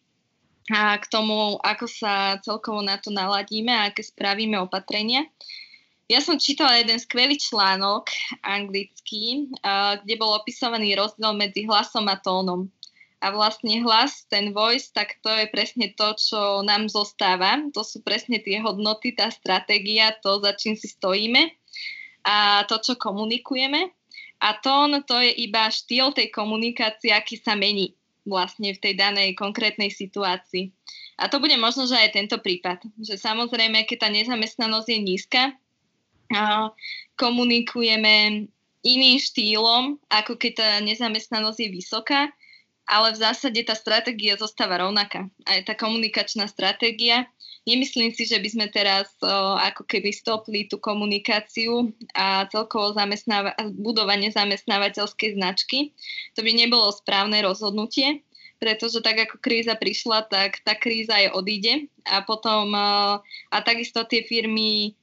a 0.75 0.99
k 0.99 1.05
tomu, 1.07 1.55
ako 1.63 1.85
sa 1.87 2.41
celkovo 2.43 2.83
na 2.83 2.99
to 2.99 3.13
naladíme 3.15 3.71
a 3.71 3.87
aké 3.87 4.03
spravíme 4.03 4.59
opatrenia. 4.59 5.23
Ja 6.05 6.21
som 6.21 6.37
čítala 6.37 6.77
jeden 6.81 7.01
skvelý 7.01 7.39
článok 7.39 8.13
anglický, 8.45 9.49
kde 10.05 10.13
bol 10.21 10.37
opisovaný 10.37 10.93
rozdiel 10.93 11.33
medzi 11.33 11.65
hlasom 11.65 12.05
a 12.11 12.17
tónom. 12.19 12.69
A 13.25 13.33
vlastne 13.33 13.81
hlas, 13.81 14.29
ten 14.29 14.53
voice, 14.53 14.93
tak 14.93 15.17
to 15.25 15.33
je 15.33 15.49
presne 15.49 15.89
to, 15.97 16.13
čo 16.13 16.61
nám 16.61 16.85
zostáva. 16.85 17.57
To 17.73 17.81
sú 17.81 18.05
presne 18.05 18.37
tie 18.37 18.61
hodnoty, 18.61 19.17
tá 19.17 19.33
stratégia, 19.33 20.13
to, 20.21 20.37
za 20.45 20.53
čím 20.53 20.77
si 20.77 20.85
stojíme 20.85 21.49
a 22.21 22.65
to, 22.69 22.77
čo 22.77 22.93
komunikujeme. 23.01 23.89
A 24.45 24.61
tón, 24.61 25.01
to 25.09 25.17
je 25.17 25.33
iba 25.41 25.65
štýl 25.73 26.13
tej 26.13 26.29
komunikácie, 26.29 27.09
aký 27.09 27.41
sa 27.41 27.57
mení 27.57 27.97
vlastne 28.29 28.73
v 28.73 28.81
tej 28.81 28.93
danej 28.93 29.33
konkrétnej 29.33 29.89
situácii. 29.89 30.69
A 31.17 31.25
to 31.25 31.41
bude 31.41 31.55
možno, 31.57 31.89
že 31.89 31.95
aj 31.95 32.13
tento 32.13 32.37
prípad. 32.37 32.83
Že 32.99 33.15
samozrejme, 33.17 33.89
keď 33.89 34.05
tá 34.05 34.09
nezamestnanosť 34.13 34.87
je 34.91 34.99
nízka, 35.01 35.41
komunikujeme 37.15 38.45
iným 38.85 39.17
štýlom, 39.17 39.97
ako 40.13 40.37
keď 40.37 40.51
tá 40.57 40.69
nezamestnanosť 40.83 41.57
je 41.57 41.69
vysoká, 41.73 42.21
ale 42.85 43.17
v 43.17 43.21
zásade 43.21 43.59
tá 43.65 43.73
stratégia 43.73 44.37
zostáva 44.37 44.77
rovnaká. 44.81 45.25
Aj 45.45 45.59
tá 45.65 45.73
komunikačná 45.73 46.45
stratégia. 46.45 47.25
Nemyslím 47.65 48.13
si, 48.13 48.29
že 48.29 48.37
by 48.37 48.49
sme 48.49 48.67
teraz 48.69 49.09
o, 49.25 49.57
ako 49.57 49.89
keby 49.89 50.13
stopli 50.13 50.69
tú 50.69 50.77
komunikáciu 50.77 51.89
a 52.13 52.45
celkovo 52.53 52.93
zamestnáva- 52.93 53.57
budovanie 53.73 54.29
zamestnávateľskej 54.29 55.33
značky. 55.33 55.97
To 56.37 56.45
by 56.45 56.51
nebolo 56.53 56.93
správne 56.93 57.41
rozhodnutie, 57.41 58.21
pretože 58.61 59.01
tak 59.01 59.17
ako 59.17 59.41
kríza 59.41 59.73
prišla, 59.73 60.29
tak 60.29 60.61
tá 60.61 60.77
kríza 60.77 61.17
aj 61.17 61.33
odíde 61.33 61.89
a 62.05 62.21
potom 62.21 62.69
o, 62.69 63.17
a 63.25 63.57
takisto 63.65 64.05
tie 64.05 64.21
firmy 64.21 64.93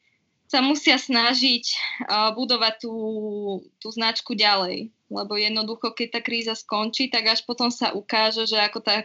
sa 0.53 0.61
musia 0.61 1.01
snažiť 1.01 1.64
uh, 2.12 2.37
budovať 2.37 2.85
tú, 2.85 2.95
tú 3.80 3.89
značku 3.89 4.37
ďalej. 4.37 4.93
Lebo 5.12 5.36
jednoducho, 5.36 5.92
keď 5.92 6.08
tá 6.16 6.20
kríza 6.24 6.56
skončí, 6.56 7.12
tak 7.12 7.28
až 7.28 7.44
potom 7.44 7.68
sa 7.68 7.92
ukáže, 7.92 8.48
že 8.48 8.56
ako 8.56 8.80
tá 8.80 9.04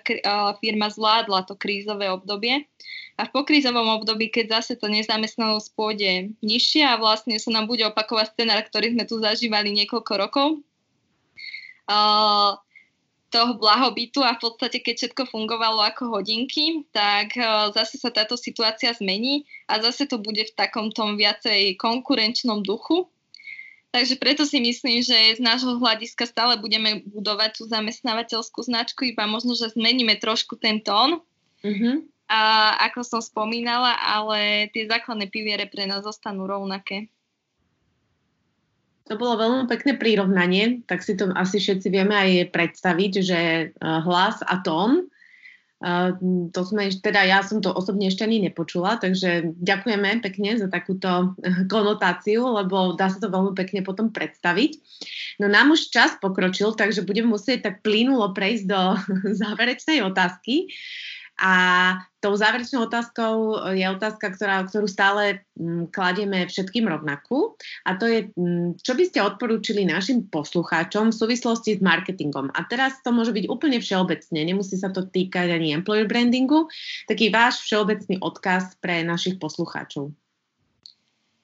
firma 0.64 0.88
zvládla 0.88 1.44
to 1.44 1.60
krízové 1.60 2.08
obdobie. 2.08 2.64
A 3.20 3.28
v 3.28 3.34
pokrízovom 3.34 4.00
období, 4.00 4.32
keď 4.32 4.62
zase 4.62 4.80
to 4.80 4.88
nezamestnanosť 4.88 5.74
pôjde 5.76 6.38
nižšie 6.40 6.86
a 6.88 6.96
vlastne 7.02 7.36
sa 7.42 7.52
nám 7.52 7.68
bude 7.68 7.84
opakovať 7.84 8.38
scenár, 8.38 8.64
ktorý 8.64 8.96
sme 8.96 9.04
tu 9.04 9.20
zažívali 9.20 9.76
niekoľko 9.76 10.14
rokov, 10.16 10.48
toho 13.28 13.60
blahobytu 13.60 14.24
a 14.24 14.40
v 14.40 14.42
podstate, 14.48 14.80
keď 14.80 14.96
všetko 14.96 15.24
fungovalo 15.28 15.84
ako 15.84 16.16
hodinky, 16.16 16.88
tak 16.96 17.36
zase 17.76 18.00
sa 18.00 18.08
táto 18.08 18.40
situácia 18.40 18.96
zmení 18.96 19.44
a 19.68 19.84
zase 19.84 20.08
to 20.08 20.16
bude 20.16 20.48
v 20.48 20.56
takom 20.56 20.96
tom 20.96 21.20
viacej 21.20 21.76
konkurenčnom 21.76 22.64
duchu. 22.64 23.12
Takže 23.92 24.20
preto 24.20 24.44
si 24.44 24.60
myslím, 24.60 25.00
že 25.00 25.40
z 25.40 25.42
nášho 25.42 25.80
hľadiska 25.80 26.28
stále 26.28 26.60
budeme 26.60 27.02
budovať 27.08 27.58
tú 27.58 27.64
zamestnávateľskú 27.72 28.60
značku, 28.68 29.08
iba 29.08 29.24
možno, 29.26 29.56
že 29.56 29.72
zmeníme 29.74 30.20
trošku 30.20 30.60
ten 30.60 30.84
tón. 30.84 31.24
Mm-hmm. 31.64 32.04
A 32.28 32.76
ako 32.92 33.08
som 33.08 33.22
spomínala, 33.24 33.96
ale 33.96 34.68
tie 34.76 34.84
základné 34.84 35.32
piliere 35.32 35.72
pre 35.72 35.88
nás 35.88 36.04
zostanú 36.04 36.44
rovnaké. 36.44 37.08
To 39.08 39.16
bolo 39.16 39.40
veľmi 39.40 39.72
pekné 39.72 39.96
prirovnanie, 39.96 40.84
tak 40.84 41.00
si 41.00 41.16
to 41.16 41.32
asi 41.32 41.64
všetci 41.64 41.88
vieme 41.88 42.12
aj 42.12 42.52
predstaviť, 42.52 43.12
že 43.24 43.40
eh, 43.40 43.74
hlas 43.80 44.44
a 44.44 44.60
tón, 44.60 45.08
to 46.54 46.62
sme, 46.66 46.90
teda 46.90 47.22
ja 47.22 47.46
som 47.46 47.62
to 47.62 47.70
osobne 47.70 48.10
ešte 48.10 48.26
ani 48.26 48.42
nepočula, 48.42 48.98
takže 48.98 49.54
ďakujeme 49.62 50.26
pekne 50.26 50.58
za 50.58 50.66
takúto 50.74 51.38
eh, 51.46 51.70
konotáciu, 51.70 52.50
lebo 52.50 52.98
dá 52.98 53.14
sa 53.14 53.22
to 53.22 53.30
veľmi 53.30 53.54
pekne 53.54 53.86
potom 53.86 54.10
predstaviť. 54.10 54.82
No 55.38 55.46
nám 55.46 55.78
už 55.78 55.94
čas 55.94 56.18
pokročil, 56.18 56.74
takže 56.74 57.06
budem 57.06 57.30
musieť 57.30 57.70
tak 57.70 57.76
plynulo 57.86 58.34
prejsť 58.34 58.66
do 58.66 58.82
záverečnej 59.42 60.02
otázky. 60.02 60.74
A 61.38 61.54
tou 62.28 62.36
záverečnou 62.36 62.92
otázkou 62.92 63.56
je 63.72 63.88
otázka, 63.88 64.36
ktorá, 64.36 64.68
ktorú 64.68 64.84
stále 64.84 65.48
mm, 65.56 65.96
kladieme 65.96 66.44
všetkým 66.44 66.84
rovnakú. 66.84 67.56
A 67.88 67.96
to 67.96 68.04
je, 68.04 68.28
mm, 68.36 68.84
čo 68.84 69.00
by 69.00 69.04
ste 69.08 69.24
odporúčili 69.24 69.88
našim 69.88 70.28
poslucháčom 70.28 71.16
v 71.16 71.20
súvislosti 71.24 71.80
s 71.80 71.82
marketingom. 71.82 72.52
A 72.52 72.68
teraz 72.68 73.00
to 73.00 73.16
môže 73.16 73.32
byť 73.32 73.48
úplne 73.48 73.80
všeobecne, 73.80 74.44
nemusí 74.44 74.76
sa 74.76 74.92
to 74.92 75.08
týkať 75.08 75.56
ani 75.56 75.72
employer 75.72 76.04
brandingu. 76.04 76.68
Taký 77.08 77.32
váš 77.32 77.64
všeobecný 77.64 78.20
odkaz 78.20 78.76
pre 78.84 79.08
našich 79.08 79.40
poslucháčov. 79.40 80.12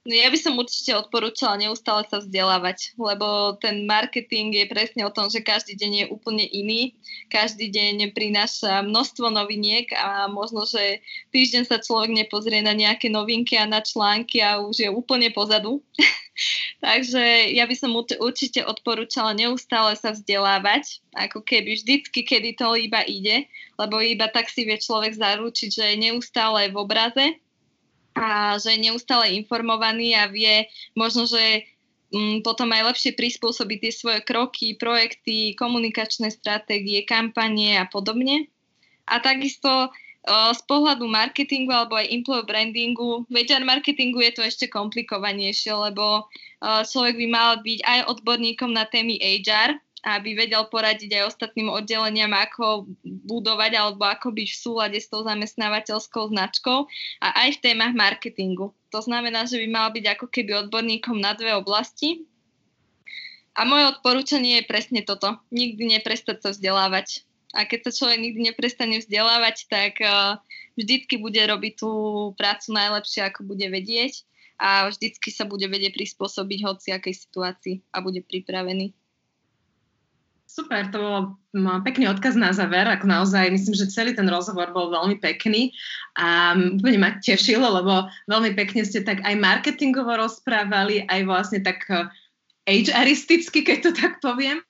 No 0.04 0.12
ja 0.12 0.28
by 0.28 0.36
som 0.36 0.60
určite 0.60 0.92
odporúčala 1.00 1.56
neustále 1.56 2.04
sa 2.12 2.20
vzdelávať, 2.20 3.00
lebo 3.00 3.56
ten 3.56 3.88
marketing 3.88 4.52
je 4.52 4.68
presne 4.68 5.08
o 5.08 5.16
tom, 5.16 5.32
že 5.32 5.40
každý 5.40 5.80
deň 5.80 5.92
je 5.96 6.06
úplne 6.12 6.44
iný. 6.44 6.92
Každý 7.32 7.72
deň 7.72 8.12
prináša 8.12 8.84
množstvo 8.84 9.32
noviniek 9.32 9.88
a 9.96 10.28
možno, 10.28 10.68
že 10.68 11.00
týždeň 11.32 11.72
sa 11.72 11.80
človek 11.80 12.12
nepozrie 12.12 12.60
na 12.60 12.76
nejaké 12.76 13.08
novinky 13.08 13.56
a 13.56 13.64
na 13.64 13.80
články 13.80 14.44
a 14.44 14.60
už 14.60 14.84
je 14.84 14.90
úplne 14.92 15.32
pozadu. 15.32 15.80
Takže 16.84 17.56
ja 17.56 17.64
by 17.64 17.76
som 17.80 17.96
určite 17.96 18.60
odporúčala 18.60 19.32
neustále 19.32 19.96
sa 19.96 20.12
vzdelávať, 20.12 21.00
ako 21.16 21.40
keby 21.48 21.80
vždycky, 21.80 22.28
kedy 22.28 22.60
to 22.60 22.76
iba 22.76 23.08
ide, 23.08 23.48
lebo 23.80 24.04
iba 24.04 24.28
tak 24.28 24.52
si 24.52 24.68
vie 24.68 24.76
človek 24.76 25.16
zaručiť, 25.16 25.70
že 25.72 25.84
je 25.96 26.12
neustále 26.12 26.68
v 26.68 26.76
obraze 26.76 27.40
a 28.14 28.58
že 28.62 28.78
je 28.78 28.90
neustále 28.90 29.34
informovaný 29.34 30.14
a 30.14 30.30
vie 30.30 30.70
možno, 30.94 31.26
že 31.26 31.66
mm, 32.14 32.46
potom 32.46 32.70
aj 32.70 32.94
lepšie 32.94 33.12
prispôsobiť 33.18 33.78
tie 33.90 33.94
svoje 33.94 34.20
kroky, 34.22 34.78
projekty, 34.78 35.58
komunikačné 35.58 36.30
stratégie, 36.30 37.06
kampanie 37.06 37.78
a 37.82 37.90
podobne. 37.90 38.50
A 39.10 39.20
takisto 39.20 39.92
z 40.32 40.62
pohľadu 40.72 41.04
marketingu 41.04 41.76
alebo 41.76 42.00
aj 42.00 42.08
employer 42.08 42.48
brandingu, 42.48 43.28
v 43.28 43.44
HR 43.44 43.68
marketingu 43.68 44.24
je 44.24 44.32
to 44.32 44.42
ešte 44.48 44.72
komplikovanejšie, 44.72 45.76
lebo 45.76 46.32
človek 46.64 47.20
by 47.20 47.28
mal 47.28 47.52
byť 47.60 47.80
aj 47.84 48.00
odborníkom 48.08 48.72
na 48.72 48.88
témy 48.88 49.20
HR, 49.20 49.76
aby 50.04 50.36
vedel 50.36 50.68
poradiť 50.68 51.16
aj 51.16 51.24
ostatným 51.32 51.72
oddeleniam, 51.72 52.36
ako 52.36 52.92
budovať 53.04 53.72
alebo 53.80 54.04
ako 54.04 54.36
byť 54.36 54.48
v 54.52 54.60
súlade 54.60 55.00
s 55.00 55.08
tou 55.08 55.24
zamestnávateľskou 55.24 56.28
značkou 56.28 56.86
a 57.24 57.28
aj 57.48 57.50
v 57.58 57.62
témach 57.64 57.96
marketingu. 57.96 58.76
To 58.92 59.00
znamená, 59.00 59.48
že 59.48 59.64
by 59.64 59.68
mal 59.72 59.88
byť 59.96 60.06
ako 60.20 60.26
keby 60.28 60.68
odborníkom 60.68 61.18
na 61.24 61.32
dve 61.34 61.56
oblasti. 61.56 62.28
A 63.56 63.64
moje 63.64 63.96
odporúčanie 63.96 64.60
je 64.60 64.70
presne 64.70 65.02
toto. 65.08 65.40
Nikdy 65.56 65.98
neprestať 66.00 66.44
sa 66.44 66.50
vzdelávať. 66.52 67.24
A 67.54 67.70
keď 67.70 67.90
sa 67.90 67.92
človek 68.04 68.20
nikdy 68.20 68.50
neprestane 68.50 68.98
vzdelávať, 68.98 69.70
tak 69.70 70.02
uh, 70.02 70.42
vždycky 70.74 71.22
bude 71.22 71.38
robiť 71.38 71.74
tú 71.80 71.92
prácu 72.34 72.74
najlepšie, 72.74 73.30
ako 73.30 73.46
bude 73.46 73.70
vedieť 73.70 74.26
a 74.58 74.90
vždycky 74.90 75.30
sa 75.30 75.46
bude 75.46 75.70
vedieť 75.70 75.94
prispôsobiť 75.94 76.60
hociakej 76.66 77.14
situácii 77.14 77.76
a 77.94 78.02
bude 78.02 78.26
pripravený. 78.26 78.94
Super, 80.54 80.86
to 80.94 81.02
bol 81.02 81.18
pekný 81.82 82.14
odkaz 82.14 82.38
na 82.38 82.54
záver, 82.54 82.86
ako 82.86 83.10
naozaj 83.10 83.50
myslím, 83.50 83.74
že 83.74 83.90
celý 83.90 84.14
ten 84.14 84.30
rozhovor 84.30 84.70
bol 84.70 84.94
veľmi 84.94 85.18
pekný 85.18 85.74
a 86.14 86.54
úplne 86.54 87.02
ma 87.02 87.18
tešilo, 87.18 87.66
lebo 87.74 88.06
veľmi 88.30 88.54
pekne 88.54 88.86
ste 88.86 89.02
tak 89.02 89.26
aj 89.26 89.34
marketingovo 89.34 90.14
rozprávali, 90.14 91.10
aj 91.10 91.26
vlastne 91.26 91.58
tak 91.66 91.82
HRisticky, 92.70 93.66
keď 93.66 93.78
to 93.82 93.92
tak 93.98 94.22
poviem. 94.22 94.62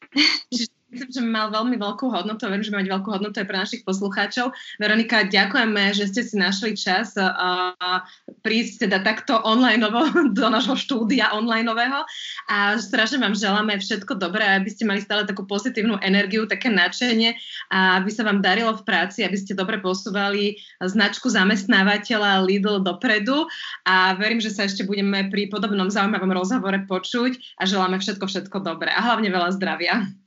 Čiže 0.56 0.72
myslím, 0.94 1.10
že 1.10 1.22
mal 1.26 1.50
veľmi 1.50 1.76
veľkú 1.76 2.06
hodnotu, 2.08 2.46
verím, 2.46 2.64
že 2.64 2.72
mať 2.72 2.88
veľkú 2.88 3.10
hodnotu 3.10 3.42
aj 3.42 3.48
pre 3.50 3.58
našich 3.58 3.82
poslucháčov. 3.82 4.54
Veronika, 4.78 5.26
ďakujeme, 5.26 5.92
že 5.98 6.08
ste 6.14 6.22
si 6.22 6.36
našli 6.38 6.78
čas 6.78 7.18
a 7.18 8.06
prísť 8.46 8.88
teda 8.88 9.02
takto 9.02 9.42
online 9.42 9.82
do 10.38 10.48
nášho 10.48 10.78
štúdia 10.78 11.34
onlineového 11.34 12.06
a 12.48 12.78
strašne 12.78 13.18
vám 13.18 13.34
želáme 13.34 13.80
všetko 13.82 14.16
dobré, 14.22 14.46
aby 14.56 14.70
ste 14.70 14.86
mali 14.86 15.02
stále 15.02 15.26
takú 15.26 15.44
pozitívnu 15.50 15.98
energiu, 16.06 16.46
také 16.46 16.70
nadšenie 16.70 17.34
a 17.74 18.00
aby 18.00 18.10
sa 18.14 18.24
vám 18.28 18.46
darilo 18.46 18.76
v 18.78 18.86
práci, 18.86 19.26
aby 19.26 19.36
ste 19.36 19.58
dobre 19.58 19.82
posúvali 19.82 20.62
značku 20.80 21.28
zamestnávateľa 21.32 22.46
Lidl 22.46 22.84
dopredu 22.86 23.50
a 23.88 24.14
verím, 24.20 24.44
že 24.44 24.54
sa 24.54 24.68
ešte 24.68 24.86
budeme 24.86 25.28
pri 25.32 25.50
podobnom 25.50 25.90
zaujímavom 25.90 26.32
rozhovore 26.36 26.78
počuť 26.86 27.60
a 27.60 27.64
želáme 27.66 27.98
všetko, 27.98 28.26
všetko 28.28 28.58
dobré 28.62 28.92
a 28.94 29.02
hlavne 29.02 29.32
veľa 29.32 29.50
zdravia. 29.56 30.23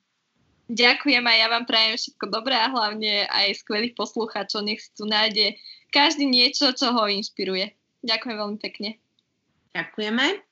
Ďakujem 0.66 1.22
a 1.22 1.34
ja 1.38 1.46
vám 1.46 1.62
prajem 1.62 1.94
všetko 1.94 2.26
dobré 2.26 2.58
a 2.58 2.66
hlavne 2.66 3.30
aj 3.30 3.62
skvelých 3.62 3.94
poslucháčov. 3.94 4.66
Nech 4.66 4.82
si 4.82 4.90
tu 4.98 5.06
nájde 5.06 5.54
každý 5.94 6.26
niečo, 6.26 6.74
čo 6.74 6.90
ho 6.90 7.06
inšpiruje. 7.06 7.70
Ďakujem 8.02 8.36
veľmi 8.36 8.58
pekne. 8.58 8.98
Ďakujeme. 9.74 10.45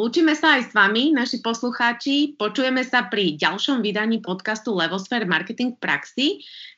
Lúčime 0.00 0.32
sa 0.32 0.56
aj 0.56 0.62
s 0.64 0.72
vami, 0.72 1.12
naši 1.12 1.44
poslucháči. 1.44 2.32
Počujeme 2.40 2.80
sa 2.88 3.12
pri 3.12 3.36
ďalšom 3.36 3.84
vydaní 3.84 4.24
podcastu 4.24 4.72
Levosphere 4.72 5.28
Marketing 5.28 5.76
v 5.76 5.80
praxi. 5.84 6.26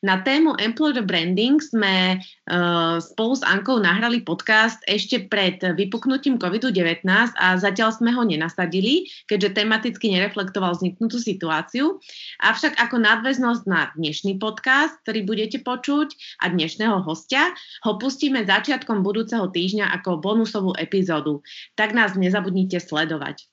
Na 0.03 0.19
tému 0.19 0.59
Employer 0.59 1.07
Branding 1.07 1.63
sme 1.63 2.19
uh, 2.19 2.99
spolu 2.99 3.39
s 3.39 3.47
Ankou 3.47 3.79
nahrali 3.79 4.27
podcast 4.27 4.83
ešte 4.91 5.31
pred 5.31 5.63
vypuknutím 5.63 6.35
COVID-19 6.35 7.07
a 7.39 7.55
zatiaľ 7.55 7.95
sme 7.95 8.11
ho 8.11 8.27
nenasadili, 8.27 9.07
keďže 9.31 9.55
tematicky 9.55 10.11
nereflektoval 10.11 10.75
vzniknutú 10.75 11.23
situáciu. 11.23 12.03
Avšak 12.43 12.75
ako 12.75 12.99
nadväznosť 13.07 13.63
na 13.71 13.95
dnešný 13.95 14.43
podcast, 14.43 14.99
ktorý 15.07 15.23
budete 15.23 15.63
počuť 15.63 16.43
a 16.43 16.51
dnešného 16.51 17.07
hostia, 17.07 17.55
ho 17.87 18.03
pustíme 18.03 18.43
začiatkom 18.43 19.07
budúceho 19.07 19.47
týždňa 19.47 19.95
ako 20.03 20.19
bonusovú 20.19 20.75
epizódu. 20.75 21.47
Tak 21.79 21.95
nás 21.95 22.19
nezabudnite 22.19 22.83
sledovať 22.83 23.12
sledovať. 23.13 23.52